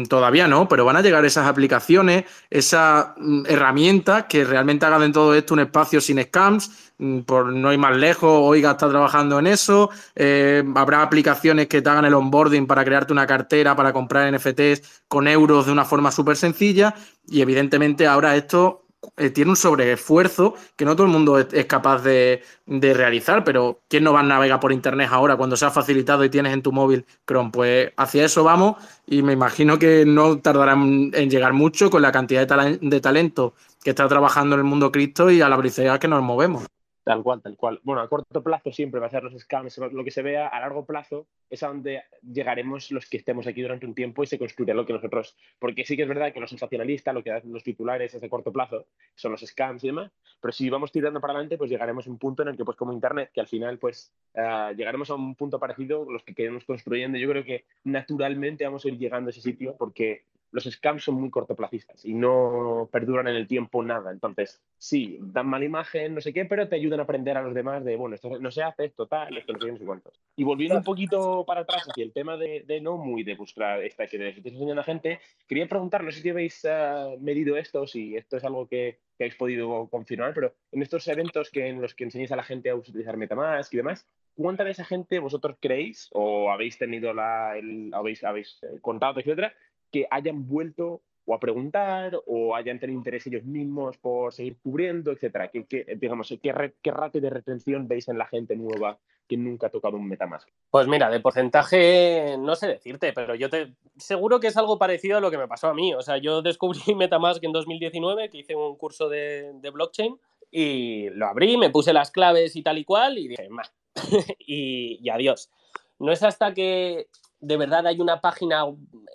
todavía 0.08 0.48
no, 0.48 0.68
pero 0.68 0.86
van 0.86 0.98
a 0.98 1.02
llegar 1.02 1.24
esas 1.26 1.48
aplicaciones, 1.48 2.26
esas 2.50 3.08
mm, 3.18 3.44
herramientas 3.48 4.26
que 4.28 4.44
realmente 4.44 4.86
hagan 4.86 5.02
de 5.02 5.10
todo 5.12 5.34
esto 5.34 5.54
un 5.54 5.62
espacio 5.62 6.02
sin 6.02 6.22
scams. 6.22 6.72
Mm, 6.98 7.20
por 7.22 7.54
no 7.54 7.72
ir 7.72 7.80
más 7.80 7.96
lejos, 7.96 8.30
Oiga 8.44 8.72
está 8.72 8.90
trabajando 8.90 9.40
en 9.40 9.48
eso. 9.48 9.90
Eh, 10.16 10.64
habrá 10.76 11.04
aplicaciones 11.04 11.68
que 11.68 11.82
te 11.82 11.90
hagan 11.90 12.06
el 12.06 12.14
onboarding 12.14 12.68
para 12.68 12.84
crearte 12.84 13.14
una 13.14 13.28
cartera, 13.28 13.76
para 13.76 13.94
comprar 13.94 14.34
NFTs 14.34 15.04
con 15.08 15.28
euros 15.28 15.68
de 15.68 15.72
una 15.72 15.86
forma 15.86 16.12
súper 16.12 16.36
sencilla. 16.36 16.94
Y 17.28 17.42
evidentemente 17.42 18.08
ahora 18.08 18.36
esto 18.36 18.87
eh, 19.16 19.30
tiene 19.30 19.52
un 19.52 19.56
sobreesfuerzo 19.56 20.56
que 20.76 20.86
no 20.86 20.96
todo 20.96 21.06
el 21.06 21.14
mundo 21.14 21.40
es, 21.40 21.66
capaz 21.66 22.02
de, 22.04 22.44
realizar, 22.66 23.44
pero 23.44 23.82
¿quién 23.88 24.04
no 24.04 24.14
va 24.14 24.22
a 24.22 24.24
navegar 24.24 24.60
por 24.60 24.72
Internet 24.72 25.10
ahora 25.12 25.38
cuando 25.38 25.56
se 25.56 25.66
ha 25.66 25.72
facilitado 25.72 26.24
y 26.24 26.30
tienes 26.30 26.54
en 26.54 26.62
tu 26.62 26.72
móvil 26.72 27.06
Chrome? 27.26 27.52
Pues 27.52 27.92
hacia 27.98 28.26
eso 28.26 28.44
vamos 28.44 28.76
y 29.06 29.22
me 29.22 29.34
imagino 29.34 29.80
que 29.80 30.06
no 30.06 30.40
tardará 30.40 30.74
en 30.74 31.30
llegar 31.30 31.54
mucho 31.54 31.90
con 31.90 32.02
la 32.02 32.12
cantidad 32.12 32.48
de, 32.48 32.80
de 32.82 33.02
talento 33.02 33.54
que 33.84 33.92
está 33.92 34.08
trabajando 34.08 34.56
en 34.56 34.62
el 34.62 34.66
mundo 34.66 34.92
cripto 34.92 35.30
y 35.32 35.42
a 35.42 35.50
la 35.50 35.58
velocidad 35.58 36.00
que 36.00 36.08
nos 36.08 36.24
movemos. 36.24 36.66
Tal 37.08 37.24
cual, 37.24 37.42
tal 37.42 37.56
cual. 37.56 37.80
Bueno, 37.84 38.02
a 38.02 38.10
corto 38.10 38.44
plazo 38.44 38.70
siempre 38.70 39.00
va 39.00 39.08
a 39.08 39.10
ser 39.10 39.24
los 39.24 39.34
scams, 39.34 39.78
lo 39.78 40.04
que 40.04 40.12
se 40.12 40.22
vea. 40.22 40.50
A 40.50 40.60
largo 40.60 40.86
plazo 40.86 41.26
es 41.50 41.64
a 41.64 41.70
donde 41.70 42.04
llegaremos 42.22 42.92
los 42.92 43.10
que 43.10 43.16
estemos 43.16 43.48
aquí 43.48 43.62
durante 43.62 43.86
un 43.86 43.96
tiempo 43.96 44.24
y 44.24 44.28
se 44.28 44.38
construirá 44.38 44.74
lo 44.74 44.86
que 44.86 44.92
nosotros. 44.92 45.38
Porque 45.58 45.86
sí 45.86 45.96
que 45.96 46.02
es 46.02 46.10
verdad 46.10 46.34
que 46.34 46.42
lo 46.42 46.48
sensacionalista, 46.50 47.14
lo 47.14 47.24
que 47.24 47.32
hacen 47.32 47.54
los 47.54 47.64
titulares 47.64 48.14
es 48.14 48.20
de 48.20 48.28
corto 48.28 48.52
plazo, 48.52 48.88
son 49.16 49.32
los 49.32 49.40
scams 49.40 49.86
y 49.86 49.88
demás. 49.88 50.12
Pero 50.42 50.52
si 50.52 50.70
vamos 50.70 50.92
tirando 50.92 51.22
para 51.22 51.32
adelante, 51.32 51.58
pues 51.58 51.70
llegaremos 51.70 52.06
a 52.08 52.10
un 52.10 52.18
punto 52.18 52.42
en 52.42 52.50
el 52.50 52.58
que, 52.58 52.66
pues 52.66 52.76
como 52.76 52.92
Internet, 52.92 53.32
que 53.34 53.40
al 53.40 53.48
final, 53.48 53.78
pues 53.78 54.12
uh, 54.34 54.76
llegaremos 54.76 55.10
a 55.10 55.16
un 55.16 55.34
punto 55.36 55.60
parecido, 55.60 56.12
los 56.12 56.24
que 56.24 56.36
queremos 56.36 56.66
construyendo. 56.66 57.18
Yo 57.18 57.30
creo 57.30 57.46
que 57.46 57.64
naturalmente 57.86 58.66
vamos 58.66 58.84
a 58.84 58.90
ir 58.90 58.98
llegando 58.98 59.30
a 59.30 59.32
ese 59.32 59.40
sitio 59.40 59.78
porque 59.78 60.26
los 60.52 60.64
scams 60.64 61.04
son 61.04 61.16
muy 61.16 61.30
cortoplacistas 61.30 62.06
y 62.06 62.14
no 62.14 62.90
perduran 62.92 63.28
en 63.28 63.36
el 63.36 63.48
tiempo 63.48 63.84
nada. 63.84 64.12
Entonces, 64.12 64.62
sí, 64.78 65.18
dan 65.22 65.48
mala 65.48 65.66
imagen, 65.66 66.16
no 66.16 66.22
sé 66.22 66.34
qué, 66.34 66.46
pero 66.46 66.68
te 66.68 66.76
ayudan 66.76 67.00
a 67.00 67.04
aprender 67.04 67.38
a 67.38 67.42
los 67.42 67.54
demás 67.54 67.84
de, 67.84 67.96
bueno, 67.96 68.16
esto 68.16 68.40
no 68.40 68.52
se 68.52 68.64
hace, 68.64 68.86
esto 68.86 69.08
tal, 69.08 69.38
esto 69.38 69.54
no 69.54 69.60
sé, 69.60 69.72
no 69.72 69.78
sé 69.78 69.86
cuántos. 69.86 70.20
Y 70.36 70.44
volviendo 70.44 70.78
un 70.78 70.84
poquito 70.84 71.46
para 71.46 71.62
atrás 71.62 71.86
hacia 71.90 72.04
el 72.04 72.14
tema 72.14 72.38
de, 72.38 72.80
no 72.82 72.98
muy 72.98 73.24
de 73.24 73.36
buscar 73.36 73.84
esta 73.84 74.08
que 74.08 74.18
te 74.18 74.50
enseñando 74.50 74.82
a 74.82 74.86
gente, 74.86 75.20
quería 75.48 75.68
preguntar, 75.68 76.04
no 76.04 76.12
sé 76.12 76.22
si 76.22 76.30
habéis 76.30 76.64
uh, 76.66 77.20
medido 77.20 77.58
esto, 77.58 77.88
si 77.88 78.16
esto 78.16 78.38
es 78.38 78.44
algo 78.44 78.68
que, 78.68 79.00
que, 79.18 79.26
habéis 79.26 79.36
podido 79.36 79.88
confirmar, 79.90 80.34
pero 80.34 80.54
en 80.72 80.82
estos 80.82 81.08
eventos 81.08 81.50
que, 81.50 81.68
en 81.68 81.82
los 81.82 81.94
que 81.94 82.06
enseñáis 82.06 82.32
a 82.32 82.36
la 82.36 82.44
gente 82.44 82.70
a 82.70 82.76
utilizar 82.76 83.18
Metamask 83.18 83.74
y 83.74 83.78
demás, 83.78 84.08
¿cuánta 84.36 84.64
de 84.64 84.72
esa 84.72 84.86
gente 84.86 85.20
vosotros 85.20 85.58
creéis 85.60 86.10
o 86.14 86.52
habéis 86.52 86.78
tenido 86.78 87.14
la, 87.14 87.54
habéis, 87.94 88.24
habéis 88.24 88.60
eh, 88.64 88.80
contado, 88.82 89.20
etcétera, 89.20 89.54
que 89.92 90.08
hayan 90.10 90.48
vuelto 90.48 91.02
o 91.28 91.34
a 91.34 91.40
preguntar 91.40 92.18
o 92.26 92.56
hayan 92.56 92.80
tenido 92.80 92.98
interés 92.98 93.28
ellos 93.28 93.44
mismos 93.44 93.98
por 93.98 94.34
seguir 94.34 94.58
cubriendo, 94.64 95.12
etcétera? 95.12 95.50
¿Qué, 95.50 95.98
digamos, 96.00 96.34
¿qué, 96.42 96.74
qué 96.82 96.92
ratio 96.92 97.20
de 97.20 97.30
retención 97.30 97.88
veis 97.88 98.08
en 98.08 98.18
la 98.18 98.26
gente 98.28 98.56
nueva 98.56 98.98
que 99.28 99.36
nunca 99.36 99.68
ha 99.68 99.70
tocado 99.70 99.98
un 99.98 100.08
Metamask? 100.08 100.48
Pues 100.72 100.88
mira, 100.88 101.10
de 101.10 101.20
porcentaje 101.20 102.38
no 102.40 102.56
sé 102.56 102.68
decirte, 102.68 103.12
pero 103.12 103.36
yo 103.36 103.50
te 103.50 103.74
seguro 103.98 104.40
que 104.40 104.48
es 104.48 104.58
algo 104.58 104.80
parecido 104.80 105.18
a 105.18 105.22
lo 105.22 105.30
que 105.30 105.38
me 105.38 105.50
pasó 105.50 105.68
a 105.68 105.74
mí. 105.74 105.94
O 105.94 106.02
sea, 106.02 106.18
yo 106.18 106.42
descubrí 106.42 106.80
Metamask 106.96 107.44
en 107.44 107.52
2019, 107.52 108.30
que 108.30 108.38
hice 108.38 108.56
un 108.56 108.78
curso 108.78 109.10
de, 109.10 109.52
blockchain 109.74 110.18
y 110.50 111.10
lo 111.10 111.28
abrí, 111.28 111.58
me 111.58 111.70
puse 111.70 111.92
las 111.92 112.10
claves 112.10 112.56
y 112.56 112.64
tal 112.64 112.78
y 112.78 112.86
cual 112.86 113.18
y 113.18 113.28
dije, 113.28 113.50
y, 114.40 114.98
y 115.02 115.10
adiós. 115.10 115.52
No 116.00 116.14
es 116.14 116.24
hasta 116.24 116.54
que 116.54 117.08
de 117.40 117.58
verdad 117.58 117.86
hay 117.86 118.00
una 118.00 118.20
página 118.20 118.66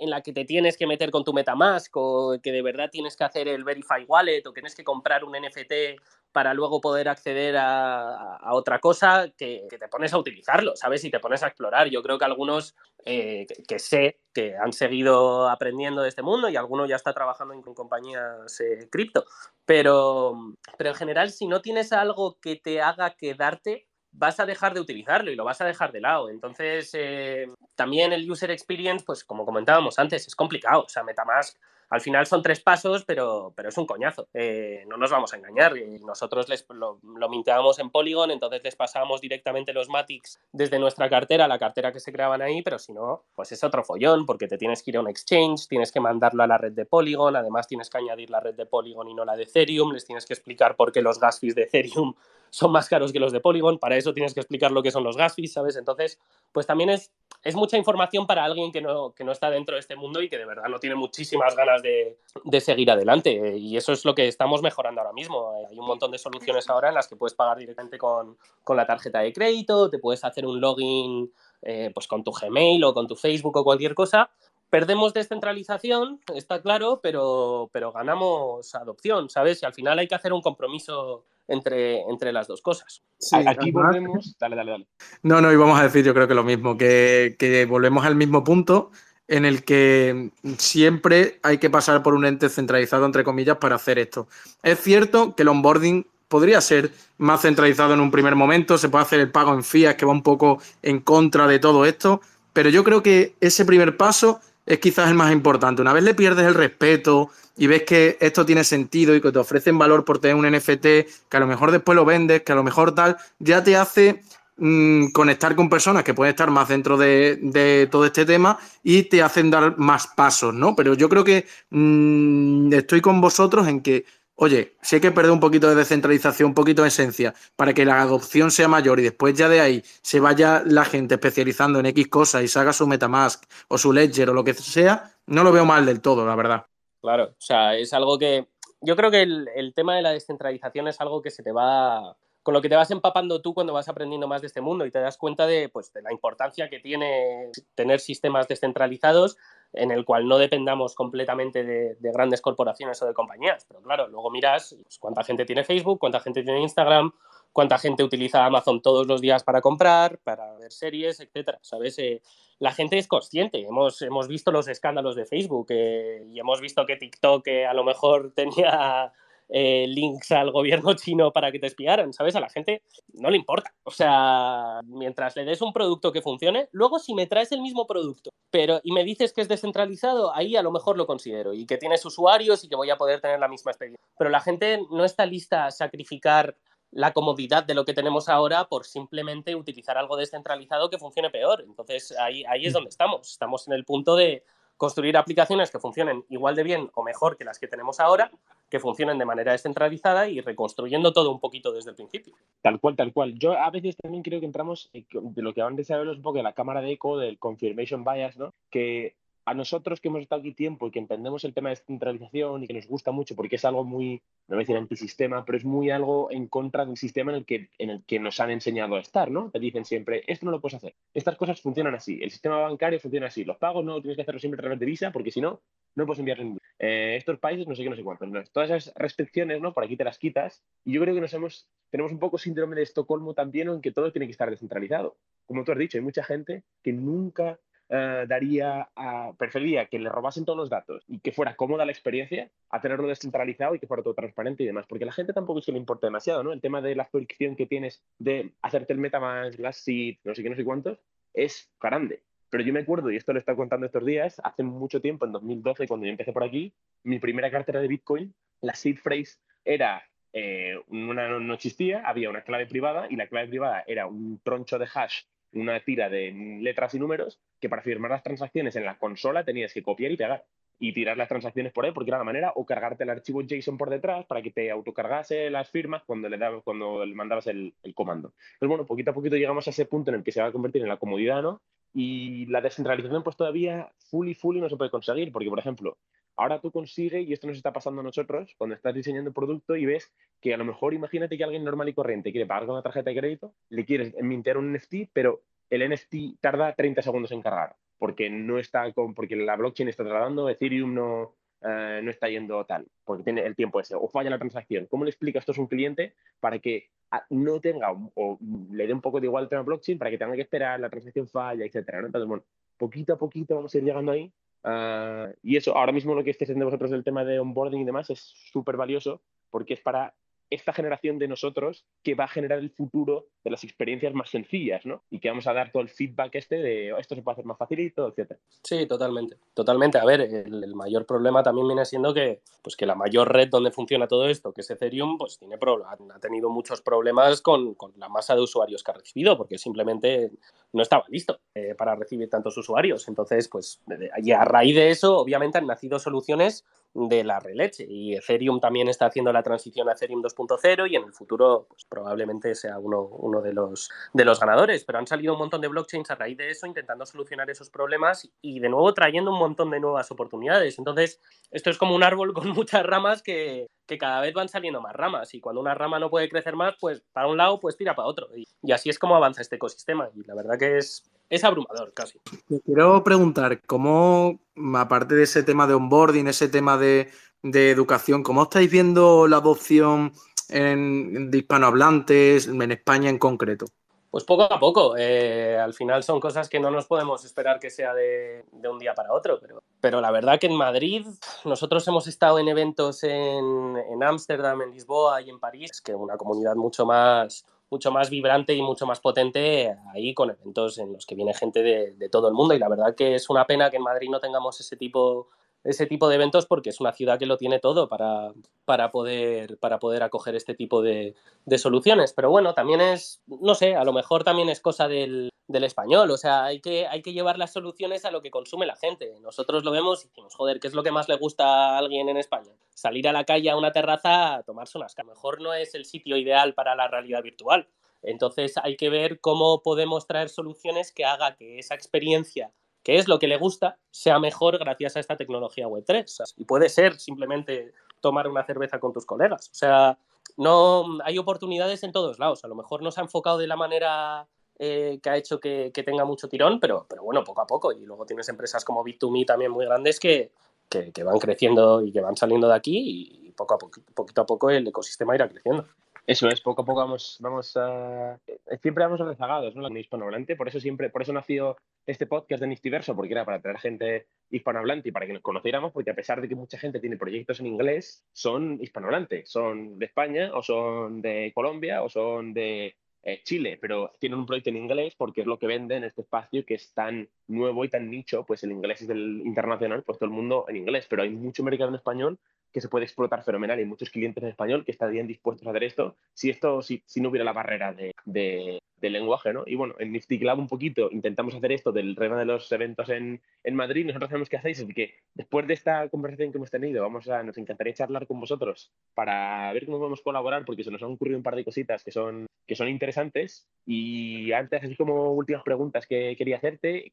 en 0.01 0.11
la 0.11 0.21
que 0.21 0.33
te 0.33 0.45
tienes 0.45 0.77
que 0.77 0.87
meter 0.87 1.11
con 1.11 1.25
tu 1.25 1.33
Metamask 1.33 1.91
o 1.97 2.39
que 2.43 2.53
de 2.53 2.63
verdad 2.63 2.89
tienes 2.91 3.17
que 3.17 3.25
hacer 3.25 3.49
el 3.49 3.65
Verify 3.65 4.05
Wallet 4.05 4.47
o 4.47 4.53
tienes 4.53 4.75
que 4.75 4.85
comprar 4.85 5.25
un 5.25 5.33
NFT 5.33 6.01
para 6.31 6.55
luego 6.55 6.81
poder 6.81 7.09
acceder 7.09 7.57
a, 7.59 8.39
otra 8.53 8.79
cosa 8.79 9.29
que, 9.37 9.67
te 9.69 9.89
pones 9.89 10.15
a 10.15 10.19
utilizarlo, 10.19 10.75
¿sabes? 10.77 11.05
Y 11.05 11.11
te 11.11 11.21
pones 11.21 11.43
a 11.43 11.49
explorar. 11.49 11.89
Yo 11.89 12.03
creo 12.03 12.19
que 12.19 12.25
algunos 12.25 12.75
eh, 13.05 13.47
que, 13.69 13.79
sé 13.79 14.21
que 14.33 14.57
han 14.57 14.73
seguido 14.73 15.49
aprendiendo 15.51 16.03
de 16.03 16.09
este 16.09 16.23
mundo 16.23 16.49
y 16.49 16.57
alguno 16.57 16.87
ya 16.87 16.97
está 16.97 17.13
trabajando 17.13 17.53
en 17.53 17.63
compañías 17.63 18.61
eh, 18.61 18.89
cripto, 18.91 19.25
pero, 19.67 20.35
pero 20.79 20.91
en 20.91 20.97
general 20.97 21.31
si 21.31 21.47
no 21.47 21.61
tienes 21.61 21.93
algo 21.93 22.39
que 22.41 22.57
te 22.57 22.81
haga 22.81 23.11
quedarte 23.11 23.89
vas 24.13 24.39
a 24.41 24.47
dejar 24.47 24.75
de 24.75 24.81
utilizarlo 24.81 25.31
y 25.31 25.37
lo 25.37 25.45
vas 25.45 25.61
a 25.61 25.65
dejar 25.65 25.93
de 25.93 26.01
lado. 26.01 26.29
Entonces, 26.31 26.91
eh, 26.95 27.49
también 27.75 28.13
el 28.13 28.31
user 28.31 28.51
experience, 28.51 29.05
pues 29.05 29.25
como 29.25 29.45
comentábamos 29.45 29.99
antes, 29.99 30.27
es 30.27 30.37
complicado. 30.37 30.85
O 30.85 30.89
sea, 30.89 31.03
Metamask 31.03 31.57
al 31.93 32.01
final 32.01 32.27
son 32.27 32.41
tres 32.41 32.59
pasos, 32.61 33.05
pero, 33.05 33.53
pero 33.55 33.69
es 33.69 33.77
un 33.77 33.85
coñazo. 33.85 34.27
Eh, 34.33 34.83
no 34.87 34.97
nos 34.97 35.11
vamos 35.11 35.35
a 35.35 35.37
engañar. 35.37 35.77
Y 35.77 35.99
nosotros 35.99 36.49
les, 36.49 36.65
lo, 36.71 36.99
lo 37.03 37.31
en 37.79 37.91
Polygon, 37.91 38.31
entonces 38.31 38.65
les 38.65 38.77
pasábamos 38.77 39.21
directamente 39.21 39.75
los 39.75 39.91
Matics 39.91 40.41
desde 40.53 40.79
nuestra 40.79 41.11
cartera, 41.11 41.47
la 41.47 41.59
cartera 41.59 41.93
que 41.93 42.01
se 42.01 42.11
creaban 42.11 42.41
ahí, 42.41 42.63
pero 42.63 42.79
si 42.79 42.95
no, 42.95 43.25
pues 43.35 43.53
es 43.53 43.63
otro 43.63 43.85
follón, 43.85 44.25
porque 44.25 44.49
te 44.49 44.57
tienes 44.57 44.83
que 44.83 44.91
ir 44.91 44.97
a 44.97 45.01
un 45.01 45.09
exchange, 45.09 45.69
tienes 45.69 45.93
que 45.93 46.01
mandarlo 46.01 46.43
a 46.43 46.47
la 46.47 46.57
red 46.57 46.73
de 46.73 46.87
Polygon, 46.87 47.37
además 47.37 47.67
tienes 47.67 47.91
que 47.91 47.99
añadir 47.99 48.31
la 48.31 48.41
red 48.41 48.55
de 48.55 48.65
Polygon 48.65 49.11
y 49.11 49.15
no 49.15 49.27
la 49.27 49.37
de 49.37 49.43
Ethereum, 49.43 49.93
les 49.93 50.07
tienes 50.07 50.25
que 50.25 50.33
explicar 50.33 50.77
por 50.77 50.93
qué 50.93 51.03
los 51.03 51.21
gas 51.21 51.41
fees 51.41 51.55
de 51.55 51.65
Ethereum 51.65 52.15
son 52.53 52.71
más 52.71 52.87
caros 52.87 53.15
que 53.15 53.19
los 53.19 53.33
de 53.33 53.41
Polygon, 53.41 53.79
para 53.79 53.97
eso 53.97 54.13
tienes 54.13 54.35
que 54.35 54.41
explicar 54.41 54.73
lo 54.73 54.83
que 54.83 54.91
son 54.91 55.03
los 55.03 55.17
gas 55.17 55.35
fees, 55.35 55.55
¿sabes? 55.55 55.75
Entonces, 55.77 56.21
pues 56.53 56.67
también 56.67 56.91
es, 56.91 57.11
es 57.43 57.55
mucha 57.55 57.79
información 57.79 58.27
para 58.27 58.45
alguien 58.45 58.71
que 58.73 58.83
no, 58.83 59.15
que 59.15 59.25
no 59.25 59.33
está 59.33 59.49
dentro 59.49 59.75
de 59.75 59.81
este 59.81 59.97
mundo 59.97 60.21
y 60.21 60.29
que 60.29 60.37
de 60.37 60.45
verdad 60.45 60.69
no 60.69 60.79
tiene 60.79 60.95
muchísimas 60.95 61.57
ganas 61.57 61.81
de, 61.81 62.19
de 62.45 62.61
seguir 62.61 62.91
adelante. 62.91 63.57
Y 63.57 63.79
eso 63.79 63.93
es 63.93 64.05
lo 64.05 64.15
que 64.15 64.29
estamos 64.29 64.61
mejorando 64.61 65.01
ahora 65.01 65.15
mismo. 65.15 65.67
Hay 65.67 65.79
un 65.79 65.87
montón 65.87 66.11
de 66.11 66.19
soluciones 66.19 66.69
ahora 66.69 66.91
en 66.91 66.95
las 66.95 67.09
que 67.09 67.17
puedes 67.17 67.33
pagar 67.33 67.57
directamente 67.57 67.97
con, 67.97 68.37
con 68.63 68.77
la 68.77 68.87
tarjeta 68.87 69.21
de 69.21 69.33
crédito, 69.33 69.89
te 69.89 69.99
puedes 69.99 70.23
hacer 70.23 70.45
un 70.45 70.61
login 70.61 71.33
eh, 71.63 71.91
pues 71.95 72.07
con 72.07 72.23
tu 72.23 72.33
Gmail 72.33 72.85
o 72.85 72.93
con 72.93 73.07
tu 73.07 73.17
Facebook 73.17 73.57
o 73.57 73.65
cualquier 73.65 73.95
cosa 73.95 74.31
Perdemos 74.73 75.13
descentralización, 75.13 76.19
está 76.35 76.63
claro, 76.63 77.01
pero, 77.03 77.69
pero 77.75 77.93
ganamos 77.93 78.75
adopción, 78.75 79.29
¿sabes? 79.29 79.63
Y 79.63 79.67
al 79.67 79.75
final 79.75 79.99
hay 79.99 80.09
que 80.09 80.15
hacer 80.15 80.33
un 80.33 80.41
compromiso 80.41 81.27
entre, 81.47 82.01
entre 82.09 82.33
las 82.33 82.47
dos 82.47 82.63
cosas. 82.63 83.03
Aquí 83.47 83.71
volvemos. 83.71 84.35
Dale, 84.41 84.57
dale, 84.57 84.71
dale. 84.71 84.87
No, 85.25 85.43
no, 85.43 85.53
íbamos 85.53 85.79
a 85.79 85.83
decir 85.83 86.03
yo 86.03 86.15
creo 86.15 86.27
que 86.27 86.33
lo 86.33 86.43
mismo, 86.43 86.79
que, 86.79 87.37
que 87.39 87.67
volvemos 87.67 88.07
al 88.07 88.15
mismo 88.15 88.43
punto 88.45 88.93
en 89.29 89.45
el 89.45 89.63
que 89.63 90.31
siempre 90.57 91.39
hay 91.43 91.59
que 91.59 91.69
pasar 91.69 92.03
por 92.03 92.15
un 92.15 92.25
ente 92.25 92.49
centralizado, 92.49 93.05
entre 93.05 93.25
comillas, 93.25 93.59
para 93.59 93.75
hacer 93.75 93.99
esto. 93.99 94.27
Es 94.63 94.81
cierto 94.81 95.37
que 95.37 95.43
el 95.43 95.49
onboarding 95.49 96.07
podría 96.29 96.63
ser 96.63 96.93
más 97.19 97.43
centralizado 97.43 97.93
en 97.93 98.01
un 98.01 98.11
primer 98.11 98.37
momento, 98.37 98.79
se 98.79 98.89
puede 98.89 99.05
hacer 99.05 99.21
el 99.21 99.31
pago 99.31 99.53
en 99.53 99.65
fiat, 99.65 99.97
que 99.97 100.07
va 100.07 100.13
un 100.13 100.23
poco 100.23 100.63
en 100.81 101.01
contra 101.01 101.47
de 101.47 101.59
todo 101.59 101.85
esto, 101.85 102.23
pero 102.55 102.71
yo 102.71 102.85
creo 102.85 103.03
que 103.03 103.35
ese 103.43 103.67
primer 103.67 103.99
paso 103.99 104.41
es 104.67 104.79
quizás 104.79 105.09
el 105.09 105.15
más 105.15 105.33
importante. 105.33 105.83
Una 105.83 105.93
vez 105.93 106.05
le 106.05 106.15
pierdes 106.15 106.47
el 106.47 106.55
respeto 106.55 107.31
y 107.57 107.67
ves 107.67 107.83
que 107.83 108.17
esto 108.21 108.47
tiene 108.47 108.65
sentido 108.65 109.15
y 109.15 109.21
que 109.21 109.33
te 109.33 109.39
ofrecen 109.39 109.79
valor 109.79 110.05
por 110.05 110.19
tener 110.19 110.37
un 110.37 110.51
NFT, 110.51 110.83
que 111.29 111.37
a 111.37 111.41
lo 111.41 111.47
mejor 111.47 111.71
después 111.71 111.97
lo 111.97 112.05
vendes, 112.05 112.43
que 112.43 112.53
a 112.53 112.57
lo 112.57 112.63
mejor 112.63 112.95
tal, 112.95 113.17
ya 113.39 113.63
te 113.63 113.77
hace 113.77 114.23
mm, 114.57 115.09
conectar 115.09 115.55
con 115.55 115.69
personas 115.69 116.05
que 116.05 116.15
pueden 116.15 116.31
estar 116.31 116.51
más 116.51 116.69
dentro 116.69 116.97
de, 116.97 117.89
todo 117.91 118.07
este 118.07 118.25
tema 118.25 118.59
y 118.83 119.03
te 119.05 119.23
hacen 119.23 119.51
dar 119.51 119.77
más 119.79 120.07
pasos, 120.07 120.55
¿no? 120.55 120.75
Pero 120.75 120.95
yo 120.95 121.09
creo 121.09 121.25
que 121.25 121.47
mm, 121.71 122.73
estoy 122.73 123.01
con 123.01 123.21
vosotros 123.21 123.69
en 123.69 123.81
que 123.81 124.05
oye, 124.37 124.77
si 124.83 124.97
hay 124.97 125.01
que 125.01 125.13
perder 125.13 125.33
un 125.33 125.41
poquito 125.41 125.69
de 125.69 125.75
descentralización, 125.75 126.49
un 126.49 126.55
poquito 126.55 126.83
de 126.83 126.89
esencia, 126.89 127.35
para 127.57 127.75
que 127.75 127.85
la 127.85 128.01
adopción 128.01 128.51
sea 128.51 128.69
mayor 128.69 129.01
y 129.01 129.05
después 129.05 129.35
ya 129.35 129.49
de 129.49 129.61
ahí 129.61 129.83
se 130.03 130.21
vaya 130.21 130.63
la 130.67 130.85
gente 130.85 131.15
especializando 131.15 131.79
en 131.79 131.87
X 131.87 132.09
cosas 132.09 132.43
y 132.43 132.49
se 132.49 132.59
haga 132.59 132.73
su 132.73 132.87
Metamask 132.87 133.45
o 133.69 133.79
su 133.79 133.93
Ledger 133.93 134.31
o 134.31 134.35
lo 134.35 134.45
que 134.45 134.55
sea, 134.55 135.15
no 135.27 135.45
lo 135.45 135.53
veo 135.53 135.65
mal 135.65 135.87
del 135.87 136.01
todo, 136.01 136.27
la 136.27 136.35
verdad. 136.35 136.67
Claro, 137.01 137.25
o 137.25 137.41
sea, 137.41 137.77
es 137.77 137.93
algo 137.93 138.19
que 138.19 138.47
yo 138.81 138.97
creo 138.97 139.11
que 139.11 139.23
el, 139.23 139.73
tema 139.75 139.97
de 139.97 140.03
la 140.03 140.11
descentralización 140.11 140.89
es 140.89 141.01
algo 141.01 141.23
que 141.23 141.31
se 141.31 141.43
te 141.43 141.53
va 141.53 142.17
con 142.43 142.55
lo 142.55 142.61
que 142.61 142.69
te 142.69 142.75
vas 142.75 142.91
empapando 142.91 143.41
tú 143.41 143.55
cuando 143.55 143.73
vas 143.73 143.89
aprendiendo 143.89 144.27
más 144.27 144.41
de 144.41 144.49
este 144.49 144.61
mundo 144.61 144.85
y 144.85 144.91
te 144.91 144.99
das 144.99 145.17
cuenta 145.17 145.47
de, 145.47 145.69
pues, 145.69 145.93
de 145.93 146.03
la 146.03 146.13
importancia 146.13 146.69
que 146.69 146.81
tiene 146.81 147.51
tener 147.77 148.01
sistemas 148.01 148.49
descentralizados 148.49 149.37
en 149.73 149.91
el 149.91 150.05
cual 150.05 150.29
no 150.29 150.39
dependamos 150.39 150.95
completamente 150.95 151.65
de, 151.65 151.97
grandes 152.01 152.41
corporaciones 152.41 153.01
o 153.03 153.07
de 153.07 153.15
compañías. 153.15 153.65
Pero 153.67 153.81
claro, 153.83 154.09
luego 154.09 154.31
miras 154.31 154.77
pues, 154.83 154.99
cuánta 154.99 155.25
gente 155.25 155.45
tiene 155.45 155.65
Facebook, 155.65 155.99
cuánta 155.99 156.21
gente 156.21 156.43
tiene 156.43 156.61
Instagram, 156.61 157.13
cuánta 157.53 157.79
gente 157.79 158.05
utiliza 158.05 158.45
Amazon 158.45 158.83
todos 158.83 159.07
los 159.07 159.21
días 159.21 159.45
para 159.45 159.61
comprar, 159.61 160.19
para 160.19 160.55
ver 160.59 160.73
series, 160.73 161.21
etcétera. 161.21 161.59
¿Sabes? 161.63 161.99
Eh, 161.99 162.23
la 162.59 162.73
gente 162.73 162.99
es 162.99 163.09
consciente. 163.09 163.61
Hemos, 163.61 164.03
hemos 164.03 164.29
visto 164.29 164.53
los 164.53 164.69
escándalos 164.69 165.17
de 165.17 165.27
Facebook 165.27 165.67
eh, 165.71 166.25
y 166.29 166.39
hemos 166.39 166.61
visto 166.61 166.87
que 166.87 166.97
TikTok 166.97 167.47
eh, 167.49 167.67
a 167.67 167.75
lo 167.75 167.85
mejor 167.85 168.33
tenía 168.37 169.13
eh, 169.55 169.87
links 169.87 170.33
al 170.33 170.51
gobierno 170.51 170.95
chino 170.97 171.31
para 171.31 171.53
que 171.53 171.59
te 171.59 171.67
espiaran, 171.67 172.15
¿sabes? 172.15 172.35
A 172.35 172.41
la 172.41 172.49
gente 172.49 172.83
no 173.13 173.29
le 173.29 173.37
importa. 173.37 173.75
O 173.85 173.91
sea, 173.91 174.81
mientras 174.85 175.37
le 175.37 175.45
des 175.45 175.61
un 175.61 175.75
producto 175.75 176.11
que 176.11 176.23
funcione, 176.23 176.71
luego 176.73 176.99
si 176.99 177.13
me 177.13 177.27
traes 177.27 177.53
el 177.53 177.61
mismo 177.61 177.87
producto, 177.87 178.31
pero 178.51 178.81
y 178.83 178.93
me 178.93 179.05
dices 179.05 179.35
que 179.35 179.43
es 179.43 179.49
descentralizado, 179.49 180.35
ahí 180.35 180.57
a 180.57 180.63
lo 180.63 180.73
mejor 180.73 180.97
lo 180.97 181.07
considero 181.07 181.53
y 181.53 181.67
que 181.67 181.77
tienes 181.77 182.03
usuarios 182.07 182.65
y 182.65 182.69
que 182.71 182.77
voy 182.77 182.89
a 182.89 182.97
poder 182.97 183.21
tener 183.21 183.39
la 183.39 183.49
misma 183.49 183.73
experiencia. 183.73 184.03
Pero 184.17 184.31
la 184.31 184.41
gente 184.41 184.81
no 184.91 185.05
está 185.05 185.27
lista 185.27 185.67
a 185.67 185.71
sacrificar 185.71 186.57
la 186.91 187.13
comodidad 187.13 187.65
de 187.65 187.75
lo 187.75 187.85
que 187.85 187.95
tenemos 187.95 188.31
ahora 188.31 188.69
por 188.69 188.87
simplemente 188.87 189.55
utilizar 189.55 189.99
algo 189.99 190.17
descentralizado 190.17 190.89
que 190.89 190.99
funcione 190.99 191.29
peor. 191.29 191.63
Entonces 191.67 192.15
ahí, 192.19 192.45
ahí 192.45 192.65
es 192.65 192.73
donde 192.73 192.89
estamos. 192.89 193.31
Estamos 193.31 193.67
en 193.69 193.75
el 193.75 193.85
punto 193.85 194.17
de 194.17 194.45
construir 194.77 195.17
aplicaciones 195.17 195.71
que 195.71 195.79
funcionen 195.79 196.25
igual 196.29 196.57
de 196.57 196.63
bien 196.63 196.91
o 196.95 197.03
mejor 197.03 197.37
que 197.37 197.45
las 197.45 197.59
que 197.59 197.69
tenemos 197.69 198.01
ahora, 198.01 198.31
que 198.69 198.81
funcionen 198.81 199.19
de 199.19 199.25
manera 199.25 199.53
descentralizada 199.53 200.29
y 200.29 200.41
reconstruyendo 200.41 201.13
todo 201.13 201.31
un 201.31 201.41
poquito 201.41 201.73
desde 201.73 201.91
el 201.91 201.97
principio. 201.97 202.35
Tal 202.63 202.81
cual, 202.81 202.97
tal 202.97 203.13
cual. 203.13 203.39
Yo 203.39 203.53
a 203.53 203.71
veces 203.71 203.97
también 203.97 204.23
creo 204.23 204.41
que 204.41 204.47
entramos 204.47 204.91
de 204.93 205.43
lo 205.43 205.53
que 205.53 205.63
antes 205.63 205.91
habló 205.91 206.13
un 206.13 206.23
poco 206.23 206.39
de 206.39 206.43
la 206.43 206.55
cámara 206.55 206.81
de 206.81 206.93
eco, 206.93 207.19
del 207.19 207.39
confirmation 207.39 208.05
bias, 208.05 208.37
¿no? 208.37 208.53
Que 208.71 209.15
a 209.45 209.55
nosotros 209.55 210.01
que 210.01 210.09
hemos 210.09 210.23
estado 210.23 210.41
aquí 210.41 210.53
tiempo 210.53 210.87
y 210.87 210.91
que 210.91 210.99
entendemos 210.99 211.45
el 211.45 211.55
tema 211.55 211.69
de 211.69 211.77
descentralización 211.77 212.63
y 212.63 212.67
que 212.67 212.75
nos 212.75 212.87
gusta 212.87 213.11
mucho 213.11 213.35
porque 213.35 213.57
es 213.57 213.65
algo 213.65 213.85
muy, 213.85 214.23
no 214.49 214.57
voy 214.57 214.59
a 214.59 214.61
decir 214.61 214.77
antisistema, 214.77 215.45
pero 215.45 215.59
es 215.59 215.65
muy 215.65 215.91
algo 215.91 216.31
en 216.31 216.47
contra 216.47 216.87
del 216.87 216.97
sistema 216.97 217.33
en 217.33 217.39
el 217.39 217.45
que, 217.45 217.69
en 217.79 217.91
el 217.91 218.05
que 218.05 218.19
nos 218.19 218.39
han 218.41 218.51
enseñado 218.51 218.97
a 218.97 219.01
estar, 219.01 219.31
¿no? 219.31 219.51
Te 219.51 219.59
dicen 219.59 219.85
siempre, 219.85 220.23
esto 220.27 220.47
no 220.47 220.53
lo 220.53 220.61
puedes 220.61 220.77
hacer, 220.77 220.95
estas 221.15 221.37
cosas 221.37 221.61
funcionan 221.61 221.95
así, 221.95 222.21
el 222.23 222.31
sistema 222.31 222.59
bancario 222.59 223.01
funciona 223.01 223.27
así, 223.27 223.45
los 223.45 223.57
pagos 223.57 223.85
no 223.85 224.01
tienes 224.01 224.17
que 224.17 224.23
hacerlo 224.23 224.39
siempre 224.39 224.61
a 224.61 224.63
través 224.63 224.79
de 224.79 224.87
Visa 224.87 225.11
porque 225.11 225.31
si 225.31 225.41
no, 225.41 225.61
no 225.95 226.07
puedes 226.07 226.21
enviar 226.21 226.39
ningún. 226.39 226.59
Eh, 226.79 227.17
estos 227.17 227.39
países 227.39 227.69
no 227.69 227.77
sé 227.77 227.83
qué, 227.83 227.91
no 227.91 227.97
sé 227.97 228.03
cuántos. 228.03 228.51
Todas 228.51 228.71
esas 228.71 228.95
restricciones, 228.97 229.61
¿no? 229.61 229.73
Por 229.73 229.85
aquí 229.85 229.97
te 229.97 230.05
las 230.05 230.19
quitas 230.19 230.65
y 230.85 230.93
yo 230.93 231.01
creo 231.01 231.15
que 231.15 231.21
nos 231.21 231.33
hemos, 231.35 231.69
tenemos 231.91 232.13
un 232.13 232.19
poco 232.19 232.39
síndrome 232.39 232.77
de 232.77 232.83
Estocolmo 232.83 233.35
también 233.35 233.69
en 233.69 233.81
que 233.81 233.93
todo 233.93 234.11
tiene 234.11 234.27
que 234.27 234.33
estar 234.33 234.51
descentralizado. 234.51 235.17
Como 235.47 235.65
tú 235.65 235.73
has 235.73 235.79
dicho, 235.79 235.99
hay 235.99 236.03
mucha 236.03 236.25
gente 236.25 236.65
que 236.83 236.93
nunca 236.93 237.59
eh, 237.95 238.25
daría 238.27 238.89
a, 238.97 239.35
preferiría 239.37 239.85
que 239.85 239.99
le 239.99 240.09
robasen 240.09 240.47
todos 240.47 240.57
los 240.57 240.71
datos 240.71 241.05
y 241.09 241.19
que 241.19 241.31
fuera 241.31 241.57
cómoda 241.57 241.85
la 241.85 241.93
experiencia 241.93 242.51
a 242.71 242.81
tenerlo 242.81 243.07
descentralizado 243.07 243.75
y 243.75 243.79
que 243.79 243.87
fuera 243.87 244.03
todo 244.03 244.15
transparente 244.15 244.63
y 244.63 244.67
demás, 244.67 244.87
porque 244.89 245.05
la 245.05 245.13
gente 245.13 245.35
tampoco 245.35 245.59
es 245.59 245.67
que 245.67 245.73
le 245.73 245.79
importe 245.79 246.07
demasiado, 246.07 246.43
¿no? 246.43 246.55
El 246.55 246.63
tema 246.63 246.81
de 246.81 246.95
la 246.95 247.05
fricción 247.05 247.55
que 247.55 247.67
tienes 247.67 248.03
de 248.19 248.53
hacerte 248.63 248.95
el 248.95 248.99
MetaMask, 248.99 249.59
las 249.59 249.77
seed, 249.77 250.17
no 250.25 250.35
sé 250.35 250.43
qué, 250.43 250.49
no 250.49 250.57
sé 250.57 250.65
cuántos, 250.65 251.01
es 251.35 251.71
grande. 251.79 252.23
Pero 252.49 252.65
yo 252.65 252.73
me 252.73 252.81
acuerdo, 252.81 253.11
y 253.11 253.17
esto 253.17 253.35
lo 253.35 253.39
he 253.39 253.41
estado 253.41 253.59
contando 253.59 253.85
estos 253.85 254.07
días, 254.07 254.41
hace 254.43 254.63
mucho 254.63 255.03
tiempo, 255.03 255.27
en 255.27 255.33
2012, 255.33 255.87
cuando 255.87 256.07
yo 256.07 256.13
empecé 256.13 256.33
por 256.33 256.45
aquí, 256.45 256.73
mi 257.03 257.19
primera 257.19 257.51
cartera 257.51 257.83
de 257.83 257.89
Bitcoin, 257.89 258.33
la 258.63 258.75
seed 258.75 258.97
phrase 258.97 259.37
era 259.67 260.03
eh, 260.33 260.81
una, 260.89 261.39
no 261.39 261.53
existía, 261.53 262.09
había 262.09 262.31
una 262.31 262.41
clave 262.41 262.65
privada 262.65 263.07
y 263.11 263.17
la 263.17 263.27
clave 263.27 263.49
privada 263.49 263.85
era 263.87 264.07
un 264.07 264.41
troncho 264.43 264.79
de 264.79 264.89
hash 264.95 265.25
una 265.53 265.79
tira 265.81 266.09
de 266.09 266.33
letras 266.61 266.95
y 266.95 266.99
números 266.99 267.39
que 267.61 267.69
para 267.69 267.83
firmar 267.83 268.11
las 268.11 268.23
transacciones 268.23 268.77
en 268.77 268.85
la 268.85 268.99
consola 268.99 269.45
tenías 269.45 269.73
que 269.73 269.83
copiar 269.83 270.13
y 270.13 270.17
pegar 270.17 270.45
y 270.79 270.93
tirar 270.93 271.17
las 271.17 271.29
transacciones 271.29 271.73
por 271.73 271.85
ahí 271.85 271.93
porque 271.93 272.11
era 272.11 272.19
la 272.19 272.25
manera 272.25 272.53
o 272.57 272.67
cargarte 272.67 273.05
el 273.05 273.11
archivo 273.11 273.41
JSON 273.41 273.79
por 273.79 273.89
detrás 273.89 274.27
para 274.27 274.43
que 274.43 274.51
te 274.51 274.69
autocargase 274.69 275.49
las 275.49 275.71
firmas 275.71 276.03
cuando 276.05 276.29
le, 276.29 276.39
dabas, 276.39 276.65
cuando 276.65 277.07
le 277.07 277.15
mandabas 277.15 277.47
el, 277.47 277.73
comando. 277.95 278.33
Entonces, 278.55 278.69
bueno, 278.69 278.85
poquito 278.85 279.13
a 279.13 279.15
poquito 279.15 279.37
llegamos 279.37 279.65
a 279.69 279.71
ese 279.71 279.87
punto 279.87 280.11
en 280.11 280.17
el 280.17 280.25
que 280.25 280.33
se 280.33 280.41
va 280.41 280.49
a 280.49 280.53
convertir 280.53 280.83
en 280.83 280.89
la 280.89 280.97
comodidad, 280.97 281.41
¿no? 281.41 281.61
Y 281.95 282.47
la 282.47 282.61
descentralización 282.61 283.23
pues 283.23 283.37
todavía 283.37 283.93
full 284.11 284.29
y 284.29 284.35
full 284.35 284.57
y 284.57 284.61
no 284.61 284.69
se 284.69 284.77
puede 284.77 284.91
conseguir 284.91 285.31
porque, 285.31 285.51
por 285.51 285.61
ejemplo, 285.61 285.99
Ahora 286.37 286.61
tú 286.61 286.71
consigues, 286.71 287.27
y 287.27 287.33
esto 287.33 287.47
nos 287.47 287.57
está 287.57 287.73
pasando 287.73 288.01
a 288.01 288.05
nosotros, 288.05 288.55
cuando 288.57 288.75
estás 288.75 288.95
diseñando 288.95 289.33
producto 289.33 289.77
y 289.77 289.85
ves 289.85 290.13
que 290.41 290.55
a 290.55 290.57
lo 290.57 290.65
mejor 290.65 290.95
imagínate 290.95 291.37
que 291.37 291.45
alguien 291.45 291.65
normal 291.65 291.89
y 291.89 291.95
corriente 291.95 292.33
quiere 292.33 292.47
pagar 292.47 292.65
con 292.65 292.75
una 292.75 292.83
tarjeta 292.83 293.11
de 293.11 293.17
crédito, 293.17 293.55
le 293.69 293.85
quieres 293.85 294.15
mintear 294.21 294.57
un 294.57 294.73
NFT, 294.73 295.11
pero 295.13 295.43
el 295.69 295.89
NFT 295.89 296.41
tarda 296.41 296.75
30 296.75 297.03
segundos 297.03 297.33
en 297.33 297.43
cargar, 297.43 297.77
porque 297.99 298.31
no 298.31 298.59
está 298.59 298.91
con, 298.93 299.15
porque 299.15 299.37
la 299.37 299.57
blockchain 299.57 299.89
está 299.89 300.05
tratando, 300.05 300.49
Ethereum 300.49 300.95
no, 300.95 301.35
eh, 301.63 302.01
no 302.03 302.11
está 302.11 302.29
yendo 302.29 302.65
tal, 302.65 302.87
porque 303.05 303.25
tiene 303.25 303.43
el 303.47 303.55
tiempo 303.55 303.79
ese, 303.81 303.95
o 303.95 304.09
falla 304.09 304.31
la 304.31 304.39
transacción. 304.39 304.87
¿Cómo 304.87 305.05
le 305.05 305.11
explica 305.11 305.39
esto 305.39 305.53
a 305.57 305.61
un 305.61 305.67
cliente 305.67 306.15
para 306.41 306.59
que 306.59 306.89
ah, 307.11 307.25
no 307.31 307.61
tenga 307.61 307.93
o 307.93 308.39
le 308.73 308.87
dé 308.87 308.93
un 308.93 309.01
poco 309.01 309.21
de 309.21 309.27
igual 309.27 309.45
al 309.45 309.49
tema 309.51 309.63
blockchain 309.63 309.99
para 309.99 310.11
que 310.11 310.19
tenga 310.19 310.35
que 310.35 310.43
esperar, 310.43 310.81
la 310.81 310.91
transacción 310.91 311.29
falla, 311.29 311.65
etcétera? 311.65 311.99
Entonces, 311.99 312.27
bueno, 312.27 312.43
poquito 312.77 313.13
a 313.13 313.19
poquito 313.19 313.55
vamos 313.55 313.75
a 313.75 313.79
ir 313.79 313.85
llegando 313.85 314.13
ahí 314.13 314.33
Ah, 314.65 315.29
y 315.43 315.57
eso, 315.57 315.77
ahora 315.77 315.93
mismo 315.93 316.15
lo 316.15 316.23
que 316.23 316.31
estéis 316.31 316.51
haciendo 316.51 316.67
vosotros 316.67 316.91
del 316.91 317.05
tema 317.05 317.25
de 317.25 317.41
onboarding 317.41 317.81
y 317.81 317.85
demás 317.85 318.11
es 318.11 318.21
súper 318.53 318.77
valioso 318.77 319.21
porque 319.51 319.75
es 319.75 319.81
para 319.81 320.15
esta 320.53 320.73
generación 320.73 321.19
de 321.19 321.29
nosotros 321.29 321.87
que 322.03 322.15
va 322.15 322.25
a 322.25 322.29
generar 322.29 322.59
el 322.59 322.71
futuro 322.71 323.29
de 323.43 323.51
las 323.51 323.65
experiencias 323.65 324.13
más 324.13 324.29
sencillas, 324.29 324.85
¿no? 324.85 325.03
Y 325.11 325.19
que 325.19 325.31
vamos 325.31 325.47
a 325.47 325.55
dar 325.55 325.73
todo 325.73 325.83
el 325.83 325.89
feedback 325.89 326.35
este 326.35 326.57
de 326.57 326.93
oh, 326.93 326.99
esto 326.99 327.15
se 327.15 327.23
puede 327.23 327.35
hacer 327.35 327.47
más 327.47 327.57
facilito, 327.57 328.07
etcétera. 328.09 328.39
Sí, 328.63 328.87
totalmente, 328.87 329.39
totalmente. 329.55 329.99
A 329.99 330.05
ver, 330.05 330.21
el, 330.21 330.75
mayor 330.75 331.07
problema 331.07 331.43
también 331.43 331.69
viene 331.69 331.87
siendo 331.87 332.13
que, 332.13 332.43
pues 332.61 332.77
que 332.77 332.85
la 332.85 332.95
mayor 332.95 333.33
red 333.33 333.49
donde 333.49 333.71
funciona 333.71 334.07
todo 334.07 334.29
esto, 334.29 334.53
que 334.53 334.61
es 334.61 334.71
Ethereum, 334.71 335.17
pues 335.17 335.39
tiene 335.39 335.57
ha 335.57 336.19
tenido 336.21 336.51
muchos 336.51 336.83
problemas 336.83 337.41
con, 337.41 337.75
con, 337.75 337.93
la 337.97 338.09
masa 338.09 338.35
de 338.35 338.43
usuarios 338.43 338.83
que 338.83 338.91
ha 338.91 338.95
recibido, 338.95 339.39
porque 339.39 339.57
simplemente 339.57 340.33
no 340.73 340.83
estaba 340.83 341.05
listo 341.09 341.41
eh, 341.55 341.75
para 341.77 341.95
recibir 341.95 342.29
tantos 342.31 342.57
usuarios. 342.57 343.09
Entonces, 343.09 343.49
pues, 343.49 343.81
y 344.23 344.33
a 344.33 344.45
raíz 344.45 344.75
de 344.75 344.91
eso, 344.91 345.19
obviamente 345.19 345.59
han 345.59 345.67
nacido 345.67 345.99
soluciones 345.99 346.65
de 346.95 347.25
la 347.25 347.41
releche. 347.41 347.87
Y 347.89 348.15
Ethereum 348.15 348.61
también 348.61 348.89
está 348.89 349.07
haciendo 349.07 349.33
la 349.33 349.43
transición 349.43 349.89
a 349.89 349.93
Ethereum 349.93 350.23
2.0 350.23 350.91
y 350.91 350.97
en 350.97 351.05
el 351.05 351.13
futuro 351.13 351.67
pues, 351.69 351.85
probablemente 351.85 352.55
sea 352.55 352.79
uno, 352.79 353.03
uno 353.03 353.41
de, 353.41 353.53
los, 353.53 353.91
de 354.13 354.25
los 354.25 354.41
ganadores. 354.41 354.85
Pero 354.85 354.99
han 354.99 355.07
salido 355.07 355.33
un 355.35 355.39
montón 355.39 355.61
de 355.61 355.69
blockchains 355.69 356.11
a 356.11 356.15
raíz 356.15 356.37
de 356.37 356.51
eso 356.51 356.67
intentando 356.67 357.07
solucionar 357.07 357.49
esos 357.51 357.71
problemas 357.71 358.31
y 358.41 358.61
de 358.61 358.69
nuevo 358.69 358.93
trayendo 358.95 359.31
un 359.31 359.39
montón 359.39 359.71
de 359.71 359.81
nuevas 359.81 360.11
oportunidades. 360.11 360.79
Entonces, 360.79 361.21
esto 361.51 361.71
es 361.71 361.79
como 361.79 361.95
un 361.95 362.03
árbol 362.03 362.33
con 362.35 362.49
muchas 362.51 362.85
ramas 362.85 363.23
que, 363.23 363.67
que 363.87 363.99
cada 363.99 364.21
vez 364.21 364.35
van 364.35 364.49
saliendo 364.49 364.81
más 364.81 364.95
ramas 364.95 365.35
y 365.35 365.41
cuando 365.41 365.61
una 365.61 365.75
rama 365.75 365.99
no 365.99 366.11
puede 366.11 366.29
crecer 366.29 366.57
más, 366.57 366.75
pues 366.81 367.03
para 367.13 367.27
un 367.27 367.37
lado, 367.37 367.61
pues 367.61 367.77
tira 367.77 367.95
para 367.95 368.09
otro. 368.09 368.29
Y, 368.37 368.47
y 368.63 368.73
así 368.73 368.91
es 368.91 368.99
como 368.99 369.17
avanza 369.17 369.41
este 369.41 369.57
ecosistema 369.57 370.11
y 370.15 370.25
la 370.25 370.35
verdad 370.35 370.59
es, 370.63 371.05
es 371.29 371.45
abrumador 371.45 371.93
casi. 371.95 372.21
quiero 372.65 373.03
preguntar, 373.03 373.63
¿cómo, 373.63 374.41
aparte 374.75 375.15
de 375.15 375.25
ese 375.25 375.43
tema 375.43 375.67
de 375.67 375.75
onboarding, 375.75 376.29
ese 376.29 376.49
tema 376.49 376.77
de, 376.77 377.11
educación, 377.43 378.23
cómo 378.23 378.45
estáis 378.45 378.71
viendo 378.71 379.27
la 379.27 379.39
adopción 379.39 380.13
en, 380.49 381.31
de 381.31 381.39
hispanohablantes, 381.39 382.47
en 382.47 382.73
España 382.73 383.11
en 383.11 383.19
concreto? 383.19 383.67
Pues 384.13 384.25
poco 384.25 384.43
a 384.43 384.61
poco. 384.61 384.95
Eh, 384.99 385.57
al 385.59 385.73
final 385.73 386.03
son 386.03 386.21
cosas 386.21 386.51
que 386.51 386.61
no 386.61 386.71
nos 386.71 386.85
podemos 386.85 387.25
esperar 387.25 387.59
que 387.59 387.71
sea 387.71 387.95
de, 387.95 388.45
un 388.71 388.79
día 388.79 388.95
para 388.95 389.15
otro. 389.15 389.41
Pero, 389.41 389.63
pero, 389.81 390.03
la 390.03 390.11
verdad 390.11 390.39
que 390.39 390.49
en 390.49 390.55
Madrid 390.55 391.07
nosotros 391.47 391.89
hemos 391.89 392.07
estado 392.07 392.39
en 392.39 392.47
eventos 392.47 393.03
en 393.05 394.03
Ámsterdam, 394.03 394.61
en, 394.61 394.69
en, 394.69 394.75
Lisboa 394.75 395.23
y 395.23 395.31
en 395.31 395.41
París, 395.41 395.71
es 395.73 395.81
que 395.81 395.95
una 395.95 396.19
comunidad 396.19 396.57
mucho 396.57 396.85
más, 396.85 397.47
mucho 397.73 397.91
más 397.91 398.11
vibrante 398.11 398.53
y 398.53 398.61
mucho 398.61 398.85
más 398.85 399.01
potente 399.01 399.75
ahí 399.95 400.13
con 400.13 400.29
eventos 400.29 400.77
en 400.77 400.93
los 400.93 401.07
que 401.07 401.15
viene 401.15 401.33
gente 401.33 401.63
de, 401.63 402.09
todo 402.11 402.29
el 402.29 402.35
mundo. 402.35 402.53
Y 402.53 402.59
la 402.59 402.69
verdad 402.69 402.95
que 402.95 403.15
es 403.15 403.31
una 403.31 403.47
pena 403.47 403.71
que 403.71 403.79
en 403.79 403.83
Madrid 403.83 404.11
no 404.11 404.21
tengamos 404.21 404.61
ese 404.61 404.77
tipo, 404.77 405.29
ese 405.65 405.87
tipo 405.87 406.11
de 406.11 406.17
eventos 406.17 406.45
porque 406.45 406.69
es 406.69 406.81
una 406.81 406.93
ciudad 406.93 407.19
que 407.19 407.25
lo 407.25 407.39
tiene 407.39 407.61
todo 407.61 407.89
para, 407.89 408.35
para, 408.67 408.91
poder, 408.91 409.57
para 409.57 409.79
poder 409.79 410.03
acoger 410.03 410.35
este 410.35 410.55
tipo 410.55 410.83
de, 410.83 411.15
soluciones. 411.57 412.13
Pero 412.13 412.29
bueno, 412.29 412.53
también 412.53 412.83
es, 412.83 413.23
no 413.27 413.55
sé, 413.55 413.75
a 413.75 413.85
lo 413.85 413.95
mejor 413.95 414.23
también 414.23 414.51
es 414.51 414.61
cosa 414.61 414.87
del, 414.87 415.32
del 415.49 415.65
español. 415.65 416.11
O 416.11 416.17
sea, 416.17 416.45
hay 416.45 416.61
que, 416.61 416.87
hay 416.87 417.03
que 417.03 417.13
llevar 417.13 417.39
las 417.39 417.53
soluciones 417.53 418.05
a 418.05 418.11
lo 418.11 418.23
que 418.23 418.31
consume 418.31 418.67
la 418.67 418.77
gente. 418.77 419.15
Nosotros 419.21 419.65
lo 419.65 419.71
vemos 419.71 420.05
y 420.05 420.09
decimos, 420.09 420.35
joder, 420.35 420.61
¿qué 420.61 420.69
es 420.69 420.75
lo 420.75 420.83
que 420.83 420.93
más 420.93 421.09
le 421.09 421.17
gusta 421.17 421.45
a 421.45 421.79
alguien 421.79 422.09
en 422.09 422.17
España? 422.17 422.53
Salir 422.75 423.09
a 423.09 423.13
la 423.13 423.25
calle 423.25 423.51
a 423.51 423.57
una 423.57 423.73
terraza 423.73 424.37
a 424.37 424.43
tomarse 424.43 424.79
unas 424.79 424.99
A 424.99 425.03
lo 425.03 425.11
mejor 425.11 425.41
no 425.41 425.55
es 425.55 425.75
el 425.75 425.85
sitio 425.85 426.17
ideal 426.17 426.55
para 426.55 426.75
la 426.75 426.89
realidad 426.89 427.23
virtual. 427.23 427.69
Entonces 428.03 428.57
hay 428.59 428.77
que 428.77 428.91
ver 428.91 429.21
cómo 429.21 429.63
podemos 429.63 430.07
traer 430.07 430.29
soluciones 430.29 430.93
que 430.93 431.05
haga 431.05 431.37
que 431.37 431.59
esa 431.59 431.75
experiencia, 431.75 432.53
que 432.83 432.97
es 432.97 433.07
lo 433.07 433.19
que 433.19 433.29
le 433.29 433.37
gusta, 433.37 433.79
sea 433.91 434.19
mejor 434.19 434.59
gracias 434.59 434.97
a 434.97 435.01
esta 435.01 435.17
tecnología 435.17 435.69
Web3. 435.69 436.35
Y 436.37 436.45
puede 436.45 436.69
ser 436.69 436.99
simplemente 436.99 437.73
tomar 438.01 438.27
una 438.27 438.45
cerveza 438.45 438.81
con 438.81 438.93
tus 438.93 439.07
colegas. 439.07 439.49
O 439.51 439.55
sea, 439.55 439.99
no 440.37 440.99
hay 441.05 441.19
oportunidades 441.19 441.85
en 441.85 441.93
todos 441.93 442.19
lados. 442.19 442.45
A 442.45 442.49
lo 442.49 442.55
mejor 442.55 442.83
no 442.83 442.91
se 442.91 443.01
ha 443.01 443.05
enfocado 443.05 443.39
de 443.39 443.47
la 443.47 443.57
manera 443.57 444.29
eh, 444.65 445.01
que 445.03 445.11
ha 445.11 445.17
hecho 445.17 445.41
que, 445.41 445.73
tenga 445.85 446.05
mucho 446.05 446.29
tirón, 446.29 446.61
pero, 446.61 446.87
pero 446.89 447.03
bueno, 447.03 447.25
poco 447.25 447.41
a 447.41 447.47
poco. 447.49 447.73
Y 447.73 447.85
luego 447.85 448.07
tienes 448.07 448.29
empresas 448.29 448.65
como 448.65 448.85
Bit2Me 448.85 449.27
también 449.27 449.51
muy 449.51 449.67
grandes 449.67 449.99
que, 449.99 450.31
que, 450.69 451.03
van 451.03 451.19
creciendo 451.19 451.85
y 451.85 451.91
que 451.91 452.01
van 452.01 452.17
saliendo 452.17 452.47
de 452.47 452.55
aquí 452.55 453.27
y 453.27 453.33
poco 453.33 453.55
a 453.55 453.59
poquito 453.59 454.21
a 454.21 454.27
poco 454.27 454.51
el 454.51 454.69
ecosistema 454.69 455.17
irá 455.17 455.29
creciendo. 455.29 455.67
Eso 456.07 456.29
es, 456.29 456.41
poco 456.41 456.63
a 456.63 456.65
poco 456.65 456.79
vamos, 456.79 457.17
vamos 457.19 457.57
a... 457.57 458.21
Eh, 458.29 458.59
siempre 458.61 458.85
vamos 458.85 459.01
rezagados, 459.01 459.57
¿no? 459.57 459.69
La 459.69 459.81
hispanohablante, 459.81 460.37
por 460.37 460.47
eso 460.47 460.61
siempre, 460.61 460.91
por 460.91 461.03
eso 461.03 461.13
nació 461.13 461.57
este 461.85 462.07
podcast 462.07 462.41
de 462.41 462.47
Niftiverso, 462.47 462.95
porque 462.95 463.15
era 463.15 463.25
para 463.25 463.41
traer 463.41 463.59
gente 463.59 464.07
hispanohablante 464.31 464.91
y 464.91 464.93
para 464.93 465.07
que 465.07 465.13
nos 465.13 465.23
conociéramos, 465.23 465.73
porque 465.73 465.91
a 465.91 465.95
pesar 465.95 466.21
de 466.21 466.29
que 466.29 466.37
mucha 466.37 466.57
gente 466.57 466.79
tiene 466.79 466.97
proyectos 466.97 467.41
en 467.41 467.47
inglés, 467.47 468.05
son 468.13 468.59
hispanohablantes, 468.63 469.29
son 469.29 469.81
de 469.81 469.87
España 469.87 470.31
o 470.35 470.43
son 470.43 471.03
de 471.03 471.33
Colombia 471.35 471.83
o 471.83 471.89
son 471.89 472.33
de 472.33 472.77
eh, 473.05 473.21
Chile, 473.25 473.59
pero 473.61 473.93
tienen 473.99 474.19
un 474.19 474.27
proyecto 474.27 474.51
en 474.51 474.57
inglés 474.57 474.95
porque 474.97 475.23
es 475.23 475.27
lo 475.27 475.39
que 475.39 475.47
vende 475.47 475.77
en 475.77 475.85
este 475.85 476.03
espacio 476.03 476.45
que 476.45 476.55
es 476.55 476.73
tan 476.73 477.09
nuevo 477.27 477.65
y 477.65 477.69
tan 477.69 477.91
nicho, 477.91 478.25
pues 478.25 478.45
el 478.45 478.53
inglés 478.53 478.83
es 478.83 478.91
el 478.91 479.23
internacional, 479.25 479.83
pues 479.83 479.99
todo 479.99 480.09
el 480.09 480.15
mundo 480.15 480.45
en 480.49 480.57
inglés, 480.57 480.87
pero 480.89 481.03
hay 481.03 481.11
mucho 481.11 481.43
mercado 481.43 481.71
en 481.71 481.77
español 481.77 482.19
que 482.53 482.61
se 482.61 482.69
puede 482.69 482.85
explotar 482.85 483.25
fenomenal 483.25 483.59
y 483.61 483.65
muchos 483.65 483.91
clientes 483.91 484.23
en 484.23 484.31
español 484.31 484.65
que 484.65 484.73
estarían 484.73 485.07
dispuestos 485.07 485.47
a 485.47 485.51
hacer 485.51 485.65
esto 485.65 485.97
si 486.13 486.31
esto 486.31 486.63
si, 486.63 486.83
si 486.87 487.01
no 487.01 487.09
hubiera 487.09 487.25
la 487.25 487.33
barrera 487.33 487.75
de, 488.05 488.61
del 488.83 488.93
lenguaje, 488.93 489.33
¿no? 489.33 489.45
Y 489.47 489.55
bueno, 489.55 489.75
en 489.79 489.93
Nifty 489.93 490.19
Club 490.19 490.39
un 490.39 490.49
poquito 490.49 490.91
intentamos 490.91 491.35
hacer 491.35 491.53
esto 491.53 491.73
del 491.73 491.97
reino 491.97 492.19
de 492.19 492.27
los 492.27 492.51
eventos 492.53 492.91
en, 492.91 493.23
en 493.45 493.55
Madrid. 493.55 493.87
Nosotros 493.87 494.11
sabemos 494.11 494.29
qué 494.29 494.37
hacéis, 494.37 494.61
así 494.61 494.75
que 494.75 494.95
después 495.15 495.47
de 495.47 495.55
esta 495.55 495.89
conversación 495.89 496.33
que 496.33 496.39
hemos 496.39 496.51
tenido, 496.51 496.83
vamos 496.83 497.09
a, 497.09 497.23
nos 497.23 497.39
encantaría 497.39 497.73
charlar 497.73 498.07
con 498.07 498.21
vosotros 498.21 498.73
para 498.95 499.53
ver 499.53 499.65
cómo 499.65 499.79
podemos 499.79 500.03
colaborar, 500.03 500.45
porque 500.45 500.65
se 500.65 500.71
nos 500.71 500.83
han 500.83 500.93
ocurrido 500.93 501.17
un 501.17 501.23
par 501.23 501.37
de 501.37 501.45
cositas 501.45 501.85
que 501.85 501.93
son, 501.93 502.27
que 502.47 502.57
son 502.57 502.69
interesantes. 502.69 503.49
Y 503.65 504.33
antes, 504.33 504.65
así 504.65 504.77
como 504.77 505.13
últimas 505.13 505.45
preguntas 505.45 505.87
que 505.87 506.17
quería 506.17 506.37
hacerte, 506.37 506.93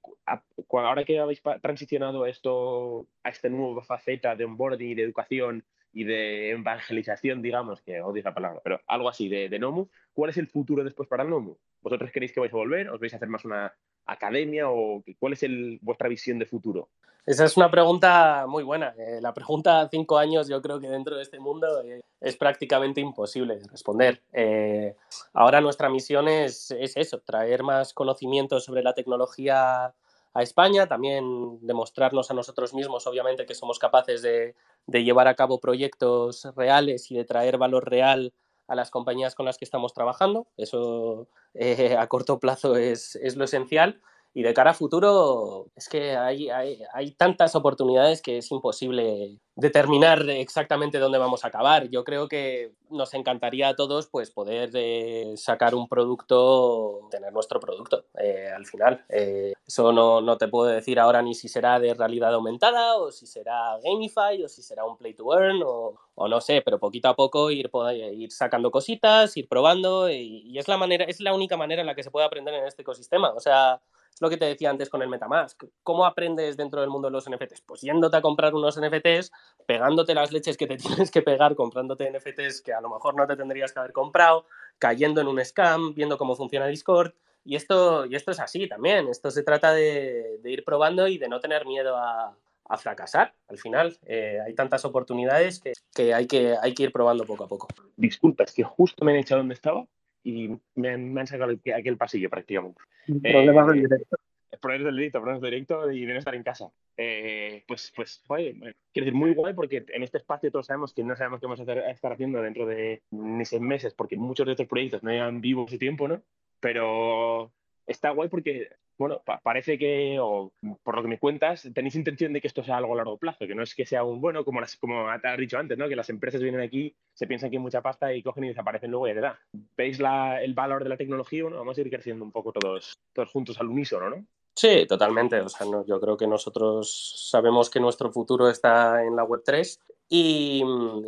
ahora 0.69 1.03
que 1.03 1.19
habéis 1.19 1.41
transicionado 1.61 2.27
esto, 2.27 3.07
a 3.23 3.29
esta 3.29 3.49
nueva 3.49 3.83
faceta 3.83 4.35
de 4.35 4.45
onboarding 4.45 4.91
y 4.91 4.95
de 4.95 5.03
educación, 5.03 5.65
y 5.91 6.03
de 6.03 6.51
evangelización, 6.51 7.41
digamos, 7.41 7.81
que 7.81 8.01
odio 8.01 8.19
esa 8.19 8.33
palabra, 8.33 8.61
pero 8.63 8.79
algo 8.87 9.09
así 9.09 9.27
de, 9.27 9.49
de, 9.49 9.59
Nomu, 9.59 9.87
¿cuál 10.13 10.29
es 10.29 10.37
el 10.37 10.47
futuro 10.47 10.83
después 10.83 11.07
para 11.09 11.23
Nomu? 11.23 11.57
¿Vosotros 11.81 12.11
creéis 12.13 12.31
que 12.31 12.39
vais 12.39 12.53
a 12.53 12.57
volver? 12.57 12.89
¿Os 12.89 12.99
vais 12.99 13.13
a 13.13 13.15
hacer 13.17 13.29
más 13.29 13.45
una 13.45 13.73
academia? 14.05 14.69
¿O 14.69 15.03
cuál 15.17 15.33
es 15.33 15.43
el, 15.43 15.79
vuestra 15.81 16.09
visión 16.09 16.39
de 16.39 16.45
futuro? 16.45 16.89
Esa 17.25 17.45
es 17.45 17.57
una 17.57 17.69
pregunta 17.69 18.45
muy 18.47 18.63
buena. 18.63 18.95
Eh, 18.97 19.19
la 19.21 19.33
pregunta 19.33 19.87
cinco 19.91 20.17
años 20.17 20.47
yo 20.47 20.61
creo 20.61 20.79
que 20.79 20.89
dentro 20.89 21.15
de 21.15 21.21
este 21.21 21.39
mundo 21.39 21.81
eh, 21.83 22.01
es 22.19 22.35
prácticamente 22.35 23.01
imposible 23.01 23.57
de 23.57 23.67
responder. 23.67 24.21
Eh, 24.33 24.95
ahora 25.33 25.61
nuestra 25.61 25.89
misión 25.89 26.27
es, 26.27 26.71
es 26.71 26.97
eso, 26.97 27.19
traer 27.19 27.61
más 27.61 27.93
conocimiento 27.93 28.59
sobre 28.59 28.81
la 28.81 28.93
tecnología 28.93 29.93
a 30.33 30.43
España, 30.43 30.87
también 30.87 31.59
demostrarnos 31.61 32.29
a 32.29 32.33
nosotros 32.33 32.73
mismos, 32.73 33.07
obviamente, 33.07 33.45
que 33.45 33.55
somos 33.55 33.79
capaces 33.79 34.21
de, 34.21 34.55
llevar 34.87 35.27
a 35.27 35.35
cabo 35.35 35.59
proyectos 35.59 36.47
reales 36.55 37.11
y 37.11 37.15
de 37.15 37.25
traer 37.25 37.57
valor 37.57 37.89
real 37.89 38.33
a 38.67 38.75
las 38.75 38.91
compañías 38.91 39.35
con 39.35 39.45
las 39.45 39.57
que 39.57 39.65
estamos 39.65 39.93
trabajando. 39.93 40.47
Eso 40.57 41.27
eh, 41.53 41.95
a 41.97 42.07
corto 42.07 42.39
plazo 42.39 42.75
es, 42.75 43.15
es, 43.15 43.35
lo 43.35 43.45
esencial. 43.45 44.01
Y 44.39 44.41
de 44.41 44.53
cara 44.53 44.71
a 44.71 44.73
futuro, 44.73 45.67
es 45.75 45.89
que 45.89 46.15
hay, 46.15 46.49
hay, 46.49 46.81
hay, 46.93 47.11
tantas 47.11 47.55
oportunidades 47.55 48.21
que 48.21 48.37
es 48.37 48.49
imposible 48.51 49.37
determinar 49.53 50.29
exactamente 50.29 50.97
dónde 50.97 51.17
vamos 51.17 51.43
a 51.43 51.49
acabar. 51.49 51.89
Yo 51.89 52.05
creo 52.05 52.29
que 52.29 52.71
nos 52.89 53.13
encantaría 53.15 53.67
a 53.67 53.75
todos 53.75 54.07
pues, 54.07 54.31
poder 54.31 54.69
eh, 54.75 55.33
sacar 55.35 55.75
un 55.75 55.89
producto, 55.89 57.09
tener 57.11 57.33
nuestro 57.33 57.59
producto 57.59 58.05
eh, 58.17 58.47
al 58.55 58.65
final. 58.65 59.03
Eh, 59.09 59.51
eso 59.67 59.91
no, 59.91 60.21
no, 60.21 60.37
te 60.37 60.47
puedo 60.47 60.71
decir 60.71 61.01
ahora 61.01 61.21
ni 61.21 61.35
si 61.35 61.49
será 61.49 61.77
de 61.77 61.93
realidad 61.93 62.33
aumentada 62.33 62.95
o 62.95 63.11
si 63.11 63.27
será 63.27 63.77
Gamify 63.83 64.41
o 64.41 64.47
si 64.47 64.63
será 64.63 64.85
un 64.85 64.95
play 64.95 65.15
to 65.15 65.37
earn 65.37 65.61
o, 65.65 65.99
o 66.15 66.27
no 66.29 66.39
sé, 66.39 66.61
pero 66.63 66.79
poquito 66.79 67.09
a 67.09 67.15
poco 67.17 67.51
ir, 67.51 67.69
ir 68.13 68.31
sacando 68.31 68.71
cositas, 68.71 69.35
ir 69.35 69.49
probando 69.49 70.09
y, 70.09 70.43
y 70.45 70.59
es, 70.59 70.69
la 70.69 70.77
manera, 70.77 71.03
es 71.03 71.19
la 71.19 71.33
única 71.33 71.57
manera 71.57 71.81
en 71.81 71.87
la 71.87 71.95
que 71.95 72.03
se 72.03 72.11
puede 72.11 72.25
aprender 72.25 72.53
en 72.53 72.65
este 72.65 72.83
ecosistema. 72.83 73.33
O 73.33 73.41
sea, 73.41 73.81
es 74.13 74.21
lo 74.21 74.29
que 74.29 74.37
te 74.37 74.45
decía 74.45 74.69
antes 74.69 74.89
con 74.89 75.01
el 75.01 75.09
Metamask. 75.09 75.63
¿Cómo 75.83 76.05
aprendes 76.05 76.57
dentro 76.57 76.81
del 76.81 76.89
mundo 76.89 77.07
de 77.07 77.13
los 77.13 77.29
NFTs? 77.29 77.61
Pues 77.61 77.81
yéndote 77.81 78.17
a 78.17 78.21
comprar 78.21 78.53
unos 78.53 78.79
NFTs, 78.79 79.31
pegándote 79.65 80.13
las 80.13 80.31
leches 80.31 80.57
que 80.57 80.67
te 80.67 80.77
tienes 80.77 81.11
que 81.11 81.21
pegar, 81.21 81.55
comprándote 81.55 82.09
NFTs 82.11 82.61
que 82.61 82.73
a 82.73 82.81
lo 82.81 82.89
mejor 82.89 83.15
no 83.15 83.25
te 83.27 83.35
tendrías 83.35 83.71
que 83.71 83.79
haber 83.79 83.93
comprado, 83.93 84.45
cayendo 84.77 85.21
en 85.21 85.27
un 85.27 85.43
scam, 85.43 85.93
viendo 85.93 86.17
cómo 86.17 86.35
funciona 86.35 86.67
Discord. 86.67 87.13
Y 87.45 87.55
esto, 87.55 88.05
y 88.05 88.15
esto 88.15 88.31
es 88.31 88.39
así 88.39 88.67
también. 88.67 89.07
Esto 89.07 89.31
se 89.31 89.43
trata 89.43 89.73
de, 89.73 90.39
ir 90.43 90.63
probando 90.65 91.07
y 91.07 91.17
de 91.17 91.29
no 91.29 91.39
tener 91.39 91.65
miedo 91.65 91.95
a, 91.97 92.35
fracasar. 92.77 93.33
Al 93.47 93.57
final, 93.57 93.97
eh, 94.05 94.37
hay 94.45 94.53
tantas 94.53 94.85
oportunidades 94.85 95.59
que, 95.95 96.13
hay 96.13 96.27
que 96.27 96.55
hay 96.61 96.75
que 96.75 96.83
ir 96.83 96.91
probando 96.91 97.25
poco 97.25 97.45
a 97.45 97.47
poco. 97.47 97.67
Disculpa, 97.97 98.43
es 98.43 98.53
que 98.53 98.63
justo 98.63 99.03
me 99.03 99.11
han 99.11 99.17
echado 99.17 99.39
donde 99.39 99.55
estaba 99.55 99.87
y 100.23 100.49
me, 100.75 100.89
han 100.89 101.27
sacado 101.27 101.51
aquí 101.51 101.89
el 101.89 101.97
pasillo 101.97 102.29
prácticamente. 102.29 102.81
Problemas 103.05 103.67
del 103.67 103.81
directo. 103.83 104.17
Problemas 104.61 104.85
del 104.87 104.95
directo, 104.97 105.19
problemas 105.19 105.41
del 105.41 105.51
directo 105.51 105.91
y 105.91 106.05
de 106.05 106.13
no 106.13 106.19
estar 106.19 106.35
en 106.35 106.43
casa. 106.43 106.71
Eh, 106.97 107.63
pues, 107.67 107.93
pues, 107.95 108.21
quiero 108.27 108.65
decir, 108.93 109.13
muy 109.13 109.33
guay 109.33 109.53
porque 109.53 109.85
en 109.87 110.03
este 110.03 110.17
espacio 110.17 110.51
todos 110.51 110.65
sabemos 110.65 110.93
que 110.93 111.03
no 111.03 111.15
sabemos 111.15 111.39
qué 111.39 111.45
vamos 111.45 111.59
a, 111.59 111.63
hacer, 111.63 111.79
a 111.79 111.91
estar 111.91 112.11
haciendo 112.11 112.41
dentro 112.41 112.65
de 112.65 113.01
meses, 113.11 113.61
meses, 113.61 113.93
porque 113.93 114.17
muchos 114.17 114.45
de 114.45 114.53
estos 114.53 114.67
proyectos 114.67 115.01
no 115.01 115.11
llevan 115.11 115.39
vivos 115.39 115.69
ese 115.69 115.77
tiempo, 115.77 116.07
¿no? 116.07 116.21
Pero 116.59 117.51
está 117.87 118.09
guay 118.09 118.27
porque, 118.27 118.69
bueno, 118.99 119.23
parece 119.43 119.77
que, 119.77 120.17
o 120.19 120.51
por 120.83 120.95
lo 120.97 121.01
que 121.01 121.07
me 121.07 121.19
cuentas, 121.19 121.67
tenéis 121.73 121.95
intención 121.95 122.33
de 122.33 122.41
que 122.41 122.47
esto 122.47 122.65
sea 122.65 122.75
algo 122.75 122.93
a 122.93 122.97
largo 122.97 123.17
plazo, 123.17 123.47
que 123.47 123.55
no 123.55 123.63
es 123.63 123.73
que 123.73 123.85
sea 123.85 124.03
un, 124.03 124.19
bueno, 124.19 124.43
como, 124.43 124.59
como 124.81 125.05
te 125.21 125.27
has 125.29 125.37
dicho 125.37 125.57
antes, 125.57 125.77
¿no? 125.77 125.87
Que 125.87 125.95
las 125.95 126.09
empresas 126.09 126.41
vienen 126.41 126.59
aquí, 126.59 126.93
se 127.13 127.25
piensan 127.25 127.49
que 127.49 127.55
hay 127.55 127.63
mucha 127.63 127.81
pasta 127.81 128.13
y 128.13 128.21
cogen 128.21 128.43
y 128.43 128.49
desaparecen 128.49 128.91
luego 128.91 129.07
y 129.07 129.15
ya 129.15 129.21
da. 129.21 129.39
¿Veis 129.77 129.99
el 129.99 130.53
valor 130.53 130.83
de 130.83 130.89
la 130.89 130.97
tecnología? 130.97 131.43
Bueno, 131.43 131.57
vamos 131.57 131.77
a 131.77 131.81
ir 131.81 131.89
creciendo 131.89 132.25
un 132.25 132.33
poco 132.33 132.51
todos, 132.51 132.99
todos 133.13 133.31
juntos 133.31 133.57
al 133.61 133.69
unísono, 133.69 134.09
¿no? 134.09 134.25
Sí, 134.53 134.85
totalmente. 134.85 135.39
O 135.39 135.47
sea, 135.47 135.65
no, 135.65 135.85
yo 135.85 136.01
creo 136.01 136.17
que 136.17 136.27
nosotros 136.27 137.29
sabemos 137.29 137.69
que 137.69 137.79
nuestro 137.79 138.11
futuro 138.11 138.49
está 138.49 139.05
en 139.05 139.15
la 139.15 139.23
Web3 139.23 139.79
y, 140.11 140.63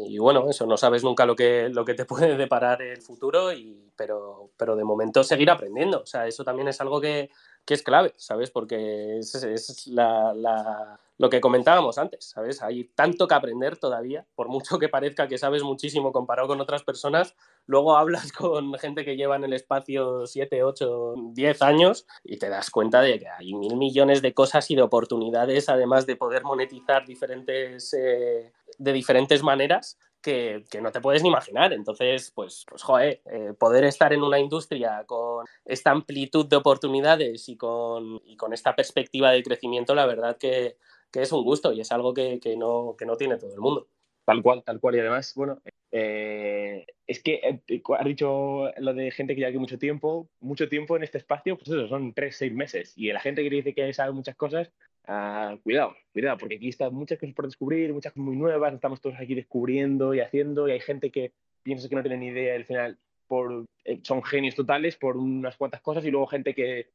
y, 0.08 0.20
bueno, 0.20 0.48
eso, 0.50 0.68
no 0.68 0.78
sabes 0.78 1.04
nunca 1.04 1.26
lo 1.26 1.36
que, 1.36 1.68
lo 1.70 1.84
que 1.84 1.96
te 1.96 2.06
puede 2.06 2.38
deparar 2.38 2.82
el 2.82 3.02
futuro, 3.02 3.50
pero, 3.98 4.52
pero 4.56 4.76
de 4.76 4.84
momento 4.84 5.24
seguir 5.24 5.50
aprendiendo. 5.50 6.02
O 6.02 6.06
sea, 6.06 6.28
eso 6.28 6.46
también 6.46 6.68
es 6.68 6.80
algo 6.80 7.02
que, 7.02 7.30
que 7.66 7.74
es 7.74 7.84
clave, 7.84 8.14
¿sabes? 8.18 8.52
Porque 8.52 9.20
es, 9.20 9.88
la, 9.88 11.00
lo 11.18 11.30
que 11.30 11.42
comentábamos 11.42 11.98
antes, 11.98 12.26
¿sabes? 12.26 12.62
Hay 12.64 12.86
tanto 12.96 13.28
que 13.28 13.36
aprender 13.36 13.78
todavía, 13.78 14.26
por 14.36 14.50
mucho 14.50 14.80
que 14.80 14.90
parezca 14.90 15.28
que 15.28 15.38
sabes 15.38 15.64
muchísimo 15.64 16.12
comparado 16.12 16.48
con 16.48 16.60
otras 16.62 16.84
personas, 16.84 17.36
luego 17.68 17.96
hablas 17.96 18.32
con 18.34 18.74
gente 18.74 19.06
que 19.06 19.16
lleva 19.16 19.36
en 19.36 19.44
el 19.44 19.54
espacio 19.54 20.26
7, 20.26 20.64
8, 20.64 21.14
10 21.34 21.62
años 21.62 22.08
y 22.24 22.38
te 22.38 22.50
das 22.50 22.72
cuenta 22.72 23.02
de 23.02 23.20
que 23.20 23.28
hay 23.28 23.54
mil 23.54 23.78
millones 23.78 24.22
de 24.22 24.34
cosas 24.34 24.70
y 24.72 24.76
de 24.76 24.82
oportunidades, 24.82 25.70
además 25.70 26.06
de 26.06 26.16
poder 26.16 26.44
monetizar 26.44 27.06
diferentes, 27.06 27.94
eh, 27.94 28.52
de 28.78 28.94
diferentes 28.94 29.44
maneras, 29.44 29.98
que, 30.22 30.64
que, 30.70 30.82
no 30.82 30.92
te 30.92 31.02
puedes 31.02 31.24
ni 31.24 31.30
imaginar. 31.30 31.74
Entonces, 31.74 32.32
pues, 32.34 32.66
pues 32.68 32.84
joder, 32.84 33.22
eh, 33.26 33.54
poder 33.58 33.84
estar 33.84 34.14
en 34.14 34.24
una 34.24 34.40
industria 34.40 35.04
con 35.06 35.46
esta 35.66 35.92
amplitud 35.92 36.46
de 36.48 36.56
oportunidades 36.56 37.50
y 37.50 37.58
con, 37.58 38.22
y 38.26 38.38
con 38.38 38.54
esta 38.54 38.76
perspectiva 38.76 39.32
de 39.32 39.44
crecimiento, 39.44 39.96
la 39.96 40.06
verdad 40.06 40.38
que, 40.38 40.78
que 41.12 41.22
es 41.22 41.32
un 41.32 41.44
gusto 41.44 41.74
y 41.74 41.82
es 41.82 41.92
algo 41.92 42.14
que, 42.14 42.40
que, 42.40 42.56
no, 42.56 42.96
que 42.98 43.06
no 43.06 43.18
tiene 43.18 43.38
todo 43.38 43.54
el 43.54 43.60
mundo. 43.60 43.88
Tal 44.26 44.42
cual, 44.42 44.64
tal 44.64 44.80
cual. 44.80 44.96
Y 44.96 45.00
además, 45.00 45.34
bueno, 45.36 45.62
eh, 45.92 46.86
es 47.06 47.22
que 47.22 47.42
eh, 47.68 47.82
has 47.98 48.06
dicho 48.06 48.72
lo 48.78 48.94
de 48.94 49.12
gente 49.12 49.34
que 49.34 49.42
lleva 49.42 49.50
aquí 49.50 49.58
mucho 49.58 49.78
tiempo, 49.78 50.30
mucho 50.40 50.70
tiempo 50.70 50.96
en 50.96 51.04
este 51.04 51.18
espacio, 51.18 51.58
pues 51.58 51.70
eso, 51.70 51.88
son 51.88 52.14
tres, 52.14 52.38
seis 52.38 52.54
meses. 52.54 52.94
Y 52.96 53.12
la 53.12 53.20
gente 53.20 53.44
que 53.44 53.50
dice 53.50 53.74
que 53.74 53.92
sabe 53.94 54.14
muchas 54.14 54.36
cosas, 54.36 54.72
ah, 55.08 55.58
cuidado, 55.64 55.96
cuidado, 56.14 56.38
porque 56.38 56.56
aquí 56.56 56.70
están 56.70 56.94
muchas 56.94 57.20
cosas 57.20 57.36
por 57.36 57.46
descubrir, 57.46 57.94
muchas 57.94 58.14
cosas 58.14 58.26
muy 58.26 58.36
nuevas, 58.36 58.74
estamos 58.74 59.02
todos 59.02 59.16
aquí 59.20 59.36
descubriendo 59.36 60.14
y 60.14 60.20
haciendo, 60.20 60.68
y 60.68 60.72
hay 60.72 60.80
gente 60.80 61.12
que 61.12 61.34
piensa 61.64 61.90
que 61.90 61.96
no 61.96 62.02
tiene 62.02 62.18
ni 62.18 62.28
idea, 62.28 62.56
al 62.56 62.66
final 62.66 62.98
por, 63.28 63.66
eh, 63.86 64.00
son 64.04 64.24
genios 64.24 64.56
totales 64.56 64.98
por 64.98 65.18
unas 65.18 65.58
cuantas 65.58 65.82
cosas, 65.82 66.06
y 66.06 66.12
luego 66.12 66.28
gente 66.28 66.54
que 66.54 66.90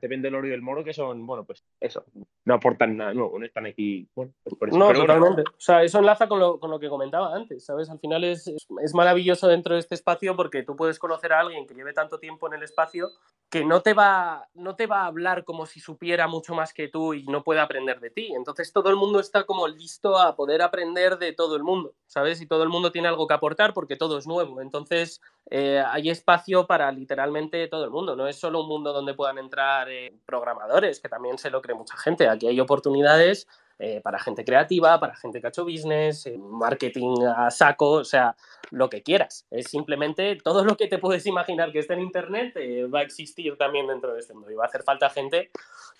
te 0.00 0.08
vende 0.08 0.28
el 0.28 0.34
oro 0.34 0.48
y 0.48 0.52
el 0.52 0.62
moro, 0.62 0.82
que 0.82 0.92
son, 0.92 1.26
bueno, 1.26 1.44
pues 1.44 1.64
eso, 1.80 2.04
no 2.44 2.54
aportan 2.54 2.96
nada 2.96 3.14
nuevo, 3.14 3.38
no 3.38 3.46
están 3.46 3.66
aquí. 3.66 4.08
Bueno, 4.14 4.32
pues 4.42 4.56
por 4.56 4.68
eso. 4.68 4.78
No, 4.78 4.92
totalmente. 4.92 5.42
O 5.42 5.60
sea, 5.60 5.82
eso 5.84 5.98
enlaza 5.98 6.28
con 6.28 6.40
lo, 6.40 6.58
con 6.58 6.70
lo, 6.70 6.80
que 6.80 6.88
comentaba 6.88 7.34
antes, 7.34 7.64
¿sabes? 7.64 7.88
Al 7.88 8.00
final 8.00 8.24
es, 8.24 8.48
es, 8.48 8.94
maravilloso 8.94 9.46
dentro 9.46 9.74
de 9.74 9.80
este 9.80 9.94
espacio 9.94 10.34
porque 10.34 10.64
tú 10.64 10.74
puedes 10.74 10.98
conocer 10.98 11.32
a 11.32 11.40
alguien 11.40 11.66
que 11.66 11.74
lleve 11.74 11.92
tanto 11.92 12.18
tiempo 12.18 12.48
en 12.48 12.54
el 12.54 12.62
espacio 12.62 13.08
que 13.48 13.64
no 13.64 13.82
te 13.82 13.94
va, 13.94 14.48
no 14.54 14.76
te 14.76 14.86
va 14.86 15.02
a 15.02 15.06
hablar 15.06 15.44
como 15.44 15.66
si 15.66 15.80
supiera 15.80 16.26
mucho 16.26 16.54
más 16.54 16.72
que 16.72 16.88
tú 16.88 17.14
y 17.14 17.24
no 17.24 17.42
puede 17.44 17.60
aprender 17.60 18.00
de 18.00 18.10
ti. 18.10 18.32
Entonces 18.34 18.72
todo 18.72 18.90
el 18.90 18.96
mundo 18.96 19.20
está 19.20 19.44
como 19.44 19.68
listo 19.68 20.18
a 20.18 20.34
poder 20.34 20.62
aprender 20.62 21.18
de 21.18 21.32
todo 21.32 21.56
el 21.56 21.62
mundo, 21.62 21.94
¿sabes? 22.06 22.40
Y 22.40 22.46
todo 22.46 22.62
el 22.62 22.68
mundo 22.68 22.90
tiene 22.90 23.08
algo 23.08 23.26
que 23.26 23.34
aportar 23.34 23.74
porque 23.74 23.96
todo 23.96 24.18
es 24.18 24.26
nuevo. 24.26 24.60
Entonces 24.60 25.20
eh, 25.50 25.82
hay 25.86 26.10
espacio 26.10 26.66
para 26.66 26.90
literalmente 26.90 27.68
todo 27.68 27.84
el 27.84 27.90
mundo. 27.90 28.16
No 28.16 28.26
es 28.26 28.36
solo 28.36 28.62
un 28.62 28.68
mundo 28.68 28.92
donde 28.92 29.14
puedan 29.14 29.38
entrar 29.38 29.59
eh, 29.88 30.12
programadores, 30.26 31.00
que 31.00 31.08
también 31.08 31.38
se 31.38 31.50
lo 31.50 31.60
cree 31.62 31.76
mucha 31.76 31.96
gente. 31.96 32.28
Aquí 32.28 32.46
hay 32.46 32.60
oportunidades 32.60 33.46
eh, 33.78 34.00
para 34.02 34.18
gente 34.18 34.44
creativa, 34.44 35.00
para 35.00 35.16
gente 35.16 35.40
que 35.40 35.46
ha 35.46 35.50
hecho 35.50 35.64
business, 35.64 36.28
marketing 36.38 37.24
a 37.24 37.50
saco, 37.50 37.92
o 37.92 38.04
sea, 38.04 38.36
lo 38.70 38.90
que 38.90 39.02
quieras. 39.02 39.46
Es 39.50 39.68
simplemente 39.68 40.36
todo 40.36 40.64
lo 40.64 40.76
que 40.76 40.86
te 40.86 40.98
puedes 40.98 41.26
imaginar 41.26 41.72
que 41.72 41.78
esté 41.78 41.94
en 41.94 42.00
Internet 42.00 42.54
va 42.92 43.00
a 43.00 43.02
existir 43.02 43.56
también 43.56 43.86
dentro 43.86 44.12
de 44.12 44.20
este 44.20 44.34
mundo 44.34 44.50
y 44.50 44.54
va 44.54 44.64
a 44.64 44.66
hacer 44.66 44.82
falta 44.82 45.08
gente 45.08 45.50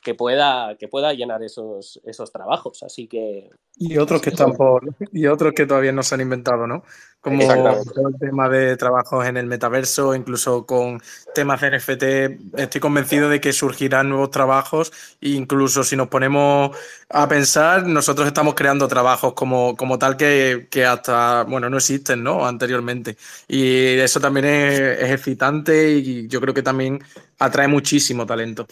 que 0.03 0.15
pueda, 0.15 0.77
que 0.77 0.89
pueda 0.89 1.13
llenar 1.13 1.43
esos, 1.43 2.01
esos 2.05 2.33
trabajos. 2.33 2.83
Así 2.83 3.07
que. 3.07 3.51
Y 3.77 3.99
otros 3.99 4.21
que 4.21 4.31
están 4.31 4.53
por. 4.53 4.83
Y 5.13 5.27
otros 5.27 5.53
que 5.55 5.67
todavía 5.67 5.93
no 5.93 6.03
se 6.03 6.15
han 6.15 6.21
inventado, 6.21 6.67
¿no? 6.67 6.83
Como 7.21 7.43
el 7.53 8.19
tema 8.19 8.49
de 8.49 8.79
trabajos 8.79 9.27
en 9.27 9.37
el 9.37 9.47
metaverso, 9.47 10.15
incluso 10.15 10.65
con 10.65 11.03
temas 11.35 11.61
de 11.61 11.79
NFT, 11.79 12.59
estoy 12.59 12.81
convencido 12.81 13.29
de 13.29 13.43
que 13.43 13.53
surgirán 13.53 14.09
nuevos 14.09 14.31
trabajos. 14.31 14.91
incluso 15.21 15.85
si 15.85 15.97
nos 15.97 16.09
ponemos 16.09 16.75
a 17.11 17.29
pensar, 17.29 17.87
nosotros 17.87 18.27
estamos 18.27 18.55
creando 18.55 18.89
trabajos 18.89 19.35
como, 19.35 19.77
como 19.77 19.99
tal 19.99 20.17
que, 20.17 20.69
que 20.71 20.87
hasta, 20.87 21.45
bueno, 21.45 21.69
no 21.69 21.77
existen, 21.77 22.23
¿no? 22.23 22.47
Anteriormente. 22.47 23.19
Y 23.49 23.99
eso 23.99 24.19
también 24.19 24.47
es, 24.47 24.81
es 24.81 25.11
excitante 25.11 25.91
y 25.93 26.27
yo 26.27 26.41
creo 26.41 26.55
que 26.55 26.63
también 26.63 27.01
atrae 27.39 27.69
muchísimo 27.69 28.25
talento. 28.25 28.67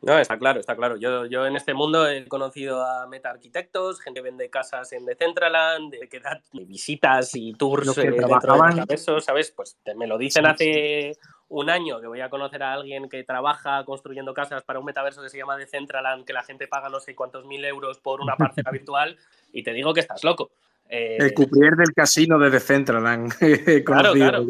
No, 0.00 0.16
está 0.18 0.38
claro, 0.38 0.60
está 0.60 0.76
claro. 0.76 0.96
Yo, 0.96 1.26
yo 1.26 1.44
en 1.46 1.56
este 1.56 1.74
mundo 1.74 2.06
he 2.06 2.24
conocido 2.28 2.84
a 2.84 3.06
meta 3.08 3.30
arquitectos, 3.30 4.00
gente 4.00 4.20
que 4.20 4.24
vende 4.24 4.48
casas 4.48 4.92
en 4.92 5.04
Decentraland, 5.04 5.90
de 5.90 6.08
que 6.08 6.20
da 6.20 6.40
visitas 6.52 7.34
y 7.34 7.52
tours 7.54 7.94
que 7.94 8.02
eh, 8.02 8.12
trabajaban... 8.12 8.84
eso, 8.88 9.20
¿sabes? 9.20 9.50
Pues 9.50 9.76
me 9.96 10.06
lo 10.06 10.16
dicen 10.16 10.46
hace 10.46 11.16
un 11.48 11.68
año 11.68 12.00
que 12.00 12.06
voy 12.06 12.20
a 12.20 12.30
conocer 12.30 12.62
a 12.62 12.74
alguien 12.74 13.08
que 13.08 13.24
trabaja 13.24 13.84
construyendo 13.84 14.34
casas 14.34 14.62
para 14.62 14.78
un 14.78 14.84
metaverso 14.84 15.20
que 15.20 15.30
se 15.30 15.38
llama 15.38 15.56
Decentraland, 15.56 16.24
que 16.24 16.32
la 16.32 16.44
gente 16.44 16.68
paga 16.68 16.88
no 16.88 17.00
sé 17.00 17.16
cuántos 17.16 17.44
mil 17.44 17.64
euros 17.64 17.98
por 17.98 18.20
una 18.20 18.36
parcela 18.36 18.70
virtual, 18.72 19.16
y 19.52 19.64
te 19.64 19.72
digo 19.72 19.94
que 19.94 20.00
estás 20.00 20.22
loco. 20.22 20.52
Eh, 20.90 21.18
el 21.18 21.34
cuprier 21.34 21.76
del 21.76 21.92
casino 21.94 22.38
de 22.38 22.50
Decentraland. 22.50 23.32
claro, 23.84 24.12
claro, 24.12 24.46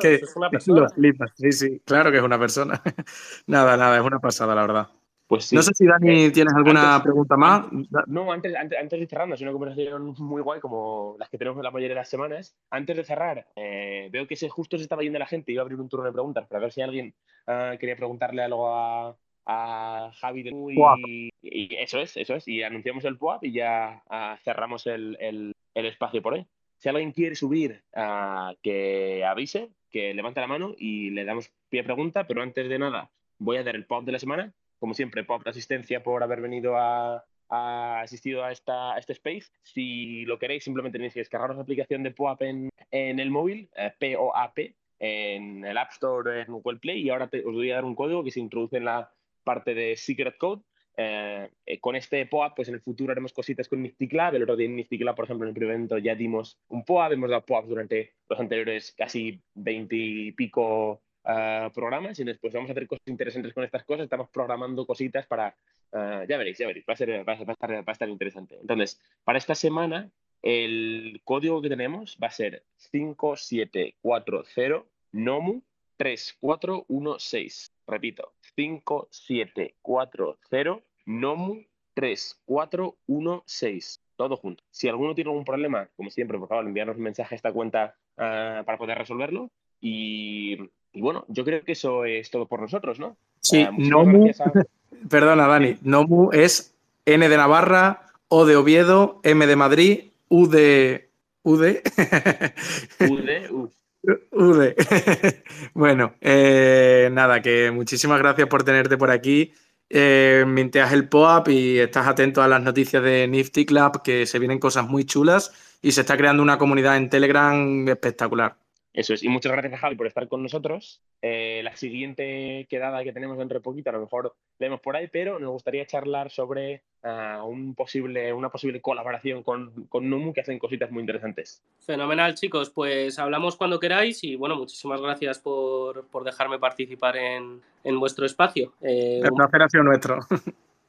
que, 0.00 0.14
es 0.14 0.36
una 0.36 0.50
persona. 0.50 0.88
Sí, 1.36 1.52
sí, 1.52 1.80
claro 1.84 2.10
que 2.10 2.18
es 2.18 2.24
una 2.24 2.38
persona. 2.38 2.82
nada, 3.46 3.76
nada, 3.76 3.96
es 3.96 4.02
una 4.02 4.18
pasada, 4.18 4.54
la 4.54 4.62
verdad. 4.62 4.88
Pues 5.28 5.52
No 5.52 5.60
sé 5.60 5.72
si 5.74 5.86
Dani 5.86 6.26
eh, 6.26 6.30
tienes 6.30 6.54
alguna 6.54 7.02
pregunta 7.02 7.36
más. 7.36 7.66
No, 8.06 8.30
antes, 8.30 8.54
antes, 8.54 9.00
de 9.00 9.06
cerrar, 9.06 9.32
es 9.32 9.40
una 9.40 9.50
conversación 9.50 10.14
muy 10.18 10.40
guay 10.40 10.60
como 10.60 11.16
las 11.18 11.28
que 11.28 11.38
tenemos 11.38 11.62
la 11.64 11.72
mayoría 11.72 11.94
de 11.94 12.00
las 12.00 12.08
semanas. 12.08 12.56
Antes 12.70 12.96
de 12.96 13.04
cerrar, 13.04 13.46
eh, 13.56 14.08
veo 14.12 14.26
que 14.28 14.36
justo 14.48 14.76
se 14.76 14.84
estaba 14.84 15.02
yendo 15.02 15.18
la 15.18 15.26
gente 15.26 15.50
y 15.50 15.54
iba 15.54 15.62
a 15.62 15.64
abrir 15.64 15.80
un 15.80 15.88
turno 15.88 16.06
de 16.06 16.12
preguntas 16.12 16.46
para 16.46 16.60
ver 16.60 16.72
si 16.72 16.80
alguien 16.80 17.12
ah, 17.48 17.74
quería 17.78 17.96
preguntarle 17.96 18.42
algo 18.42 18.68
a, 18.72 19.16
a 19.46 20.12
Javi 20.14 20.44
de 20.44 20.50
y, 20.50 21.30
y, 21.42 21.74
eso 21.74 21.98
es, 21.98 22.16
eso 22.16 22.36
es. 22.36 22.46
Y 22.46 22.62
anunciamos 22.62 23.04
el 23.04 23.18
PUAP 23.18 23.44
y 23.44 23.52
ya 23.52 24.04
ah, 24.08 24.38
cerramos 24.44 24.86
el, 24.86 25.16
el 25.18 25.55
espacio 25.84 26.22
por 26.22 26.34
ahí. 26.34 26.46
Si 26.78 26.88
alguien 26.88 27.12
quiere 27.12 27.34
subir, 27.34 27.82
uh, 27.94 28.54
que 28.62 29.24
avise, 29.24 29.70
que 29.90 30.14
levante 30.14 30.40
la 30.40 30.46
mano 30.46 30.74
y 30.76 31.10
le 31.10 31.24
damos 31.24 31.50
pie 31.68 31.80
a 31.80 31.84
pregunta, 31.84 32.26
pero 32.26 32.42
antes 32.42 32.68
de 32.68 32.78
nada 32.78 33.10
voy 33.38 33.58
a 33.58 33.64
dar 33.64 33.76
el 33.76 33.86
pop 33.86 34.04
de 34.04 34.12
la 34.12 34.18
semana. 34.18 34.54
Como 34.78 34.94
siempre, 34.94 35.24
pop 35.24 35.42
de 35.42 35.50
asistencia 35.50 36.02
por 36.02 36.22
haber 36.22 36.40
venido 36.40 36.76
a, 36.76 37.24
asistido 37.48 38.44
a, 38.44 38.52
este 38.52 39.12
space. 39.12 39.46
Si 39.62 40.24
lo 40.24 40.38
queréis, 40.38 40.64
simplemente 40.64 40.98
tenéis 40.98 41.14
que 41.14 41.20
descargaros 41.20 41.56
la 41.56 41.62
aplicación 41.62 42.02
de 42.02 42.10
POAP 42.10 42.42
en, 42.42 42.70
el 42.90 43.30
móvil, 43.30 43.70
eh, 43.76 43.92
P-O-A-P, 43.98 44.74
en 44.98 45.64
el 45.64 45.78
App 45.78 45.92
Store, 45.92 46.42
en 46.42 46.52
Google 46.52 46.78
Play, 46.78 47.02
y 47.02 47.10
ahora 47.10 47.30
os 47.32 47.54
voy 47.54 47.70
a 47.70 47.76
dar 47.76 47.84
un 47.84 47.94
código 47.94 48.24
que 48.24 48.30
se 48.30 48.40
introduce 48.40 48.76
en 48.76 48.84
la 48.84 49.10
parte 49.44 49.74
de 49.74 49.96
Secret 49.96 50.36
Code 50.38 50.62
eh, 50.96 51.48
eh, 51.66 51.78
con 51.78 51.94
este 51.94 52.24
POAP, 52.26 52.56
pues 52.56 52.68
en 52.68 52.74
el 52.74 52.80
futuro 52.80 53.12
haremos 53.12 53.32
cositas 53.32 53.68
con 53.68 53.82
Nifty. 53.82 54.08
El 54.10 54.42
otro 54.42 54.56
día 54.56 54.66
en 54.66 54.76
Nifty 54.76 54.98
por 54.98 55.24
ejemplo, 55.24 55.44
en 55.44 55.48
el 55.48 55.54
primer 55.54 55.74
evento 55.74 55.98
ya 55.98 56.14
dimos 56.14 56.58
un 56.68 56.84
POAP, 56.84 57.12
hemos 57.12 57.30
dado 57.30 57.44
POAP 57.44 57.66
durante 57.66 58.14
los 58.28 58.40
anteriores 58.40 58.94
casi 58.96 59.40
20 59.54 59.96
y 59.96 60.32
pico 60.32 61.02
eh, 61.24 61.70
programas 61.74 62.18
y 62.18 62.24
después 62.24 62.54
vamos 62.54 62.70
a 62.70 62.72
hacer 62.72 62.86
cosas 62.86 63.06
interesantes 63.06 63.52
con 63.52 63.64
estas 63.64 63.84
cosas. 63.84 64.04
Estamos 64.04 64.30
programando 64.30 64.86
cositas 64.86 65.26
para, 65.26 65.54
ya 65.92 66.38
veréis, 66.38 66.58
ya 66.58 66.66
veréis, 66.66 66.86
va 66.88 66.94
a, 66.94 66.96
ser, 66.96 67.28
va, 67.28 67.32
a 67.32 67.36
estar, 67.36 67.72
va 67.72 67.84
a 67.86 67.92
estar 67.92 68.08
interesante. 68.08 68.56
Entonces, 68.60 69.00
para 69.24 69.38
esta 69.38 69.54
semana, 69.54 70.10
el 70.42 71.20
código 71.24 71.60
que 71.60 71.68
tenemos 71.68 72.16
va 72.22 72.28
a 72.28 72.30
ser 72.30 72.64
5740 72.76 74.86
NOMU 75.12 75.62
3416. 75.96 77.72
Repito, 77.86 78.32
5740 78.56 80.82
NOMU 81.06 81.64
3416. 81.94 84.00
Todo 84.16 84.36
junto. 84.36 84.64
Si 84.70 84.88
alguno 84.88 85.14
tiene 85.14 85.30
algún 85.30 85.44
problema, 85.44 85.88
como 85.96 86.10
siempre, 86.10 86.38
por 86.38 86.48
favor, 86.48 86.66
enviarnos 86.66 86.96
un 86.96 87.02
mensaje 87.02 87.34
a 87.34 87.36
esta 87.36 87.52
cuenta 87.52 87.94
ah, 88.16 88.62
para 88.64 88.78
poder 88.78 88.98
resolverlo. 88.98 89.50
Y, 89.80 90.56
bueno, 90.94 91.24
yo 91.28 91.44
creo 91.44 91.62
que 91.62 91.72
eso 91.72 92.04
es 92.04 92.30
todo 92.30 92.46
por 92.46 92.60
nosotros, 92.60 92.98
¿no? 92.98 93.16
Sí, 93.40 93.62
ah, 93.62 93.70
NOMU. 93.76 94.30
Perdona, 95.10 95.46
Dani. 95.46 95.76
NOMU 95.82 96.30
es 96.32 96.74
N 97.04 97.28
de 97.28 97.36
Navarra, 97.36 98.10
O 98.28 98.46
de 98.46 98.56
Oviedo, 98.56 99.20
M 99.22 99.46
de 99.46 99.56
Madrid, 99.56 100.00
U 100.28 100.46
de. 100.46 101.10
U 101.42 101.56
de. 101.56 101.82
U 103.08 103.16
de. 103.16 103.52
U. 103.52 103.70
Bueno, 105.74 106.14
eh, 106.20 107.08
nada, 107.12 107.42
que 107.42 107.70
muchísimas 107.70 108.18
gracias 108.18 108.48
por 108.48 108.64
tenerte 108.64 108.96
por 108.96 109.10
aquí. 109.10 109.52
Eh, 109.88 110.44
minteas 110.46 110.92
el 110.92 111.08
POAP 111.08 111.48
y 111.48 111.78
estás 111.78 112.06
atento 112.08 112.42
a 112.42 112.48
las 112.48 112.62
noticias 112.62 113.02
de 113.02 113.28
Nifty 113.28 113.66
Club, 113.66 114.02
que 114.02 114.26
se 114.26 114.38
vienen 114.38 114.58
cosas 114.58 114.88
muy 114.88 115.04
chulas 115.04 115.52
y 115.82 115.92
se 115.92 116.00
está 116.02 116.16
creando 116.16 116.42
una 116.42 116.58
comunidad 116.58 116.96
en 116.96 117.08
Telegram 117.10 117.88
espectacular. 117.88 118.56
Eso 118.96 119.12
es, 119.12 119.22
y 119.22 119.28
muchas 119.28 119.52
gracias 119.52 119.78
Javi 119.78 119.94
por 119.94 120.06
estar 120.06 120.26
con 120.26 120.42
nosotros. 120.42 121.02
Eh, 121.20 121.60
la 121.62 121.76
siguiente 121.76 122.66
quedada 122.70 123.04
que 123.04 123.12
tenemos 123.12 123.36
dentro 123.36 123.58
de 123.58 123.62
poquito, 123.62 123.90
a 123.90 123.92
lo 123.92 124.00
mejor 124.00 124.34
vemos 124.58 124.80
por 124.80 124.96
ahí, 124.96 125.06
pero 125.12 125.38
nos 125.38 125.50
gustaría 125.50 125.84
charlar 125.84 126.30
sobre 126.30 126.82
ah, 127.02 127.42
un 127.44 127.74
posible, 127.74 128.32
una 128.32 128.48
posible 128.48 128.80
colaboración 128.80 129.42
con, 129.42 129.84
con 129.88 130.08
Numu, 130.08 130.32
que 130.32 130.40
hacen 130.40 130.58
cositas 130.58 130.90
muy 130.90 131.02
interesantes. 131.02 131.62
Fenomenal, 131.80 132.34
chicos. 132.34 132.70
Pues 132.70 133.18
hablamos 133.18 133.56
cuando 133.56 133.78
queráis 133.78 134.24
y 134.24 134.34
bueno, 134.34 134.56
muchísimas 134.56 135.02
gracias 135.02 135.40
por, 135.40 136.06
por 136.06 136.24
dejarme 136.24 136.58
participar 136.58 137.18
en, 137.18 137.60
en 137.84 138.00
vuestro 138.00 138.24
espacio. 138.24 138.72
Eh, 138.80 139.20
El 139.22 139.30
placer 139.30 139.62
ha 139.62 139.68
sido 139.68 139.84
nuestro. 139.84 140.20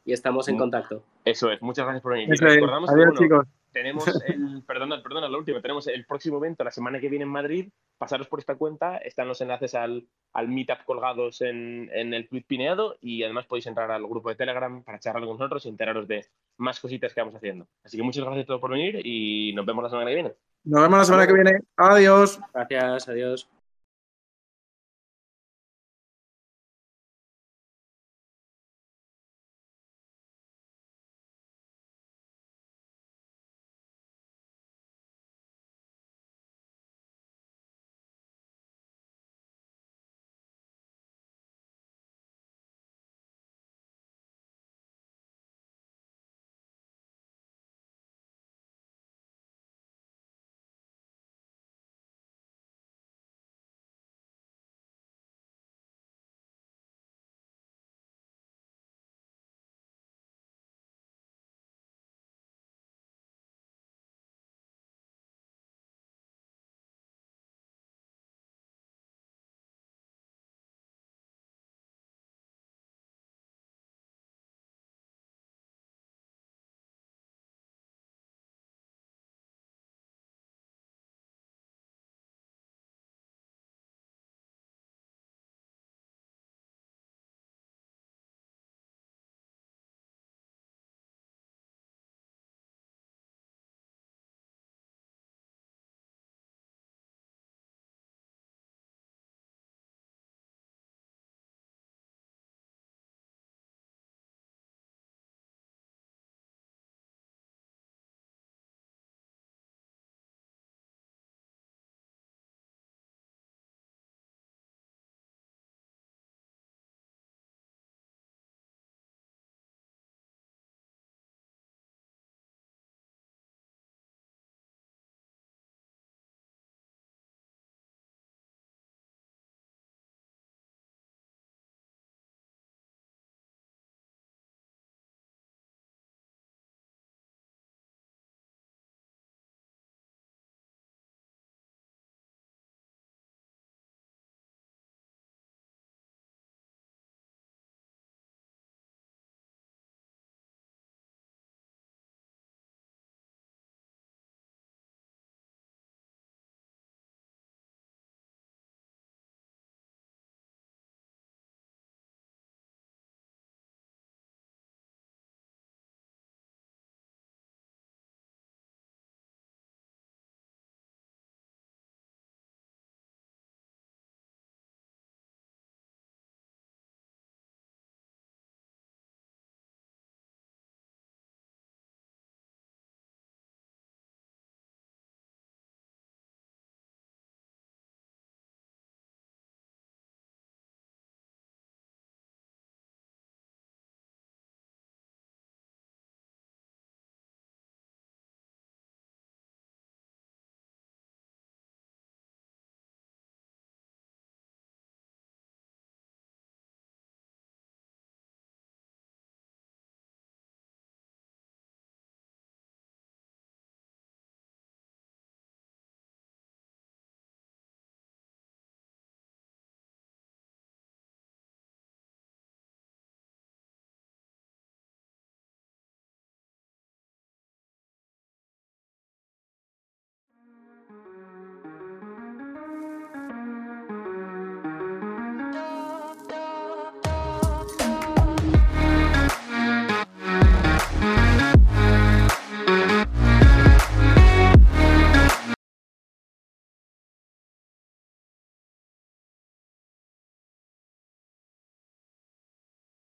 Y 0.05 0.13
estamos 0.13 0.47
en 0.47 0.57
contacto. 0.57 1.03
Eso 1.25 1.51
es, 1.51 1.61
muchas 1.61 1.83
gracias 1.83 2.01
por 2.01 2.13
venir. 2.13 2.29
Adiós, 2.41 3.19
chicos 3.19 3.45
tenemos 3.71 4.05
el, 4.27 4.63
perdona, 4.65 5.01
perdona, 5.01 5.27
lo 5.27 5.37
último, 5.37 5.61
tenemos 5.61 5.87
el 5.87 6.05
próximo 6.05 6.37
evento 6.37 6.63
la 6.63 6.71
semana 6.71 6.99
que 6.99 7.09
viene 7.09 7.23
en 7.23 7.31
Madrid. 7.31 7.69
Pasaros 7.97 8.27
por 8.27 8.39
esta 8.39 8.55
cuenta, 8.55 8.97
están 8.97 9.27
los 9.27 9.41
enlaces 9.41 9.73
al, 9.73 10.07
al 10.33 10.47
meetup 10.47 10.83
colgados 10.85 11.41
en, 11.41 11.89
en 11.93 12.13
el 12.13 12.27
tweet 12.29 12.43
pineado 12.47 12.97
y 13.01 13.23
además 13.23 13.47
podéis 13.47 13.67
entrar 13.67 13.89
al 13.89 14.05
grupo 14.05 14.29
de 14.29 14.35
Telegram 14.35 14.83
para 14.83 14.99
charlar 14.99 15.23
con 15.25 15.37
nosotros 15.37 15.65
y 15.65 15.69
enteraros 15.69 16.07
de 16.07 16.25
más 16.57 16.79
cositas 16.79 17.13
que 17.13 17.21
vamos 17.21 17.35
haciendo. 17.35 17.67
Así 17.83 17.97
que 17.97 18.03
muchas 18.03 18.23
gracias 18.23 18.43
a 18.43 18.47
todos 18.47 18.61
por 18.61 18.71
venir 18.71 19.01
y 19.03 19.53
nos 19.53 19.65
vemos 19.65 19.83
la 19.83 19.89
semana 19.89 20.09
que 20.09 20.15
viene. 20.15 20.33
Nos 20.63 20.81
vemos 20.81 20.99
la 20.99 21.05
semana 21.05 21.27
que 21.27 21.33
viene. 21.33 21.59
Adiós. 21.75 22.39
Gracias, 22.53 23.09
adiós. 23.09 23.56